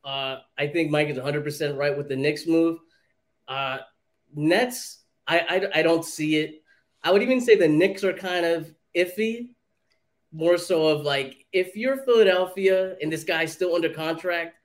Uh, 0.08 0.40
I 0.56 0.68
think 0.68 0.90
Mike 0.90 1.08
is 1.08 1.18
100% 1.18 1.76
right 1.76 1.96
with 1.96 2.08
the 2.08 2.16
Knicks 2.16 2.46
move. 2.46 2.78
Uh, 3.48 3.78
Nets, 4.34 5.02
I, 5.26 5.40
I, 5.40 5.80
I 5.80 5.82
don't 5.82 6.04
see 6.04 6.37
it. 6.37 6.62
I 7.02 7.10
would 7.10 7.22
even 7.22 7.40
say 7.40 7.56
the 7.56 7.68
Knicks 7.68 8.04
are 8.04 8.12
kind 8.12 8.46
of 8.46 8.72
iffy, 8.96 9.50
more 10.32 10.56
so 10.56 10.88
of 10.88 11.02
like, 11.02 11.46
if 11.52 11.76
you're 11.76 12.04
Philadelphia 12.04 12.96
and 13.00 13.12
this 13.12 13.24
guy's 13.24 13.52
still 13.52 13.74
under 13.74 13.88
contract, 13.88 14.56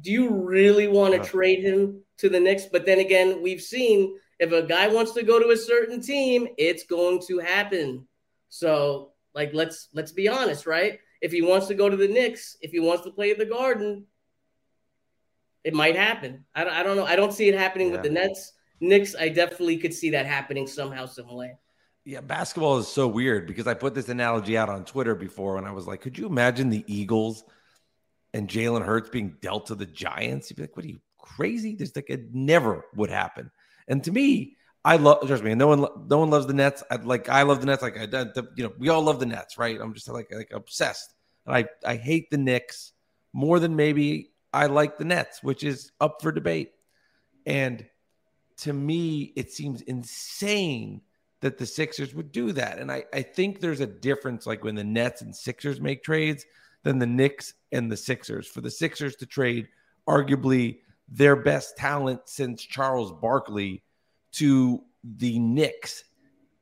do 0.00 0.10
you 0.10 0.30
really 0.30 0.88
want 0.88 1.12
to 1.14 1.18
Yeah. 1.20 1.24
trade 1.26 1.60
him 1.62 2.02
to 2.18 2.28
the 2.28 2.40
Knicks? 2.40 2.66
But 2.66 2.86
then 2.86 2.98
again, 3.00 3.42
we've 3.42 3.60
seen 3.62 4.18
if 4.38 4.52
a 4.52 4.62
guy 4.62 4.88
wants 4.88 5.12
to 5.12 5.22
go 5.22 5.38
to 5.38 5.50
a 5.50 5.56
certain 5.56 6.00
team, 6.00 6.48
it's 6.56 6.84
going 6.84 7.20
to 7.28 7.38
happen. 7.38 8.06
So, 8.48 9.12
like, 9.34 9.52
let's 9.52 9.88
let's 9.92 10.12
be 10.12 10.28
honest, 10.28 10.66
right? 10.66 10.98
If 11.20 11.32
he 11.32 11.42
wants 11.42 11.66
to 11.66 11.74
go 11.74 11.88
to 11.88 11.96
the 11.96 12.08
Knicks, 12.08 12.56
if 12.62 12.70
he 12.70 12.80
wants 12.80 13.04
to 13.04 13.10
play 13.10 13.30
at 13.30 13.38
the 13.38 13.44
Garden, 13.46 14.06
it 15.64 15.74
might 15.74 15.96
happen. 15.96 16.44
I, 16.54 16.64
don't- 16.64 16.72
I 16.72 16.82
don't 16.82 16.96
know. 16.96 17.04
I 17.04 17.16
don't 17.16 17.32
see 17.32 17.48
it 17.48 17.54
happening 17.54 17.90
with 17.90 18.02
the 18.02 18.08
Nets. 18.10 18.52
Knicks, 18.80 19.14
I 19.14 19.28
definitely 19.28 19.76
could 19.76 19.92
see 19.92 20.10
that 20.10 20.24
happening 20.24 20.66
somehow, 20.66 21.04
some 21.04 21.34
way. 21.34 21.52
Yeah, 22.06 22.22
basketball 22.22 22.78
is 22.78 22.88
so 22.88 23.06
weird 23.06 23.46
because 23.46 23.66
I 23.66 23.74
put 23.74 23.94
this 23.94 24.08
analogy 24.08 24.56
out 24.56 24.70
on 24.70 24.86
Twitter 24.86 25.14
before 25.14 25.58
and 25.58 25.66
I 25.66 25.72
was 25.72 25.86
like, 25.86 26.00
could 26.00 26.16
you 26.16 26.26
imagine 26.26 26.70
the 26.70 26.82
Eagles 26.86 27.44
and 28.32 28.48
Jalen 28.48 28.84
Hurts 28.84 29.10
being 29.10 29.36
dealt 29.40 29.66
to 29.66 29.74
the 29.74 29.86
Giants? 29.86 30.50
You'd 30.50 30.56
be 30.56 30.62
like, 30.62 30.76
what 30.76 30.84
are 30.84 30.88
you 30.88 31.00
crazy? 31.18 31.74
This 31.74 31.94
like 31.94 32.10
it 32.10 32.34
never 32.34 32.84
would 32.94 33.10
happen. 33.10 33.50
And 33.88 34.02
to 34.04 34.12
me, 34.12 34.56
I 34.84 34.96
love 34.96 35.26
trust 35.26 35.42
me, 35.42 35.54
no 35.54 35.66
one 35.66 35.86
no 36.08 36.18
one 36.18 36.30
loves 36.30 36.46
the 36.46 36.54
Nets. 36.54 36.82
I 36.90 36.96
like 36.96 37.28
I 37.28 37.42
love 37.42 37.60
the 37.60 37.66
Nets. 37.66 37.82
Like 37.82 37.98
I 37.98 38.06
the, 38.06 38.48
you 38.56 38.64
know, 38.64 38.72
we 38.78 38.88
all 38.88 39.02
love 39.02 39.20
the 39.20 39.26
Nets, 39.26 39.58
right? 39.58 39.78
I'm 39.80 39.94
just 39.94 40.08
like 40.08 40.32
like 40.34 40.52
obsessed. 40.52 41.14
And 41.46 41.54
I 41.54 41.66
I 41.84 41.96
hate 41.96 42.30
the 42.30 42.38
Knicks 42.38 42.92
more 43.32 43.58
than 43.58 43.76
maybe 43.76 44.32
I 44.52 44.66
like 44.66 44.98
the 44.98 45.04
Nets, 45.04 45.42
which 45.42 45.64
is 45.64 45.92
up 46.00 46.22
for 46.22 46.32
debate. 46.32 46.72
And 47.46 47.86
to 48.58 48.72
me, 48.72 49.32
it 49.36 49.52
seems 49.52 49.82
insane 49.82 51.02
that 51.40 51.58
the 51.58 51.66
Sixers 51.66 52.14
would 52.14 52.32
do 52.32 52.52
that. 52.52 52.78
And 52.78 52.92
I, 52.92 53.04
I 53.12 53.22
think 53.22 53.60
there's 53.60 53.80
a 53.80 53.86
difference 53.86 54.46
like 54.46 54.62
when 54.62 54.74
the 54.74 54.84
Nets 54.84 55.22
and 55.22 55.34
Sixers 55.34 55.80
make 55.80 56.02
trades 56.02 56.44
than 56.82 56.98
the 56.98 57.06
Knicks 57.06 57.54
and 57.72 57.90
the 57.90 57.96
Sixers. 57.96 58.46
For 58.46 58.60
the 58.60 58.70
Sixers 58.70 59.16
to 59.16 59.26
trade 59.26 59.68
arguably 60.08 60.78
their 61.08 61.36
best 61.36 61.76
talent 61.76 62.22
since 62.26 62.62
Charles 62.62 63.12
Barkley 63.12 63.82
to 64.32 64.82
the 65.02 65.38
Knicks 65.38 66.04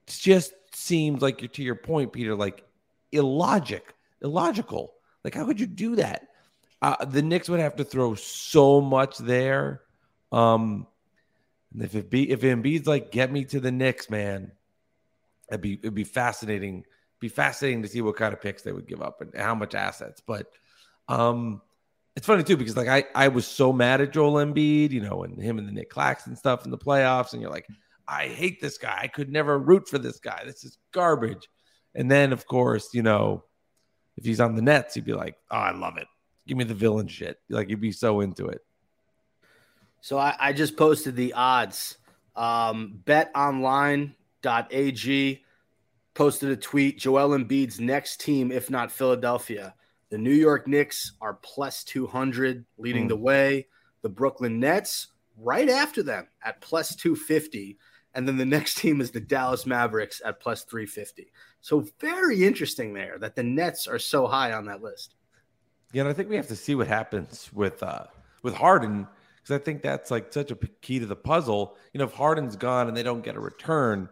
it 0.09 0.19
just 0.19 0.55
seems 0.75 1.21
like 1.21 1.43
you're 1.43 1.49
to 1.49 1.63
your 1.63 1.75
point, 1.75 2.13
Peter, 2.13 2.35
like 2.35 2.65
illogic, 3.13 3.95
illogical. 4.23 4.95
Like, 5.23 5.35
how 5.35 5.45
could 5.45 5.61
you 5.61 5.67
do 5.67 5.97
that? 5.97 6.29
Uh, 6.81 7.05
the 7.05 7.23
Knicks 7.23 7.49
would 7.49 7.61
have 7.61 7.77
to 7.77 7.85
throw 7.85 8.15
so 8.15 8.81
much 8.81 9.19
there. 9.19 9.83
Um, 10.33 10.87
and 11.75 11.83
if 11.83 11.95
it 11.95 12.09
be 12.09 12.31
if 12.31 12.41
Embiid's 12.41 12.87
like, 12.87 13.11
get 13.11 13.31
me 13.31 13.45
to 13.47 13.61
the 13.61 13.73
Knicks, 13.73 14.09
man, 14.09 14.53
it'd 15.51 15.61
be 15.61 15.75
it'd 15.75 15.95
be 15.95 16.05
fascinating. 16.05 16.85
Be 17.21 17.29
fascinating 17.29 17.83
to 17.83 17.89
see 17.89 18.01
what 18.01 18.17
kind 18.17 18.33
of 18.33 18.41
picks 18.41 18.63
they 18.63 18.73
would 18.73 18.87
give 18.87 19.03
up 19.03 19.21
and 19.21 19.35
how 19.35 19.55
much 19.55 19.75
assets. 19.75 20.23
But 20.25 20.47
um, 21.09 21.63
it's 22.15 22.27
funny 22.27 22.43
too 22.43 22.57
because 22.57 22.77
like 22.77 22.89
I 22.89 23.05
I 23.15 23.29
was 23.29 23.47
so 23.47 23.73
mad 23.73 24.01
at 24.01 24.13
Joel 24.13 24.45
Embiid, 24.45 24.91
you 24.91 25.01
know, 25.01 25.23
and 25.25 25.41
him 25.41 25.59
and 25.59 25.69
the 25.69 25.73
Nic 25.73 25.91
Claxton 25.91 26.37
stuff 26.37 26.65
in 26.65 26.71
the 26.71 26.79
playoffs, 26.79 27.33
and 27.33 27.43
you're 27.43 27.51
like, 27.51 27.67
I 28.07 28.29
hate 28.29 28.61
this 28.61 28.79
guy. 28.79 28.99
I 29.03 29.09
could 29.09 29.31
never 29.31 29.59
root 29.59 29.89
for 29.89 29.99
this 29.99 30.19
guy. 30.19 30.43
This 30.45 30.65
is 30.65 30.79
garbage. 30.93 31.49
And 31.95 32.11
then 32.11 32.33
of 32.33 32.47
course, 32.47 32.95
you 32.95 33.03
know, 33.03 33.45
if 34.17 34.25
he's 34.25 34.41
on 34.41 34.57
the 34.57 34.63
Nets, 34.63 34.95
he'd 34.95 35.05
be 35.05 35.15
like, 35.15 35.37
oh, 35.51 35.57
I 35.57 35.73
love 35.73 35.97
it. 35.97 36.07
Give 36.47 36.57
me 36.57 36.65
the 36.65 36.75
villain 36.75 37.09
shit. 37.09 37.39
Like 37.49 37.69
you'd 37.69 37.81
be 37.81 37.93
so 37.93 38.21
into 38.21 38.47
it. 38.47 38.63
So 40.01 40.19
I, 40.19 40.35
I 40.39 40.53
just 40.53 40.77
posted 40.77 41.17
the 41.17 41.35
odds. 41.35 41.99
Um, 42.35 43.01
betonline.ag 43.05 44.15
posted 46.19 46.51
a 46.51 46.57
tweet. 46.57 46.99
Joel 46.99 47.31
Embiid's 47.39 47.79
next 47.79 48.21
team, 48.21 48.51
if 48.51 48.71
not 48.71 48.91
Philadelphia, 48.91 49.75
the 50.11 50.19
New 50.19 50.33
York 50.35 50.67
Knicks 50.67 51.13
are 51.21 51.35
plus 51.35 51.85
200, 51.85 52.67
leading 52.77 53.05
Hmm. 53.05 53.09
the 53.09 53.17
way. 53.17 53.69
The 54.03 54.09
Brooklyn 54.09 54.59
Nets 54.59 55.09
right 55.37 55.69
after 55.69 56.03
them 56.03 56.27
at 56.43 56.61
plus 56.61 56.97
250. 56.97 57.79
And 58.15 58.27
then 58.27 58.37
the 58.37 58.45
next 58.45 58.75
team 58.79 59.01
is 59.01 59.13
the 59.13 59.21
Dallas 59.21 59.65
Mavericks 59.65 60.21
at 60.25 60.41
plus 60.41 60.65
350. 60.65 61.31
So 61.61 61.87
very 62.01 62.45
interesting 62.45 62.95
there 62.95 63.17
that 63.21 63.37
the 63.37 63.45
Nets 63.45 63.87
are 63.87 64.01
so 64.01 64.27
high 64.27 64.53
on 64.53 64.65
that 64.67 64.83
list. 64.83 65.15
Yeah, 65.93 66.03
and 66.03 66.11
I 66.11 66.13
think 66.15 66.29
we 66.29 66.37
have 66.37 66.49
to 66.49 66.57
see 66.57 66.75
what 66.75 66.89
happens 66.89 67.49
with 67.53 67.81
uh 67.83 68.07
with 68.43 68.55
Harden 68.55 69.07
because 69.37 69.55
I 69.55 69.63
think 69.63 69.83
that's 69.83 70.11
like 70.11 70.33
such 70.33 70.51
a 70.51 70.57
key 70.83 70.99
to 70.99 71.07
the 71.07 71.17
puzzle. 71.17 71.77
You 71.93 71.99
know, 71.99 72.05
if 72.07 72.13
Harden's 72.15 72.57
gone 72.57 72.89
and 72.89 72.97
they 72.97 73.03
don't 73.05 73.23
get 73.25 73.37
a 73.37 73.41
return, 73.41 74.09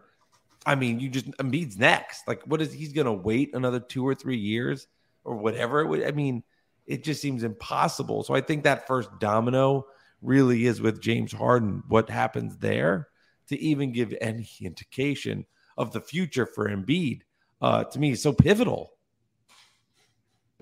I 0.65 0.75
mean, 0.75 0.99
you 0.99 1.09
just 1.09 1.27
Embiid's 1.37 1.77
next. 1.77 2.27
Like, 2.27 2.43
what 2.43 2.61
is 2.61 2.73
he's 2.73 2.93
going 2.93 3.05
to 3.05 3.13
wait 3.13 3.53
another 3.53 3.79
two 3.79 4.05
or 4.05 4.15
three 4.15 4.37
years 4.37 4.87
or 5.23 5.37
whatever? 5.37 5.85
Would. 5.85 6.03
I 6.03 6.11
mean, 6.11 6.43
it 6.85 7.03
just 7.03 7.21
seems 7.21 7.43
impossible. 7.43 8.23
So 8.23 8.33
I 8.33 8.41
think 8.41 8.63
that 8.63 8.87
first 8.87 9.09
domino 9.19 9.85
really 10.21 10.65
is 10.65 10.81
with 10.81 11.01
James 11.01 11.31
Harden. 11.31 11.83
What 11.87 12.09
happens 12.09 12.57
there 12.57 13.07
to 13.49 13.59
even 13.59 13.91
give 13.91 14.13
any 14.19 14.49
indication 14.61 15.45
of 15.77 15.91
the 15.91 16.01
future 16.01 16.45
for 16.45 16.67
Embiid? 16.67 17.21
Uh, 17.61 17.83
to 17.85 17.99
me, 17.99 18.11
is 18.11 18.21
so 18.21 18.33
pivotal. 18.33 18.91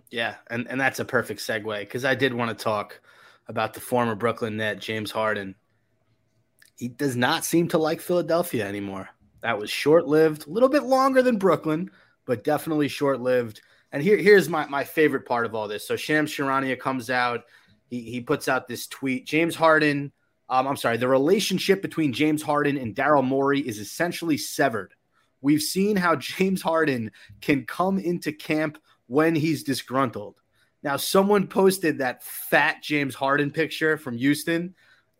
Yeah, 0.09 0.35
and, 0.49 0.67
and 0.69 0.79
that's 0.79 0.99
a 0.99 1.05
perfect 1.05 1.41
segue 1.41 1.79
because 1.79 2.05
I 2.05 2.15
did 2.15 2.33
want 2.33 2.57
to 2.57 2.63
talk 2.63 3.01
about 3.47 3.73
the 3.73 3.81
former 3.81 4.15
Brooklyn 4.15 4.57
net, 4.57 4.79
James 4.79 5.11
Harden. 5.11 5.55
He 6.77 6.87
does 6.87 7.15
not 7.15 7.45
seem 7.45 7.69
to 7.69 7.77
like 7.77 8.01
Philadelphia 8.01 8.67
anymore. 8.67 9.09
That 9.45 9.59
was 9.59 9.69
short 9.69 10.07
lived, 10.07 10.47
a 10.47 10.49
little 10.49 10.69
bit 10.69 10.85
longer 10.85 11.21
than 11.21 11.37
Brooklyn, 11.37 11.91
but 12.25 12.43
definitely 12.43 12.87
short 12.87 13.21
lived. 13.21 13.61
And 13.91 14.01
here, 14.01 14.17
here's 14.17 14.49
my, 14.49 14.65
my 14.65 14.83
favorite 14.83 15.27
part 15.27 15.45
of 15.45 15.53
all 15.53 15.67
this. 15.67 15.87
So 15.87 15.95
Shams 15.95 16.31
Charania 16.31 16.79
comes 16.79 17.11
out, 17.11 17.43
he, 17.85 18.01
he 18.01 18.21
puts 18.21 18.47
out 18.47 18.67
this 18.67 18.87
tweet. 18.87 19.27
James 19.27 19.53
Harden, 19.53 20.11
um, 20.49 20.67
I'm 20.67 20.77
sorry, 20.77 20.97
the 20.97 21.07
relationship 21.07 21.83
between 21.83 22.11
James 22.11 22.41
Harden 22.41 22.75
and 22.75 22.95
Daryl 22.95 23.23
Morey 23.23 23.59
is 23.59 23.77
essentially 23.77 24.35
severed. 24.35 24.95
We've 25.41 25.61
seen 25.61 25.95
how 25.95 26.15
James 26.15 26.63
Harden 26.63 27.11
can 27.39 27.67
come 27.67 27.99
into 27.99 28.31
camp 28.31 28.79
when 29.05 29.35
he's 29.35 29.61
disgruntled. 29.61 30.41
Now, 30.81 30.97
someone 30.97 31.45
posted 31.45 31.99
that 31.99 32.23
fat 32.23 32.81
James 32.81 33.13
Harden 33.13 33.51
picture 33.51 33.95
from 33.95 34.17
Houston, 34.17 34.73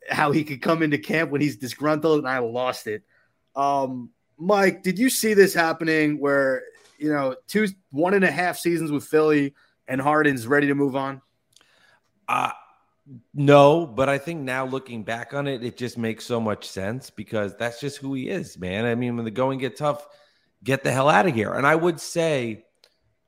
how 0.09 0.31
he 0.31 0.43
could 0.43 0.63
come 0.63 0.81
into 0.81 0.97
camp 0.97 1.29
when 1.29 1.41
he's 1.41 1.57
disgruntled, 1.57 2.17
and 2.17 2.27
I 2.27 2.39
lost 2.39 2.87
it. 2.87 3.03
Um, 3.55 4.09
Mike, 4.37 4.83
did 4.83 4.99
you 4.99 5.09
see 5.09 5.33
this 5.33 5.53
happening 5.53 6.19
where, 6.19 6.63
you 6.97 7.11
know, 7.11 7.35
two, 7.47 7.67
one 7.91 8.13
and 8.13 8.23
a 8.23 8.31
half 8.31 8.57
seasons 8.57 8.91
with 8.91 9.05
Philly 9.05 9.53
and 9.87 10.01
Harden's 10.01 10.47
ready 10.47 10.67
to 10.67 10.75
move 10.75 10.95
on? 10.95 11.21
Uh 12.27 12.51
no, 13.33 13.85
but 13.85 14.09
I 14.09 14.17
think 14.17 14.41
now 14.41 14.65
looking 14.65 15.03
back 15.03 15.33
on 15.33 15.47
it, 15.47 15.63
it 15.63 15.77
just 15.77 15.97
makes 15.97 16.25
so 16.25 16.41
much 16.41 16.67
sense 16.67 17.09
because 17.11 17.55
that's 17.55 17.79
just 17.79 17.97
who 17.97 18.15
he 18.15 18.29
is, 18.29 18.57
man. 18.57 18.85
I 18.85 18.95
mean, 18.95 19.15
when 19.15 19.25
the 19.25 19.31
going 19.31 19.59
get 19.59 19.77
tough, 19.77 20.07
get 20.63 20.83
the 20.83 20.91
hell 20.91 21.09
out 21.09 21.27
of 21.27 21.35
here. 21.35 21.53
And 21.53 21.67
I 21.67 21.75
would 21.75 21.99
say, 21.99 22.65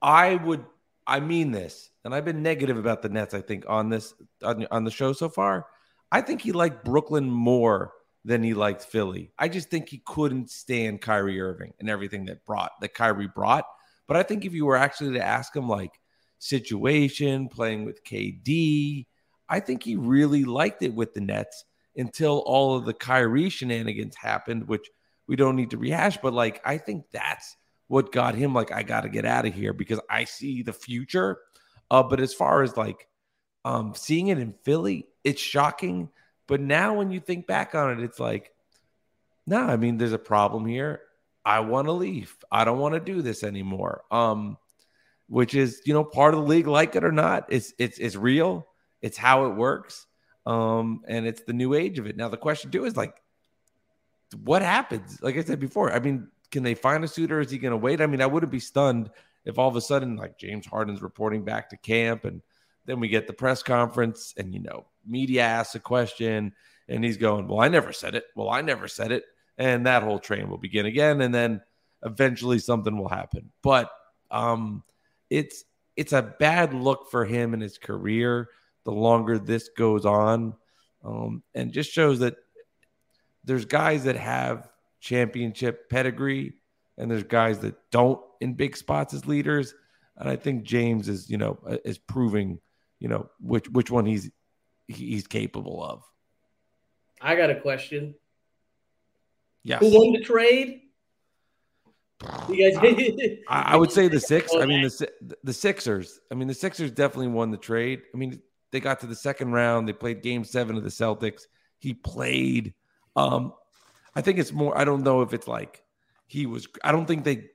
I 0.02 0.36
would, 0.36 0.66
I 1.06 1.20
mean 1.20 1.52
this, 1.52 1.92
and 2.04 2.16
I've 2.16 2.26
been 2.26 2.42
negative 2.42 2.78
about 2.78 3.02
the 3.02 3.10
Nets. 3.10 3.36
I 3.36 3.42
think 3.42 3.66
on 3.68 3.90
this 3.90 4.14
on, 4.42 4.66
on 4.72 4.84
the 4.84 4.92
show 4.92 5.14
so 5.14 5.30
far, 5.30 5.68
I 6.12 6.22
think 6.22 6.42
he 6.42 6.52
liked 6.52 6.84
Brooklyn 6.84 7.30
more 7.30 7.92
than 8.28 8.44
he 8.44 8.54
liked 8.54 8.84
Philly. 8.84 9.32
I 9.40 9.48
just 9.48 9.70
think 9.70 9.88
he 9.88 10.02
couldn't 10.06 10.50
stand 10.50 11.00
Kyrie 11.00 11.40
Irving 11.40 11.74
and 11.80 11.90
everything 11.90 12.26
that 12.26 12.46
brought 12.46 12.74
that 12.82 12.94
Kyrie 12.94 13.30
brought. 13.34 13.64
But 14.06 14.18
I 14.18 14.24
think 14.24 14.44
if 14.44 14.54
you 14.54 14.66
were 14.66 14.76
actually 14.76 15.14
to 15.14 15.26
ask 15.26 15.56
him 15.56 15.70
like 15.70 15.94
situation, 16.38 17.48
playing 17.48 17.86
with 17.86 18.04
KD, 18.04 19.06
I 19.48 19.62
think 19.62 19.82
he 19.82 19.96
really 19.96 20.44
liked 20.44 20.84
it 20.84 20.94
with 20.94 21.14
the 21.14 21.22
Nets 21.22 21.64
until 21.96 22.40
all 22.40 22.76
of 22.76 22.86
the 22.86 22.94
Kyrie 22.94 23.50
shenanigans 23.50 24.18
happened, 24.18 24.68
which 24.68 24.90
we 25.28 25.38
don't 25.38 25.56
need 25.56 25.72
to 25.72 25.78
rehash. 25.78 26.18
But 26.18 26.34
like, 26.34 26.62
I 26.66 26.80
think 26.80 27.06
that's 27.12 27.56
what 27.88 28.12
got 28.12 28.36
him 28.36 28.54
like, 28.54 28.74
I 28.74 28.84
got 28.84 29.02
to 29.02 29.10
get 29.10 29.24
out 29.24 29.46
of 29.46 29.54
here 29.54 29.72
because 29.72 30.02
I 30.10 30.26
see 30.26 30.64
the 30.64 30.74
future. 30.74 31.40
Uh, 31.90 32.04
but 32.04 32.20
as 32.20 32.34
far 32.34 32.62
as 32.62 32.76
like 32.76 33.08
um, 33.64 33.94
seeing 33.96 34.28
it 34.28 34.38
in 34.38 34.54
Philly, 34.66 35.08
it's 35.24 35.42
shocking. 35.42 36.10
But 36.48 36.62
now 36.62 36.96
when 36.96 37.12
you 37.12 37.20
think 37.20 37.46
back 37.46 37.76
on 37.76 37.92
it, 37.92 38.04
it's 38.04 38.20
like, 38.20 38.54
no, 39.46 39.60
I 39.60 39.78
mean, 39.78 39.98
there's 39.98 40.14
a 40.14 40.20
problem 40.20 40.66
here. 40.66 41.02
I 41.46 41.62
want 41.62 41.88
to 41.88 41.94
leave. 41.94 42.36
I 42.52 42.66
don't 42.66 42.80
want 42.80 42.94
to 42.96 43.00
do 43.00 43.22
this 43.22 43.44
anymore. 43.44 44.04
Um, 44.12 44.58
which 45.28 45.54
is, 45.54 45.82
you 45.86 45.94
know, 45.94 46.04
part 46.04 46.34
of 46.34 46.42
the 46.42 46.46
league, 46.46 46.68
like 46.68 46.96
it 46.96 47.04
or 47.04 47.12
not, 47.12 47.48
it's 47.50 47.74
it's 47.78 47.98
it's 47.98 48.16
real. 48.16 48.68
It's 49.02 49.18
how 49.18 49.46
it 49.46 49.56
works. 49.56 50.06
Um, 50.46 51.02
and 51.08 51.28
it's 51.28 51.42
the 51.44 51.54
new 51.54 51.74
age 51.74 52.00
of 52.00 52.08
it. 52.08 52.16
Now 52.16 52.30
the 52.30 52.38
question 52.38 52.72
too 52.72 52.86
is 52.86 52.96
like, 52.96 53.22
what 54.42 54.62
happens? 54.62 55.22
Like 55.22 55.38
I 55.38 55.44
said 55.44 55.60
before, 55.60 55.92
I 55.92 56.00
mean, 56.00 56.30
can 56.52 56.64
they 56.64 56.74
find 56.74 57.04
a 57.04 57.08
suitor? 57.08 57.42
Is 57.42 57.52
he 57.52 57.58
going 57.58 57.72
to 57.72 57.78
wait? 57.78 58.00
I 58.00 58.08
mean, 58.08 58.22
I 58.22 58.26
wouldn't 58.26 58.52
be 58.52 58.60
stunned 58.60 59.10
if 59.48 59.58
all 59.58 59.70
of 59.70 59.76
a 59.76 59.82
sudden 59.82 60.18
like 60.18 60.38
James 60.38 60.66
Harden's 60.66 61.02
reporting 61.02 61.44
back 61.44 61.70
to 61.70 61.78
camp 61.78 62.26
and 62.26 62.42
then 62.86 63.00
we 63.00 63.08
get 63.08 63.28
the 63.28 63.34
press 63.34 63.64
conference 63.64 64.34
and 64.38 64.54
you 64.54 64.62
know 64.62 64.86
media 65.08 65.42
asks 65.44 65.76
a 65.76 65.80
question 65.80 66.54
and 66.88 67.04
he's 67.04 67.18
going 67.18 67.48
well 67.48 67.60
i 67.60 67.68
never 67.68 67.92
said 67.92 68.16
it. 68.16 68.26
Well 68.36 68.50
i 68.50 68.62
never 68.62 68.88
said 68.88 69.12
it. 69.12 69.24
And 69.58 69.88
that 69.88 70.04
whole 70.04 70.20
train 70.20 70.50
will 70.50 70.60
begin 70.60 70.86
again. 70.86 71.20
And 71.22 71.34
then 71.34 71.62
eventually 72.04 72.60
something 72.60 72.96
will 72.98 73.10
happen. 73.10 73.52
But 73.64 73.90
um 74.30 74.84
it's 75.30 75.64
it's 75.96 76.14
a 76.14 76.22
bad 76.22 76.74
look 76.74 77.10
for 77.10 77.26
him 77.26 77.54
in 77.54 77.62
his 77.62 77.78
career 77.78 78.50
the 78.86 78.92
longer 78.92 79.40
this 79.40 79.70
goes 79.70 80.06
on. 80.06 80.54
Um 81.04 81.44
and 81.56 81.72
just 81.72 81.92
shows 81.92 82.20
that 82.20 82.36
there's 83.44 83.66
guys 83.66 84.04
that 84.04 84.16
have 84.16 84.70
championship 85.00 85.90
pedigree 85.90 86.54
and 86.98 87.10
there's 87.10 87.24
guys 87.24 87.60
that 87.60 87.76
don't 87.92 88.20
in 88.42 88.54
big 88.54 88.76
spots 88.78 89.14
as 89.14 89.26
leaders. 89.26 89.74
And 90.18 90.28
i 90.28 90.36
think 90.36 90.64
james 90.64 91.10
is 91.10 91.30
you 91.30 91.38
know 91.38 91.60
is 91.86 92.00
proving 92.00 92.60
you 93.00 93.08
know 93.08 93.30
which 93.40 93.70
which 93.70 93.92
one 93.92 94.06
he's 94.06 94.32
he's 94.88 95.28
capable 95.28 95.84
of 95.84 96.04
I 97.22 97.36
got 97.36 97.50
a 97.50 97.60
question. 97.60 98.16
yes 99.64 99.80
Who 99.80 99.90
won 99.96 100.14
the 100.14 100.22
trade? 100.22 100.82
You 102.50 102.72
guys, 102.72 102.80
I, 103.48 103.62
I 103.74 103.76
would 103.76 103.92
say 103.92 104.08
the 104.08 104.20
six. 104.20 104.52
I 104.56 104.66
mean 104.66 104.82
the 104.82 105.36
the 105.44 105.54
Sixers. 105.54 106.20
I 106.32 106.36
mean 106.36 106.48
the 106.48 106.54
Sixers 106.54 106.92
definitely 106.92 107.28
won 107.28 107.52
the 107.52 107.58
trade. 107.58 108.02
I 108.14 108.18
mean 108.18 108.42
they 108.72 108.80
got 108.80 109.00
to 109.02 109.08
the 109.08 109.16
second 109.16 109.52
round. 109.52 109.88
They 109.88 109.94
played 109.94 110.22
Game 110.22 110.44
Seven 110.44 110.76
of 110.78 110.84
the 110.84 110.90
Celtics. 110.90 111.44
He 111.78 111.94
played. 111.94 112.74
Um, 113.16 113.54
I 114.16 114.22
think 114.22 114.40
it's 114.40 114.52
more. 114.52 114.78
I 114.78 114.84
don't 114.84 115.04
know 115.04 115.22
if 115.22 115.34
it's 115.34 115.48
like 115.48 115.84
he 116.26 116.48
was. 116.48 116.68
I 116.84 116.92
don't 116.92 117.06
think 117.06 117.24
they 117.24 117.50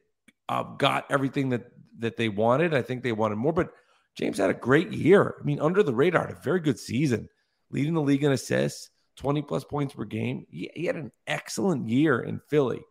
uh, 0.48 0.62
got 0.62 1.10
everything 1.10 1.48
that 1.50 1.72
that 1.98 2.16
they 2.16 2.28
wanted. 2.28 2.72
I 2.72 2.82
think 2.82 3.02
they 3.02 3.12
wanted 3.12 3.36
more. 3.36 3.52
But 3.52 3.72
James 4.14 4.38
had 4.38 4.50
a 4.50 4.54
great 4.54 4.92
year. 4.92 5.36
I 5.40 5.44
mean, 5.44 5.60
under 5.60 5.82
the 5.82 5.94
radar, 5.94 6.26
a 6.26 6.42
very 6.42 6.60
good 6.60 6.78
season, 6.78 7.28
leading 7.70 7.94
the 7.94 8.02
league 8.02 8.24
in 8.24 8.32
assists, 8.32 8.90
twenty 9.16 9.42
plus 9.42 9.64
points 9.64 9.94
per 9.94 10.04
game. 10.04 10.46
He, 10.50 10.70
he 10.74 10.84
had 10.86 10.96
an 10.96 11.12
excellent 11.26 11.88
year 11.88 12.20
in 12.20 12.40
Philly. 12.48 12.82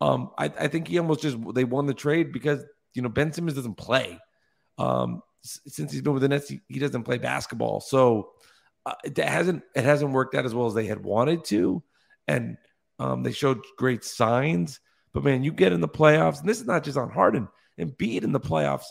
Um, 0.00 0.30
I, 0.38 0.44
I 0.46 0.68
think 0.68 0.88
he 0.88 0.98
almost 0.98 1.22
just 1.22 1.36
they 1.54 1.64
won 1.64 1.86
the 1.86 1.94
trade 1.94 2.32
because 2.32 2.64
you 2.94 3.02
know 3.02 3.08
Ben 3.08 3.32
Simmons 3.32 3.54
doesn't 3.54 3.76
play. 3.76 4.18
Um, 4.78 5.22
since 5.42 5.92
he's 5.92 6.02
been 6.02 6.12
with 6.12 6.22
the 6.22 6.28
Nets, 6.28 6.48
he, 6.48 6.60
he 6.68 6.78
doesn't 6.78 7.04
play 7.04 7.18
basketball, 7.18 7.80
so 7.80 8.30
uh, 8.86 8.94
it 9.04 9.18
hasn't 9.18 9.62
it 9.74 9.84
hasn't 9.84 10.12
worked 10.12 10.34
out 10.34 10.46
as 10.46 10.54
well 10.54 10.66
as 10.66 10.74
they 10.74 10.86
had 10.86 11.02
wanted 11.02 11.44
to, 11.46 11.82
and 12.28 12.56
um, 12.98 13.22
they 13.22 13.32
showed 13.32 13.60
great 13.76 14.04
signs. 14.04 14.80
But 15.12 15.24
man, 15.24 15.42
you 15.42 15.52
get 15.52 15.72
in 15.72 15.80
the 15.80 15.88
playoffs, 15.88 16.40
and 16.40 16.48
this 16.48 16.60
is 16.60 16.66
not 16.66 16.84
just 16.84 16.98
on 16.98 17.10
Harden. 17.10 17.48
And 17.80 17.96
beat 17.96 18.24
in 18.24 18.32
the 18.32 18.40
playoffs, 18.40 18.86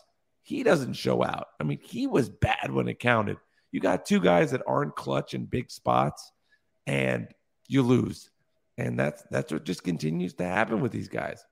he 0.48 0.64
doesn't 0.64 0.94
show 0.94 1.24
out. 1.26 1.48
I 1.60 1.66
mean, 1.66 1.80
he 1.84 2.08
was 2.08 2.30
bad 2.30 2.72
when 2.72 2.88
it 2.88 3.00
counted. 3.00 3.36
You 3.72 3.82
got 3.82 4.06
two 4.06 4.22
guys 4.22 4.52
that 4.52 4.62
aren't 4.66 4.96
clutch 4.96 5.34
in 5.34 5.44
big 5.46 5.70
spots, 5.70 6.32
and 6.86 7.28
you 7.68 7.82
lose 7.84 8.30
and 8.78 8.98
that's 8.98 9.24
that's 9.32 9.52
what 9.52 9.66
just 9.66 9.84
continues 9.84 10.34
to 10.36 10.46
happen 10.46 10.80
with 10.80 10.92
these 10.92 11.10
guys. 11.10 11.44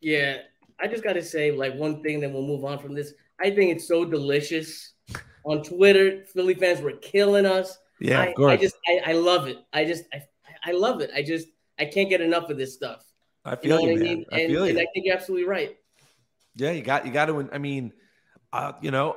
yeah, 0.00 0.38
I 0.80 0.86
just 0.88 1.04
got 1.04 1.12
to 1.14 1.22
say, 1.22 1.50
like 1.52 1.74
one 1.74 2.02
thing, 2.02 2.20
then 2.20 2.32
we'll 2.32 2.46
move 2.46 2.64
on 2.64 2.78
from 2.78 2.94
this. 2.94 3.14
I 3.40 3.50
think 3.50 3.74
it's 3.74 3.86
so 3.86 4.04
delicious. 4.04 4.92
On 5.44 5.62
Twitter, 5.62 6.24
Philly 6.32 6.54
fans 6.54 6.80
were 6.80 6.92
killing 6.92 7.44
us. 7.46 7.78
Yeah, 8.00 8.22
I, 8.22 8.26
of 8.26 8.34
course. 8.34 8.52
I 8.52 8.56
just, 8.56 8.76
I, 8.88 9.10
I 9.10 9.12
love 9.12 9.46
it. 9.46 9.58
I 9.72 9.84
just, 9.84 10.04
I, 10.12 10.22
I 10.64 10.72
love 10.72 11.00
it. 11.02 11.10
I 11.14 11.22
just, 11.22 11.48
I 11.78 11.84
can't 11.84 12.08
get 12.08 12.20
enough 12.22 12.48
of 12.48 12.56
this 12.56 12.72
stuff. 12.74 13.04
I 13.44 13.50
You 13.52 13.56
feel 13.58 13.76
know 13.76 13.82
you, 13.82 13.92
what 13.92 14.00
I 14.00 14.04
man. 14.04 14.16
mean? 14.16 14.24
I 14.32 14.40
And, 14.40 14.50
feel 14.50 14.64
and. 14.64 14.78
I 14.78 14.86
think 14.94 15.04
you're 15.06 15.14
absolutely 15.16 15.46
right. 15.46 15.76
Yeah, 16.56 16.70
you 16.70 16.82
got 16.82 17.06
you 17.06 17.12
got 17.12 17.26
to. 17.26 17.48
I 17.52 17.58
mean, 17.58 17.92
uh, 18.52 18.72
you 18.80 18.90
know, 18.90 19.16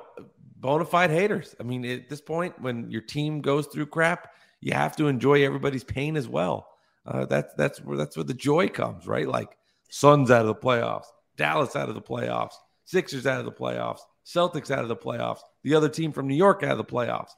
bona 0.55 0.85
fide 0.85 1.11
haters. 1.11 1.55
I 1.59 1.63
mean, 1.63 1.85
at 1.85 2.09
this 2.09 2.21
point, 2.21 2.59
when 2.61 2.89
your 2.89 3.01
team 3.01 3.41
goes 3.41 3.67
through 3.67 3.87
crap, 3.87 4.33
you 4.61 4.73
have 4.73 4.95
to 4.97 5.07
enjoy 5.07 5.45
everybody's 5.45 5.83
pain 5.83 6.17
as 6.17 6.27
well. 6.27 6.69
Uh, 7.05 7.25
that's 7.25 7.53
that's 7.53 7.79
where 7.79 7.97
that's 7.97 8.17
where 8.17 8.23
the 8.23 8.33
joy 8.33 8.67
comes, 8.67 9.07
right? 9.07 9.27
Like 9.27 9.57
Suns 9.89 10.31
out 10.31 10.41
of 10.41 10.47
the 10.47 10.55
playoffs, 10.55 11.05
Dallas 11.37 11.75
out 11.75 11.89
of 11.89 11.95
the 11.95 12.01
playoffs, 12.01 12.55
Sixers 12.85 13.25
out 13.25 13.39
of 13.39 13.45
the 13.45 13.51
playoffs, 13.51 13.99
Celtics 14.25 14.71
out 14.71 14.83
of 14.83 14.89
the 14.89 14.95
playoffs, 14.95 15.39
the 15.63 15.75
other 15.75 15.89
team 15.89 16.11
from 16.11 16.27
New 16.27 16.35
York 16.35 16.63
out 16.63 16.71
of 16.71 16.77
the 16.77 16.83
playoffs. 16.83 17.31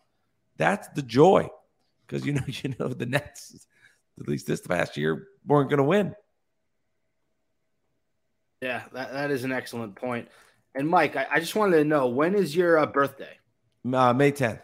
That's 0.58 0.88
the 0.90 1.02
joy, 1.02 1.50
because 2.08 2.26
you 2.26 2.34
know 2.34 2.44
you 2.48 2.74
know 2.80 2.88
the 2.88 3.06
Nets, 3.06 3.68
at 4.20 4.28
least 4.28 4.48
this 4.48 4.62
past 4.62 4.98
year, 4.98 5.28
weren't 5.46 5.70
going 5.70 5.78
to 5.78 5.84
win. 5.84 6.16
Yeah, 8.62 8.84
that, 8.94 9.14
that 9.14 9.32
is 9.32 9.44
an 9.44 9.52
excellent 9.52 9.96
point. 9.96 10.28
And 10.76 10.88
Mike, 10.88 11.16
I, 11.16 11.28
I 11.32 11.40
just 11.40 11.56
wanted 11.56 11.78
to 11.78 11.84
know 11.86 12.08
when 12.08 12.36
is 12.36 12.56
your 12.56 12.78
uh, 12.78 12.86
birthday? 12.86 13.38
Uh, 13.92 14.14
May 14.14 14.32
tenth. 14.32 14.62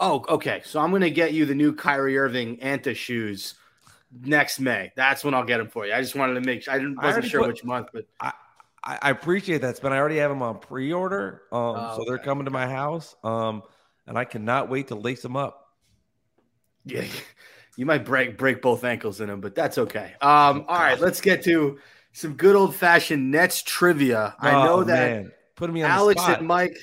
Oh, 0.00 0.24
okay. 0.28 0.62
So 0.64 0.78
I'm 0.80 0.90
going 0.90 1.02
to 1.02 1.10
get 1.10 1.32
you 1.32 1.44
the 1.46 1.54
new 1.54 1.72
Kyrie 1.74 2.18
Irving 2.18 2.58
Anta 2.58 2.94
shoes 2.94 3.54
next 4.24 4.60
May. 4.60 4.92
That's 4.96 5.24
when 5.24 5.34
I'll 5.34 5.44
get 5.44 5.58
them 5.58 5.68
for 5.68 5.86
you. 5.86 5.92
I 5.94 6.00
just 6.00 6.14
wanted 6.14 6.34
to 6.34 6.40
make 6.42 6.62
sure. 6.62 6.74
I 6.74 6.78
didn't, 6.78 6.98
I 7.00 7.06
wasn't 7.06 7.14
already 7.24 7.28
sure 7.28 7.40
put- 7.40 7.48
which 7.48 7.64
month, 7.64 7.88
but 7.92 8.06
I, 8.20 8.32
I 8.84 9.10
appreciate 9.10 9.62
that, 9.62 9.80
but 9.82 9.92
I 9.92 9.98
already 9.98 10.18
have 10.18 10.30
them 10.30 10.42
on 10.42 10.58
pre-order. 10.60 11.42
Um, 11.50 11.58
Oh, 11.60 11.94
so 11.96 12.04
they're 12.04 12.14
okay. 12.16 12.24
coming 12.24 12.44
to 12.44 12.50
my 12.50 12.66
house. 12.66 13.16
Um, 13.24 13.62
and 14.06 14.16
I 14.16 14.24
cannot 14.24 14.68
wait 14.70 14.88
to 14.88 14.94
lace 14.94 15.22
them 15.22 15.36
up. 15.36 15.74
yeah, 16.84 17.04
you 17.76 17.84
might 17.86 18.04
break 18.04 18.38
break 18.38 18.62
both 18.62 18.84
ankles 18.84 19.20
in 19.20 19.28
them, 19.28 19.40
but 19.40 19.54
that's 19.54 19.78
okay. 19.78 20.12
Um, 20.20 20.64
all 20.68 20.78
right, 20.78 20.98
let's 21.00 21.20
get 21.20 21.42
to 21.44 21.78
some 22.12 22.34
good 22.34 22.56
old 22.56 22.74
fashioned 22.74 23.30
Nets 23.30 23.62
trivia. 23.62 24.34
I 24.40 24.52
know 24.52 24.74
Oh, 24.80 24.84
that 24.84 25.10
man. 25.10 25.32
putting 25.56 25.74
me 25.74 25.82
on 25.82 25.90
Alex 25.90 26.22
and 26.26 26.46
Mike, 26.46 26.76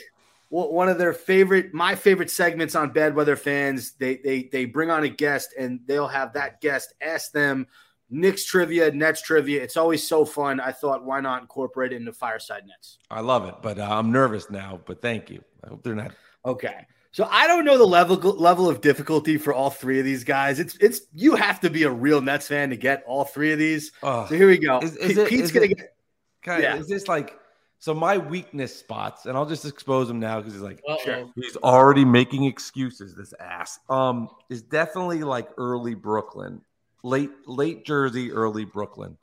one 0.50 0.88
of 0.88 0.98
their 0.98 1.14
favorite, 1.14 1.74
my 1.74 1.96
favorite 1.96 2.32
segments 2.32 2.76
on 2.76 2.92
Bad 2.92 3.16
Weather 3.16 3.36
Fans. 3.36 3.94
They 3.94 4.18
they 4.18 4.44
they 4.52 4.66
bring 4.66 4.90
on 4.90 5.04
a 5.04 5.10
guest 5.10 5.54
and 5.58 5.82
they'll 5.86 6.08
have 6.08 6.34
that 6.34 6.62
guest 6.62 6.94
ask 7.02 7.32
them 7.32 7.68
Knicks 8.10 8.46
trivia, 8.46 8.92
Nets 8.92 9.22
trivia. 9.22 9.64
It's 9.64 9.78
always 9.78 10.08
so 10.08 10.26
fun. 10.26 10.60
I 10.60 10.72
thought, 10.72 11.04
why 11.04 11.20
not 11.22 11.42
incorporate 11.42 11.92
it 11.92 11.96
into 11.96 12.14
Fireside 12.14 12.68
Nets? 12.68 13.00
I 13.10 13.22
love 13.22 13.48
it, 13.48 13.56
but 13.64 13.80
uh, 13.80 13.88
I'm 13.90 14.12
nervous 14.12 14.50
now. 14.52 14.80
But 14.86 15.02
thank 15.02 15.32
you. 15.32 15.44
I 15.64 15.70
hope 15.70 15.84
they're 15.84 15.96
not. 15.96 16.12
Okay. 16.46 16.86
So 17.16 17.26
I 17.32 17.48
don't 17.48 17.64
know 17.64 17.78
the 17.78 17.86
level 17.88 18.18
level 18.18 18.68
of 18.68 18.82
difficulty 18.82 19.38
for 19.38 19.54
all 19.54 19.70
three 19.70 20.00
of 20.00 20.06
these 20.06 20.26
guys. 20.26 20.60
It's 20.60 20.76
it's 20.82 21.04
you 21.14 21.38
have 21.38 21.62
to 21.62 21.70
be 21.70 21.84
a 21.84 21.90
real 21.90 22.20
Nets 22.20 22.50
fan 22.50 22.70
to 22.72 22.76
get 22.76 23.06
all 23.08 23.24
three 23.24 23.54
of 23.54 23.58
these. 23.58 23.94
Oh, 24.04 24.26
So 24.28 24.36
here 24.36 24.48
we 24.50 24.58
go. 24.58 24.80
Is- 24.80 24.98
is 24.98 25.08
Pete- 25.08 25.18
it- 25.20 25.30
Pete's 25.30 25.44
is 25.44 25.52
gonna 25.54 25.66
it- 25.68 25.78
get 25.78 25.96
kind 26.44 26.62
yeah. 26.62 26.76
Is 26.76 26.90
this 26.90 27.08
like 27.08 27.40
so? 27.80 27.94
My 27.94 28.18
weakness 28.18 28.78
spots, 28.78 29.28
and 29.28 29.38
I'll 29.38 29.46
just 29.46 29.64
expose 29.64 30.10
him 30.10 30.20
now 30.20 30.40
because 30.42 30.52
he's 30.56 30.62
like, 30.62 30.82
Uh-oh. 30.90 31.32
He's 31.38 31.56
already 31.56 32.04
making 32.04 32.44
excuses. 32.44 33.16
This 33.16 33.34
ass. 33.40 33.80
Um, 33.90 34.28
is 34.50 34.62
definitely 34.62 35.24
like 35.24 35.48
early 35.58 35.94
Brooklyn, 35.96 36.60
late 37.02 37.32
late 37.48 37.86
Jersey, 37.86 38.30
early 38.30 38.66
Brooklyn. 38.66 39.18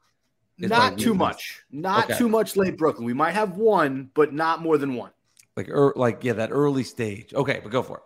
Not 0.57 0.97
too 0.97 1.13
much. 1.13 1.61
Not 1.71 2.05
Okay. 2.05 2.17
too 2.17 2.31
much 2.31 2.57
late 2.57 2.79
Brooklyn. 2.79 3.05
We 3.05 3.13
might 3.13 3.33
have 3.33 3.59
one, 3.59 4.09
but 4.15 4.33
not 4.33 4.63
more 4.63 4.79
than 4.79 4.95
one. 4.95 5.11
Like, 5.57 5.69
er, 5.69 5.93
like 5.97 6.25
yeah, 6.25 6.33
that 6.35 6.51
early 6.51 6.83
stage. 6.85 7.35
Okay, 7.35 7.61
but 7.63 7.71
go 7.71 7.83
for 7.83 7.99
it. 7.99 8.03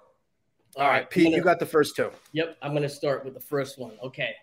All 0.80 0.88
right, 0.88 1.02
I'm 1.02 1.08
Pete, 1.08 1.24
gonna- 1.24 1.36
you 1.36 1.42
got 1.42 1.58
the 1.58 1.66
first 1.66 1.96
two. 1.96 2.10
Yep, 2.32 2.56
I'm 2.60 2.72
going 2.72 2.82
to 2.82 2.88
start 2.88 3.24
with 3.24 3.34
the 3.34 3.40
first 3.40 3.78
one. 3.78 3.92
Okay. 4.02 4.34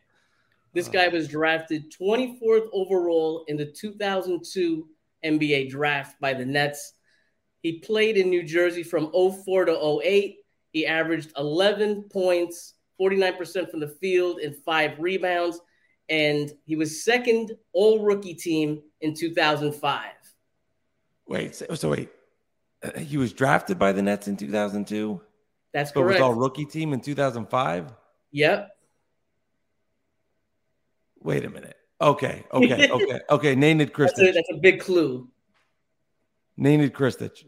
This 0.73 0.87
Uh. 0.87 0.91
guy 0.91 1.07
was 1.09 1.27
drafted 1.27 1.91
24th 1.91 2.67
overall 2.71 3.45
in 3.47 3.57
the 3.57 3.65
2002 3.65 4.87
NBA 5.23 5.69
draft 5.69 6.19
by 6.19 6.33
the 6.33 6.45
Nets. 6.45 6.93
He 7.61 7.79
played 7.79 8.17
in 8.17 8.29
New 8.29 8.43
Jersey 8.43 8.83
from 8.83 9.11
04 9.13 9.65
to 9.65 9.77
08. 10.03 10.39
He 10.71 10.87
averaged 10.87 11.31
11 11.37 12.03
points, 12.09 12.73
49% 12.99 13.69
from 13.69 13.79
the 13.79 13.87
field, 13.87 14.39
and 14.39 14.55
five 14.55 14.97
rebounds. 14.99 15.59
And 16.09 16.51
he 16.65 16.75
was 16.75 17.03
second 17.05 17.51
all 17.73 17.99
rookie 18.03 18.33
team 18.33 18.81
in 19.01 19.13
2005. 19.13 20.11
Wait, 21.27 21.55
so, 21.55 21.65
so 21.75 21.89
wait, 21.91 22.09
he 22.97 23.17
was 23.17 23.33
drafted 23.33 23.79
by 23.79 23.91
the 23.91 24.01
Nets 24.01 24.27
in 24.27 24.37
2002, 24.37 25.21
That's 25.73 25.91
but 25.91 26.01
was 26.01 26.09
correct. 26.11 26.21
all 26.21 26.33
rookie 26.33 26.65
team 26.65 26.93
in 26.93 27.01
2005. 27.01 27.93
Yep. 28.31 28.69
Wait 31.21 31.45
a 31.45 31.49
minute. 31.49 31.77
Okay, 32.01 32.43
okay, 32.51 32.89
okay, 32.91 33.19
okay. 33.29 33.55
Nenad 33.55 33.95
That's 33.95 34.19
a, 34.19 34.31
that's 34.31 34.49
a 34.51 34.57
big 34.57 34.81
clue. 34.81 35.29
Nenad 36.59 36.91
Krstic. 36.91 37.45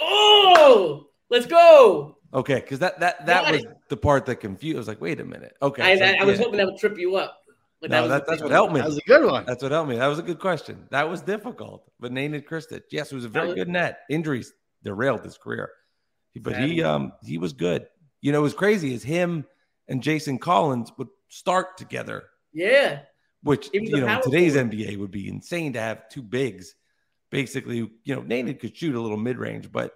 Oh, 0.00 1.06
let's 1.28 1.46
go. 1.46 2.16
Okay, 2.32 2.56
because 2.56 2.78
that 2.78 3.00
that 3.00 3.26
that 3.26 3.44
Got 3.44 3.52
was 3.52 3.64
the 3.88 3.96
part 3.96 4.26
that 4.26 4.36
confused. 4.36 4.76
I 4.76 4.78
was 4.80 4.88
like, 4.88 5.00
wait 5.00 5.18
a 5.18 5.24
minute. 5.24 5.56
Okay, 5.60 5.82
I, 5.82 5.98
so, 5.98 6.04
I, 6.04 6.16
I 6.20 6.24
was 6.24 6.38
yeah. 6.38 6.44
hoping 6.44 6.58
that 6.58 6.66
would 6.66 6.78
trip 6.78 6.98
you 6.98 7.16
up. 7.16 7.38
But 7.80 7.90
No, 7.90 8.02
was 8.02 8.10
that- 8.10 8.26
that's 8.26 8.42
big 8.42 8.42
what 8.42 8.50
one. 8.50 8.52
helped 8.52 8.72
me. 8.74 8.80
That 8.80 8.86
was 8.88 8.98
a 8.98 9.02
good 9.02 9.24
one. 9.30 9.44
That's 9.46 9.62
what 9.62 9.72
helped 9.72 9.88
me. 9.88 9.96
That 9.96 10.06
was 10.06 10.18
a 10.18 10.22
good 10.22 10.38
question. 10.40 10.86
That 10.90 11.08
was 11.08 11.22
difficult, 11.22 11.90
but 11.98 12.12
Nenad 12.12 12.44
Krstic. 12.46 12.82
Yes, 12.90 13.10
it 13.12 13.14
was 13.14 13.24
a 13.24 13.28
very 13.28 13.48
was- 13.48 13.56
good 13.56 13.68
net. 13.68 14.00
Injuries 14.10 14.52
derailed 14.82 15.24
his 15.24 15.36
career, 15.38 15.70
but 16.40 16.56
he 16.56 16.82
um 16.82 17.12
he 17.22 17.38
was 17.38 17.52
good. 17.52 17.86
you 18.20 18.32
know, 18.32 18.38
it 18.38 18.42
was 18.42 18.54
crazy 18.54 18.92
is 18.94 19.02
him 19.02 19.44
and 19.88 20.02
Jason 20.02 20.38
Collins 20.38 20.92
would 20.98 21.08
start 21.28 21.76
together, 21.78 22.24
Yeah. 22.52 23.00
which 23.42 23.68
you 23.72 24.00
know 24.00 24.20
today's 24.22 24.54
forward. 24.54 24.72
NBA 24.72 24.98
would 24.98 25.10
be 25.10 25.28
insane 25.28 25.72
to 25.74 25.80
have 25.80 26.08
two 26.08 26.22
bigs. 26.22 26.74
Basically, 27.30 27.76
you 28.04 28.14
know, 28.14 28.22
Nate 28.22 28.58
could 28.60 28.76
shoot 28.76 28.94
a 28.94 29.00
little 29.00 29.16
mid 29.18 29.36
range, 29.38 29.70
but 29.70 29.92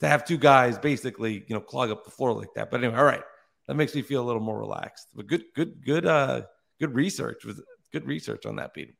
to 0.00 0.08
have 0.08 0.24
two 0.26 0.36
guys 0.38 0.76
basically, 0.78 1.44
you 1.48 1.54
know, 1.54 1.60
clog 1.60 1.90
up 1.90 2.04
the 2.04 2.10
floor 2.10 2.32
like 2.34 2.52
that. 2.54 2.70
But 2.70 2.82
anyway, 2.84 2.98
all 2.98 3.04
right, 3.04 3.22
that 3.66 3.74
makes 3.76 3.94
me 3.94 4.02
feel 4.02 4.22
a 4.22 4.26
little 4.26 4.42
more 4.42 4.58
relaxed. 4.58 5.08
But 5.14 5.26
good, 5.26 5.44
good, 5.54 5.82
good, 5.84 6.04
uh, 6.04 6.42
good 6.78 6.94
research 6.94 7.44
was 7.46 7.62
good 7.92 8.06
research 8.06 8.44
on 8.44 8.56
that, 8.56 8.74
Pete. 8.74 8.94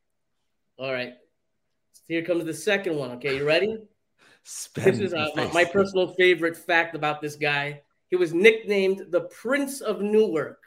All 0.79 0.91
right. 0.91 1.13
Here 2.07 2.23
comes 2.23 2.45
the 2.45 2.53
second 2.53 2.95
one. 2.95 3.11
Okay, 3.11 3.37
you 3.37 3.45
ready? 3.45 3.77
Spen 4.49 4.85
This 4.85 4.99
is 4.99 5.13
uh, 5.13 5.49
my, 5.53 5.65
personal 5.65 6.13
favorite 6.13 6.55
fact 6.55 6.95
about 6.95 7.21
this 7.21 7.35
guy. 7.35 7.81
He 8.09 8.15
was 8.15 8.33
nicknamed 8.33 9.07
the 9.09 9.21
Prince 9.21 9.81
of 9.81 10.01
Newark. 10.01 10.63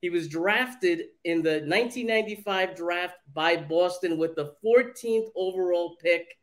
He 0.00 0.08
was 0.08 0.28
drafted 0.28 1.06
in 1.24 1.42
the 1.42 1.64
1995 1.66 2.76
draft 2.76 3.16
by 3.34 3.56
Boston 3.56 4.18
with 4.18 4.36
the 4.36 4.54
14th 4.64 5.30
overall 5.34 5.96
pick, 6.00 6.38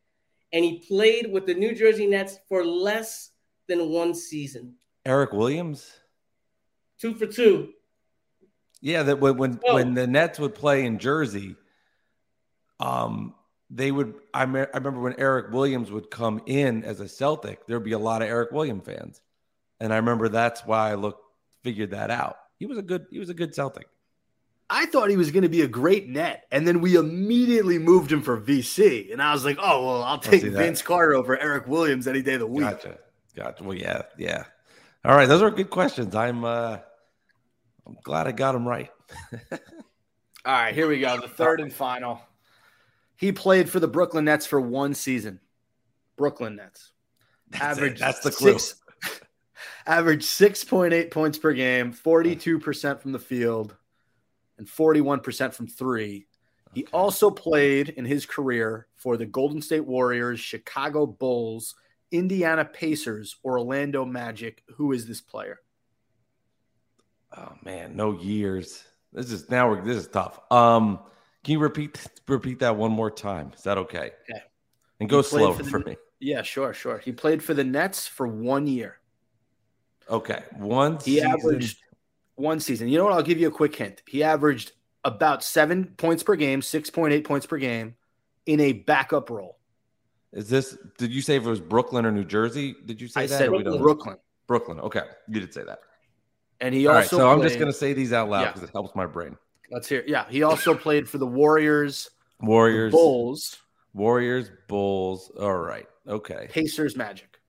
and 0.51 0.65
he 0.65 0.80
played 0.86 1.32
with 1.32 1.45
the 1.45 1.53
New 1.53 1.73
Jersey 1.73 2.05
Nets 2.05 2.39
for 2.49 2.65
less 2.65 3.32
than 3.69 3.89
one 3.89 4.13
season. 4.13 4.75
Eric 5.05 5.32
Williams. 5.32 5.93
Two 6.99 7.13
for 7.13 7.25
two. 7.25 7.69
Yeah, 8.82 9.03
that 9.03 9.21
when 9.21 9.38
when, 9.38 9.61
Oh. 9.65 9.75
when 9.75 9.93
the 9.93 10.07
Nets 10.07 10.39
would 10.39 10.55
play 10.55 10.86
in 10.86 10.99
Jersey, 10.99 11.55
um, 12.82 13.34
they 13.70 13.91
would. 13.91 14.13
I, 14.34 14.45
me- 14.45 14.61
I 14.61 14.78
remember 14.78 15.01
when 15.01 15.15
Eric 15.20 15.51
Williams 15.51 15.91
would 15.91 16.09
come 16.09 16.41
in 16.45 16.84
as 16.84 16.99
a 16.99 17.07
Celtic, 17.07 17.65
there'd 17.68 17.84
be 17.84 17.91
a 17.93 17.99
lot 17.99 18.22
of 18.22 18.30
Eric 18.30 18.51
Williams 18.51 18.86
fans, 18.86 19.22
and 19.80 19.93
I 19.93 19.97
remember 19.97 20.30
that's 20.30 20.65
why 20.65 20.91
I 20.91 20.95
looked 20.95 21.22
figured 21.63 21.91
that 21.91 22.09
out. 22.11 22.38
He 22.59 22.65
was 22.65 22.78
a 22.78 22.82
good. 22.82 23.07
He 23.11 23.20
was 23.20 23.30
a 23.30 23.34
good 23.34 23.53
Celtic. 23.53 23.88
I 24.70 24.86
thought 24.86 25.09
he 25.09 25.15
was 25.15 25.32
going 25.32 25.43
to 25.43 25.49
be 25.49 25.61
a 25.61 25.68
great 25.68 26.09
net, 26.09 26.45
and 26.51 26.68
then 26.68 26.82
we 26.82 26.95
immediately 26.95 27.78
moved 27.78 28.11
him 28.11 28.22
for 28.22 28.39
VC, 28.39 29.11
and 29.13 29.22
I 29.22 29.34
was 29.34 29.45
like, 29.45 29.57
"Oh 29.61 29.86
well, 29.86 30.03
I'll 30.03 30.20
take 30.20 30.41
see 30.41 30.49
that. 30.49 30.57
Vince 30.57 30.82
Carter 30.82 31.13
over 31.15 31.38
Eric 31.38 31.68
Williams 31.68 32.07
any 32.07 32.22
day 32.22 32.34
of 32.34 32.41
the 32.41 32.47
week." 32.47 32.65
Gotcha. 32.65 32.97
Gotcha. 33.36 33.63
Well, 33.63 33.78
yeah, 33.78 34.01
yeah. 34.18 34.45
All 35.05 35.15
right, 35.15 35.28
those 35.28 35.41
are 35.41 35.51
good 35.51 35.70
questions. 35.70 36.15
I'm. 36.15 36.43
uh 36.43 36.78
I'm 37.86 37.97
glad 38.03 38.28
I 38.28 38.34
got 38.34 38.51
them 38.51 38.68
right. 38.68 38.91
All 39.51 39.57
right, 40.45 40.76
here 40.76 40.89
we 40.89 40.99
go. 40.99 41.22
The 41.22 41.30
third 41.30 41.61
and 41.61 41.72
final. 41.72 42.20
He 43.18 43.32
played 43.32 43.70
for 43.70 43.80
the 43.80 43.88
Brooklyn 43.88 44.26
Nets 44.26 44.45
for 44.45 44.61
one 44.61 44.93
season. 44.93 45.39
Brooklyn 46.18 46.55
Nets. 46.55 46.91
That's, 47.49 47.63
Average 47.63 47.93
it. 47.93 47.99
That's 47.99 48.20
the 48.22 48.32
clue. 48.32 48.53
six- 48.59 48.82
average 49.86 50.26
6.8 50.26 51.11
points 51.11 51.38
per 51.38 51.53
game, 51.53 51.93
42% 51.93 52.99
from 52.99 53.11
the 53.11 53.20
field, 53.20 53.76
and 54.57 54.68
41% 54.68 55.53
from 55.53 55.68
three. 55.68 56.28
He 56.74 56.86
also 56.93 57.32
played 57.32 57.89
in 57.89 58.05
his 58.05 58.26
career 58.26 58.88
for 58.95 59.18
the 59.18 59.26
Golden 59.26 59.61
State 59.61 59.86
Warriors, 59.86 60.39
Chicago 60.39 61.05
Bulls, 61.05 61.76
Indiana 62.11 62.65
Pacers, 62.65 63.38
Orlando 63.43 64.05
Magic. 64.05 64.63
Who 64.76 64.91
is 64.91 65.07
this 65.07 65.22
player? 65.22 65.59
Oh 67.36 67.53
man, 67.63 67.95
no 67.95 68.13
years. 68.13 68.84
This 69.11 69.32
is 69.32 69.49
now 69.49 69.70
we're 69.70 69.82
this 69.82 69.97
is 69.97 70.07
tough. 70.07 70.39
Um, 70.51 70.99
can 71.48 71.54
you 71.54 71.60
repeat 71.60 71.98
repeat 72.28 72.60
that 72.60 72.76
one 72.76 72.91
more 72.91 73.10
time? 73.10 73.54
Is 73.56 73.64
that 73.64 73.78
okay? 73.78 74.12
Okay. 74.30 74.41
And 75.00 75.10
go 75.10 75.24
played 75.24 75.26
slower 75.30 75.54
for 75.54 75.64
for, 75.64 75.80
the- 75.80 75.91
me. 75.91 75.95
Yeah, 76.20 76.41
sure, 76.41 76.74
sure. 76.74 76.98
He 76.98 77.14
played 77.14 77.41
for 77.41 77.54
the 77.54 77.64
Nets 77.64 78.06
for 78.06 78.28
one 78.28 78.68
year. 78.68 79.00
Okay. 80.10 80.43
One 80.58 80.95
He 80.95 81.16
season. 81.20 81.32
averaged 81.32 81.78
one 82.36 82.60
season. 82.60 82.89
You 82.89 82.98
know 82.98 83.06
what? 83.06 83.14
I'll 83.14 83.24
give 83.24 83.39
you 83.39 83.48
a 83.48 83.52
quick 83.52 83.74
hint. 83.74 84.02
He 84.10 84.24
averaged 84.24 84.74
about 85.06 85.41
seven 85.41 85.86
points 85.95 86.22
per 86.22 86.36
game, 86.36 86.60
6.8 86.60 87.24
points 87.24 87.45
per 87.45 87.58
game 87.58 87.95
in 88.45 88.60
a 88.60 88.74
backup 88.74 89.30
role. 89.30 89.58
Is 90.34 90.50
this 90.50 90.78
did 90.98 91.12
you 91.14 91.22
say 91.22 91.38
if 91.38 91.45
it 91.45 91.50
was 91.50 91.62
Brooklyn 91.62 92.06
or 92.06 92.12
New 92.12 92.26
Jersey? 92.26 92.76
Did 92.86 93.00
you 93.00 93.08
say 93.08 93.22
I 93.22 93.28
that? 93.28 93.38
said 93.38 93.48
or 93.48 93.52
we 93.58 93.64
don't 93.64 93.76
know? 93.76 93.80
Brooklyn. 93.80 94.18
Brooklyn. 94.48 94.82
Okay. 94.82 95.04
You 95.30 95.39
did 95.39 95.54
say 95.54 95.64
that. 95.64 95.80
And 96.60 96.76
he 96.76 96.88
All 96.88 96.93
right. 96.95 97.04
also 97.04 97.18
So 97.20 97.30
I'm 97.30 97.41
just 97.41 97.58
gonna 97.58 97.72
say 97.72 97.93
these 97.93 98.12
out 98.12 98.30
loud 98.30 98.41
Yeah. 98.41 98.48
because 98.52 98.64
it 98.68 98.74
helps 98.74 98.93
my 98.95 99.06
brain. 99.06 99.38
Let's 99.72 99.88
hear. 99.88 100.03
Yeah, 100.07 100.26
he 100.30 100.43
also 100.43 100.74
played 100.76 101.07
for 101.07 101.18
the 101.18 101.28
Warriors, 101.28 102.09
Warriors, 102.41 102.91
Bulls, 102.91 103.57
Warriors, 103.93 104.49
Bulls. 104.68 105.32
All 105.39 105.55
right. 105.55 105.88
Okay. 106.07 106.47
Pacers, 106.49 106.95
Magic. 106.95 107.39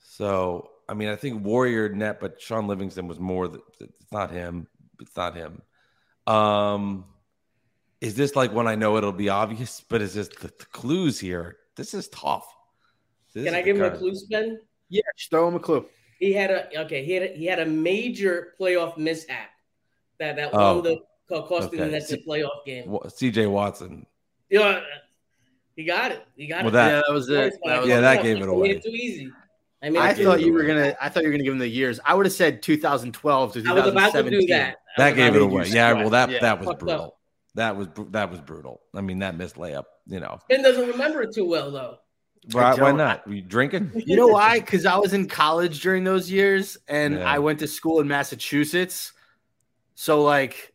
So 0.00 0.70
I 0.88 0.94
mean, 0.94 1.08
I 1.08 1.16
think 1.16 1.44
Warrior 1.44 1.88
net, 1.90 2.20
but 2.20 2.40
Sean 2.40 2.66
Livingston 2.66 3.08
was 3.08 3.18
more. 3.18 3.48
th- 3.48 3.60
It's 3.80 4.12
not 4.12 4.30
him. 4.30 4.66
It's 5.00 5.16
not 5.16 5.34
him. 5.34 5.62
Um, 6.26 7.06
is 8.00 8.14
this 8.14 8.36
like 8.36 8.52
when 8.52 8.68
I 8.68 8.74
know 8.74 8.96
it'll 8.96 9.12
be 9.12 9.28
obvious? 9.28 9.82
But 9.88 10.02
is 10.02 10.14
this 10.14 10.28
the, 10.28 10.48
the 10.48 10.66
clues 10.72 11.18
here. 11.18 11.56
This 11.76 11.94
is 11.94 12.08
tough. 12.08 12.46
This 13.34 13.44
Can 13.44 13.54
is 13.54 13.58
I 13.58 13.62
give 13.62 13.76
him 13.76 13.84
a 13.84 13.96
clue, 13.96 14.14
Spen? 14.14 14.60
Yeah, 14.90 15.00
just 15.16 15.30
throw 15.30 15.48
him 15.48 15.54
a 15.54 15.60
clue. 15.60 15.86
He 16.18 16.32
had 16.34 16.50
a 16.50 16.80
okay. 16.82 17.04
He 17.04 17.12
had 17.12 17.22
a, 17.22 17.28
he 17.28 17.46
had 17.46 17.58
a 17.58 17.66
major 17.66 18.52
playoff 18.60 18.98
mishap 18.98 19.48
that 20.22 20.36
that 20.36 20.50
Oh, 20.52 20.74
won 20.76 20.84
the 20.84 21.00
co- 21.28 21.42
costing 21.42 21.78
the 21.78 21.84
okay. 21.86 21.92
Nets 21.92 22.12
a 22.12 22.18
playoff 22.18 22.64
game. 22.64 22.90
Wa- 22.90 23.08
C.J. 23.08 23.46
Watson. 23.46 24.06
Yeah, 24.50 24.80
he 25.76 25.84
got 25.84 26.12
it. 26.12 26.24
He 26.36 26.46
got 26.46 26.60
Well, 26.64 26.68
it. 26.68 26.72
that- 26.72 26.90
yeah, 26.90 27.02
that 27.06 27.12
was 27.12 27.28
it. 27.28 27.54
That 27.64 27.80
was 27.80 27.88
Yeah, 27.88 27.98
it. 27.98 28.00
that 28.02 28.22
gave 28.22 28.40
it 28.40 28.48
away. 28.48 28.70
It 28.70 28.82
too 28.82 28.90
easy. 28.90 29.30
I 29.82 29.90
mean, 29.90 30.00
I 30.00 30.12
gave 30.14 30.24
thought 30.24 30.40
it 30.40 30.46
you 30.46 30.52
were 30.52 30.64
gonna. 30.64 30.94
I 31.00 31.08
thought 31.08 31.22
you 31.24 31.28
were 31.28 31.32
gonna 31.32 31.44
give 31.44 31.52
him 31.54 31.58
the 31.58 31.66
years. 31.68 31.98
I 32.04 32.14
would 32.14 32.24
have 32.26 32.32
said 32.32 32.62
2012 32.62 33.52
to 33.54 33.58
I 33.58 33.72
was 33.72 33.86
about 33.88 34.12
to 34.12 34.22
2017. 34.22 34.40
do 34.40 34.46
that. 34.48 34.76
I 34.96 35.10
That 35.10 35.16
gave 35.16 35.34
it 35.34 35.42
away. 35.42 35.64
Yeah. 35.68 35.92
Well, 35.94 36.10
that 36.10 36.30
Yeah. 36.30 36.38
that 36.40 36.58
was 36.60 36.68
Fucked 36.68 36.80
brutal. 36.80 37.04
up. 37.06 37.18
That 37.54 37.76
was 37.76 37.88
that 38.10 38.30
was 38.30 38.40
brutal. 38.40 38.80
I 38.94 39.00
mean, 39.00 39.18
that 39.20 39.36
missed 39.36 39.56
layup. 39.56 39.84
You 40.06 40.20
know, 40.20 40.38
Ben 40.48 40.62
doesn't 40.62 40.88
remember 40.88 41.22
it 41.22 41.34
too 41.34 41.44
well 41.46 41.70
though. 41.72 41.98
why, 42.52 42.70
why 42.74 42.76
don't. 42.76 42.96
not? 42.96 43.26
Were 43.26 43.34
you 43.34 43.42
drinking? 43.42 43.90
You 44.06 44.16
know 44.16 44.26
why? 44.28 44.60
Because 44.60 44.84
I 44.86 44.96
was 44.96 45.12
in 45.14 45.26
college 45.28 45.80
during 45.80 46.04
those 46.04 46.30
years, 46.30 46.76
and 46.88 47.14
Yeah. 47.14 47.32
I 47.32 47.38
went 47.40 47.58
to 47.60 47.66
school 47.68 48.00
in 48.00 48.06
Massachusetts. 48.08 49.12
So, 49.94 50.22
like, 50.22 50.72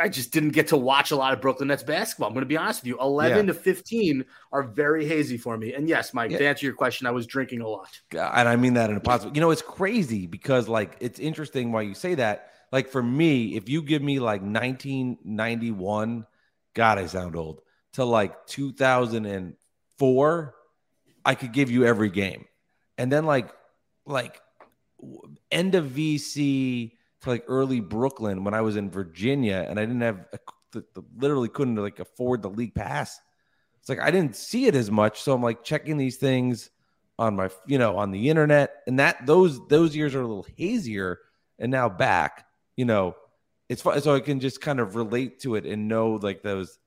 I- 0.00 0.08
just 0.08 0.32
didn't 0.32 0.50
get 0.50 0.68
to 0.68 0.76
watch 0.76 1.10
a 1.10 1.16
lot 1.16 1.32
of 1.34 1.40
Brooklyn 1.42 1.68
Nets 1.68 1.82
basketball. 1.82 2.28
I'm 2.28 2.34
going 2.34 2.42
to 2.42 2.46
be 2.48 2.56
honest 2.56 2.82
with 2.82 2.88
you. 2.88 2.98
11 2.98 3.46
to 3.48 3.54
15 3.54 4.24
are 4.50 4.62
very 4.62 5.04
hazy 5.06 5.36
for 5.36 5.56
me. 5.58 5.74
And 5.74 5.86
yes, 5.88 6.14
Mike, 6.14 6.30
Yeah. 6.30 6.38
to 6.38 6.46
answer 6.46 6.64
your 6.66 6.74
question, 6.74 7.06
I 7.06 7.10
was 7.10 7.26
drinking 7.26 7.60
a 7.60 7.68
lot. 7.68 8.00
and 8.10 8.48
I 8.48 8.56
mean 8.56 8.74
that 8.74 8.88
in 8.90 8.96
a 8.96 9.00
positive. 9.00 9.36
You 9.36 9.42
know, 9.42 9.50
it's 9.50 9.60
crazy 9.62 10.26
because 10.26 10.66
like 10.68 10.96
it's 11.00 11.18
interesting 11.20 11.72
why 11.72 11.82
you 11.82 11.92
say 11.94 12.14
that. 12.14 12.48
Like 12.72 12.88
for 12.88 13.02
me, 13.02 13.54
if 13.54 13.68
you 13.68 13.82
give 13.82 14.00
me 14.02 14.18
like 14.18 14.40
1991, 14.40 16.26
God, 16.74 16.98
I 16.98 17.06
sound 17.06 17.36
old, 17.36 17.60
to 17.92 18.04
like 18.04 18.46
2004, 18.46 20.54
I 21.24 21.34
could 21.34 21.52
give 21.52 21.70
you 21.70 21.84
every 21.84 22.10
game. 22.10 22.46
And 22.98 23.12
then 23.12 23.24
like 23.26 23.50
like 24.06 24.40
end 25.50 25.74
of 25.74 25.86
VC 25.86 26.92
to 27.22 27.30
like 27.30 27.44
early 27.48 27.80
Brooklyn 27.80 28.44
when 28.44 28.54
I 28.54 28.60
was 28.60 28.76
in 28.76 28.90
Virginia 28.90 29.66
and 29.68 29.78
I 29.78 29.84
didn't 29.84 30.02
have 30.02 30.26
a, 30.32 30.38
the, 30.72 30.84
the, 30.94 31.02
literally 31.16 31.48
couldn't 31.48 31.76
like 31.76 31.98
afford 31.98 32.42
the 32.42 32.50
league 32.50 32.74
pass. 32.74 33.20
It's 33.80 33.88
like 33.88 34.00
I 34.00 34.10
didn't 34.10 34.36
see 34.36 34.66
it 34.66 34.74
as 34.74 34.90
much, 34.90 35.22
so 35.22 35.32
I'm 35.32 35.42
like 35.42 35.64
checking 35.64 35.96
these 35.96 36.16
things 36.16 36.70
on 37.18 37.36
my 37.36 37.50
you 37.66 37.78
know 37.78 37.96
on 37.96 38.10
the 38.10 38.30
internet 38.30 38.82
and 38.86 38.98
that 38.98 39.26
those 39.26 39.64
those 39.68 39.94
years 39.94 40.14
are 40.14 40.22
a 40.22 40.26
little 40.26 40.46
hazier 40.56 41.18
and 41.58 41.70
now 41.70 41.88
back 41.88 42.46
you 42.76 42.84
know 42.84 43.14
it's 43.68 43.82
fun 43.82 44.00
so 44.00 44.14
i 44.14 44.20
can 44.20 44.40
just 44.40 44.60
kind 44.60 44.80
of 44.80 44.96
relate 44.96 45.38
to 45.38 45.54
it 45.54 45.66
and 45.66 45.86
know 45.88 46.18
like 46.22 46.42
those 46.42 46.78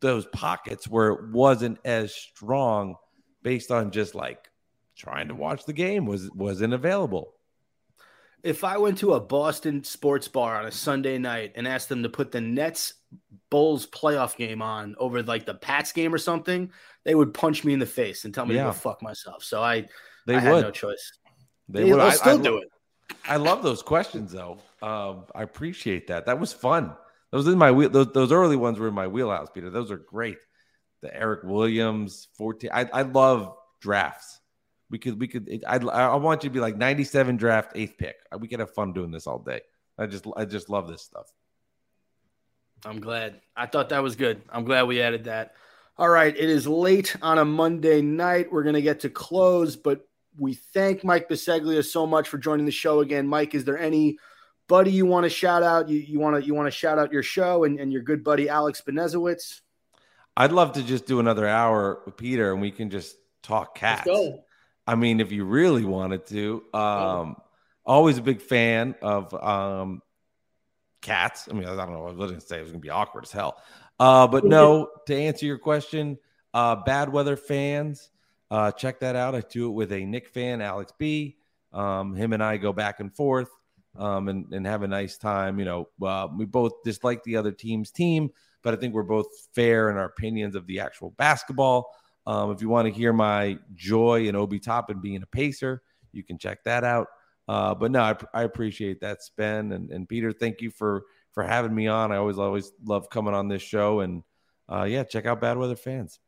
those 0.00 0.26
pockets 0.26 0.88
where 0.88 1.08
it 1.08 1.30
wasn't 1.30 1.78
as 1.84 2.14
strong 2.14 2.96
based 3.42 3.70
on 3.70 3.90
just 3.90 4.14
like 4.14 4.50
trying 4.96 5.28
to 5.28 5.34
watch 5.34 5.64
the 5.64 5.72
game 5.72 6.04
was 6.04 6.30
wasn't 6.32 6.74
available 6.74 7.32
If 8.42 8.62
I 8.64 8.76
went 8.78 8.98
to 8.98 9.14
a 9.14 9.20
Boston 9.20 9.82
sports 9.84 10.28
bar 10.28 10.58
on 10.60 10.66
a 10.66 10.70
Sunday 10.70 11.18
night 11.18 11.52
and 11.56 11.66
asked 11.66 11.88
them 11.88 12.02
to 12.04 12.08
put 12.08 12.30
the 12.30 12.40
Nets 12.40 12.94
Bulls 13.50 13.86
playoff 13.86 14.36
game 14.36 14.62
on 14.62 14.94
over 14.98 15.22
like 15.22 15.44
the 15.46 15.54
Pats 15.54 15.92
game 15.92 16.14
or 16.14 16.18
something, 16.18 16.70
they 17.04 17.14
would 17.14 17.34
punch 17.34 17.64
me 17.64 17.72
in 17.72 17.78
the 17.78 17.86
face 17.86 18.24
and 18.24 18.34
tell 18.34 18.46
me 18.46 18.54
Yeah. 18.54 18.64
to 18.64 18.68
go 18.70 18.72
fuck 18.74 19.02
myself. 19.02 19.42
So 19.42 19.62
I, 19.62 19.88
they 20.26 20.34
I 20.36 20.44
would 20.44 20.54
had 20.56 20.60
no 20.64 20.70
choice. 20.70 21.18
they 21.68 21.80
They 21.84 21.90
would 21.90 21.96
will 21.98 22.06
I- 22.06 22.10
still 22.10 22.38
I, 22.38 22.42
do 22.42 22.58
it. 22.58 22.68
I 23.26 23.36
love 23.36 23.62
those 23.62 23.82
questions 23.82 24.32
though 24.32 24.58
um 24.82 25.24
i 25.34 25.42
appreciate 25.42 26.06
that 26.06 26.26
that 26.26 26.38
was 26.38 26.52
fun 26.52 26.94
those 27.32 27.48
in 27.48 27.58
my 27.58 27.72
wheel 27.72 27.88
those, 27.88 28.12
those 28.12 28.30
early 28.30 28.54
ones 28.54 28.78
were 28.78 28.86
in 28.86 28.94
my 28.94 29.08
wheelhouse 29.08 29.48
peter 29.52 29.70
those 29.70 29.90
are 29.90 29.96
great 29.96 30.36
the 31.00 31.12
eric 31.16 31.42
williams 31.42 32.28
14 32.36 32.70
i, 32.72 32.84
I 32.92 33.02
love 33.02 33.56
drafts 33.80 34.37
we 34.90 34.98
could 34.98 35.20
we 35.20 35.28
could 35.28 35.62
I, 35.66 35.76
I 35.76 36.16
want 36.16 36.44
you 36.44 36.50
to 36.50 36.54
be 36.54 36.60
like 36.60 36.76
97 36.76 37.36
draft 37.36 37.72
eighth 37.74 37.98
pick 37.98 38.16
uh, 38.32 38.38
we 38.38 38.48
could 38.48 38.60
have 38.60 38.72
fun 38.72 38.92
doing 38.92 39.10
this 39.10 39.26
all 39.26 39.38
day 39.38 39.60
i 39.98 40.06
just 40.06 40.26
i 40.36 40.44
just 40.44 40.68
love 40.68 40.88
this 40.88 41.02
stuff 41.02 41.32
I'm 42.84 43.00
glad. 43.00 43.40
I 43.56 43.66
thought 43.66 43.88
that 43.90 44.02
was 44.02 44.16
good. 44.16 44.42
I'm 44.48 44.64
glad 44.64 44.84
we 44.84 45.02
added 45.02 45.24
that. 45.24 45.54
All 45.96 46.08
right. 46.08 46.34
It 46.34 46.48
is 46.48 46.66
late 46.66 47.16
on 47.22 47.38
a 47.38 47.44
Monday 47.44 48.00
night. 48.00 48.52
We're 48.52 48.62
going 48.62 48.76
to 48.76 48.82
get 48.82 49.00
to 49.00 49.10
close, 49.10 49.76
but 49.76 50.06
we 50.38 50.54
thank 50.54 51.02
Mike 51.02 51.28
Bisceglia 51.28 51.84
so 51.84 52.06
much 52.06 52.28
for 52.28 52.38
joining 52.38 52.66
the 52.66 52.72
show 52.72 53.00
again. 53.00 53.26
Mike, 53.26 53.54
is 53.54 53.64
there 53.64 53.78
any 53.78 54.18
buddy 54.68 54.92
you 54.92 55.06
want 55.06 55.24
to 55.24 55.30
shout 55.30 55.62
out? 55.62 55.88
You 55.88 55.98
you 55.98 56.20
want 56.20 56.40
to 56.40 56.46
you 56.46 56.54
want 56.54 56.66
to 56.66 56.70
shout 56.70 56.98
out 56.98 57.12
your 57.12 57.24
show 57.24 57.64
and, 57.64 57.80
and 57.80 57.92
your 57.92 58.02
good 58.02 58.22
buddy 58.22 58.48
Alex 58.48 58.80
Benezowitz? 58.86 59.60
I'd 60.36 60.52
love 60.52 60.72
to 60.74 60.84
just 60.84 61.06
do 61.06 61.18
another 61.18 61.48
hour 61.48 62.00
with 62.06 62.16
Peter 62.16 62.52
and 62.52 62.60
we 62.60 62.70
can 62.70 62.90
just 62.90 63.16
talk 63.42 63.70
Let's 63.82 64.02
cats. 64.02 64.06
go. 64.06 64.44
I 64.88 64.94
mean, 64.94 65.20
if 65.20 65.32
you 65.32 65.44
really 65.44 65.84
wanted 65.84 66.24
to, 66.28 66.64
um, 66.72 67.36
always 67.84 68.16
a 68.16 68.22
big 68.22 68.40
fan 68.40 68.94
of 69.02 69.34
um, 69.34 70.00
cats. 71.02 71.46
I 71.50 71.52
mean, 71.52 71.68
I 71.68 71.76
don't 71.76 71.92
know. 71.92 72.06
I 72.06 72.12
was 72.12 72.16
going 72.16 72.40
to 72.40 72.40
say 72.40 72.56
it 72.56 72.62
was 72.62 72.70
going 72.70 72.80
to 72.80 72.86
be 72.86 72.88
awkward 72.88 73.24
as 73.24 73.30
hell. 73.30 73.62
Uh, 74.00 74.26
but 74.26 74.46
no, 74.46 74.88
to 75.06 75.14
answer 75.14 75.44
your 75.44 75.58
question, 75.58 76.16
uh, 76.54 76.76
bad 76.76 77.12
weather 77.12 77.36
fans, 77.36 78.08
uh, 78.50 78.72
check 78.72 79.00
that 79.00 79.14
out. 79.14 79.34
I 79.34 79.42
do 79.42 79.66
it 79.66 79.72
with 79.72 79.92
a 79.92 80.06
Knick 80.06 80.26
fan, 80.26 80.62
Alex 80.62 80.90
B. 80.98 81.36
Um, 81.70 82.14
him 82.14 82.32
and 82.32 82.42
I 82.42 82.56
go 82.56 82.72
back 82.72 83.00
and 83.00 83.14
forth 83.14 83.50
um, 83.94 84.28
and, 84.28 84.50
and 84.54 84.66
have 84.66 84.82
a 84.84 84.88
nice 84.88 85.18
time. 85.18 85.58
You 85.58 85.66
know, 85.66 85.88
uh, 86.02 86.28
we 86.34 86.46
both 86.46 86.82
dislike 86.82 87.22
the 87.24 87.36
other 87.36 87.52
team's 87.52 87.90
team, 87.90 88.30
but 88.62 88.72
I 88.72 88.78
think 88.78 88.94
we're 88.94 89.02
both 89.02 89.26
fair 89.54 89.90
in 89.90 89.98
our 89.98 90.06
opinions 90.06 90.54
of 90.54 90.66
the 90.66 90.80
actual 90.80 91.10
basketball. 91.10 91.90
Um, 92.28 92.50
if 92.50 92.60
you 92.60 92.68
want 92.68 92.86
to 92.86 92.92
hear 92.92 93.14
my 93.14 93.58
joy 93.74 94.28
in 94.28 94.36
Obi 94.36 94.58
Toppin 94.58 95.00
being 95.00 95.22
a 95.22 95.26
pacer, 95.26 95.80
you 96.12 96.22
can 96.22 96.36
check 96.36 96.62
that 96.64 96.84
out. 96.84 97.06
Uh, 97.48 97.74
but 97.74 97.90
no, 97.90 98.02
I, 98.02 98.16
I 98.34 98.42
appreciate 98.42 99.00
that, 99.00 99.22
Spen 99.22 99.72
and, 99.72 99.90
and 99.90 100.06
Peter. 100.06 100.30
Thank 100.30 100.60
you 100.60 100.70
for 100.70 101.04
for 101.32 101.42
having 101.42 101.74
me 101.74 101.86
on. 101.86 102.12
I 102.12 102.16
always 102.16 102.38
always 102.38 102.70
love 102.84 103.08
coming 103.08 103.32
on 103.32 103.48
this 103.48 103.62
show, 103.62 104.00
and 104.00 104.22
uh, 104.70 104.82
yeah, 104.82 105.04
check 105.04 105.24
out 105.24 105.40
Bad 105.40 105.56
Weather 105.56 105.74
Fans. 105.74 106.20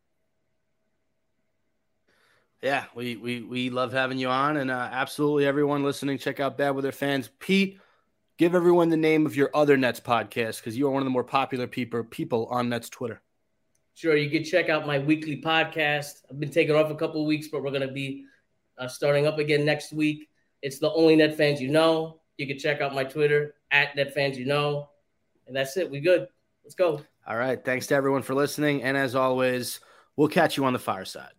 Yeah, 2.63 2.85
we 2.95 3.17
we 3.17 3.43
we 3.43 3.69
love 3.69 3.93
having 3.93 4.17
you 4.17 4.31
on, 4.31 4.57
and 4.57 4.71
uh, 4.71 4.89
absolutely 4.91 5.45
everyone 5.45 5.85
listening, 5.85 6.17
check 6.17 6.41
out 6.41 6.57
Bad 6.57 6.71
Weather 6.71 6.93
Fans. 6.93 7.29
Pete, 7.41 7.79
give 8.39 8.55
everyone 8.55 8.89
the 8.89 8.97
name 8.97 9.27
of 9.27 9.37
your 9.37 9.51
other 9.53 9.77
Nets 9.77 10.01
podcast 10.01 10.61
because 10.61 10.79
you 10.79 10.87
are 10.87 10.91
one 10.91 11.03
of 11.03 11.07
the 11.07 11.11
more 11.11 11.25
popular 11.25 11.67
people 11.67 12.05
people 12.05 12.47
on 12.47 12.71
Nets 12.71 12.89
Twitter. 12.89 13.21
Sure, 14.01 14.17
you 14.17 14.31
can 14.31 14.43
check 14.43 14.71
out 14.71 14.87
my 14.87 14.99
weekly 14.99 15.43
podcast. 15.43 16.23
I've 16.31 16.41
been 16.41 16.51
taking 16.51 16.75
off 16.75 16.91
a 16.91 16.95
couple 16.95 17.21
of 17.21 17.27
weeks, 17.27 17.49
but 17.49 17.63
we're 17.63 17.69
going 17.69 17.87
to 17.87 17.93
be 17.93 18.25
uh, 18.79 18.89
starting 18.89 19.27
up 19.27 19.39
again 19.39 19.63
next 19.63 19.93
week. 19.93 20.31
It's 20.63 20.79
the 20.79 20.91
only 20.93 21.17
Net 21.17 21.37
fans 21.37 21.61
you 21.61 21.69
know. 21.69 22.23
You 22.39 22.47
can 22.47 22.59
check 22.59 22.81
out 22.81 22.95
my 22.95 23.05
Twitter 23.05 23.57
at 23.71 23.95
Net 23.97 24.15
fans 24.15 24.39
you 24.39 24.47
know, 24.47 24.89
and 25.47 25.55
that's 25.55 25.77
it. 25.77 25.91
We 25.91 26.01
good. 26.01 26.29
Let's 26.65 26.75
go. 26.75 27.03
All 27.27 27.37
right, 27.37 27.63
thanks 27.63 27.89
to 27.89 27.95
everyone 27.95 28.23
for 28.23 28.35
listening, 28.35 28.83
and 28.85 28.97
as 28.97 29.15
always, 29.15 29.81
we'll 30.17 30.29
catch 30.29 30.57
you 30.57 30.65
on 30.65 30.73
the 30.73 30.79
fireside. 30.79 31.35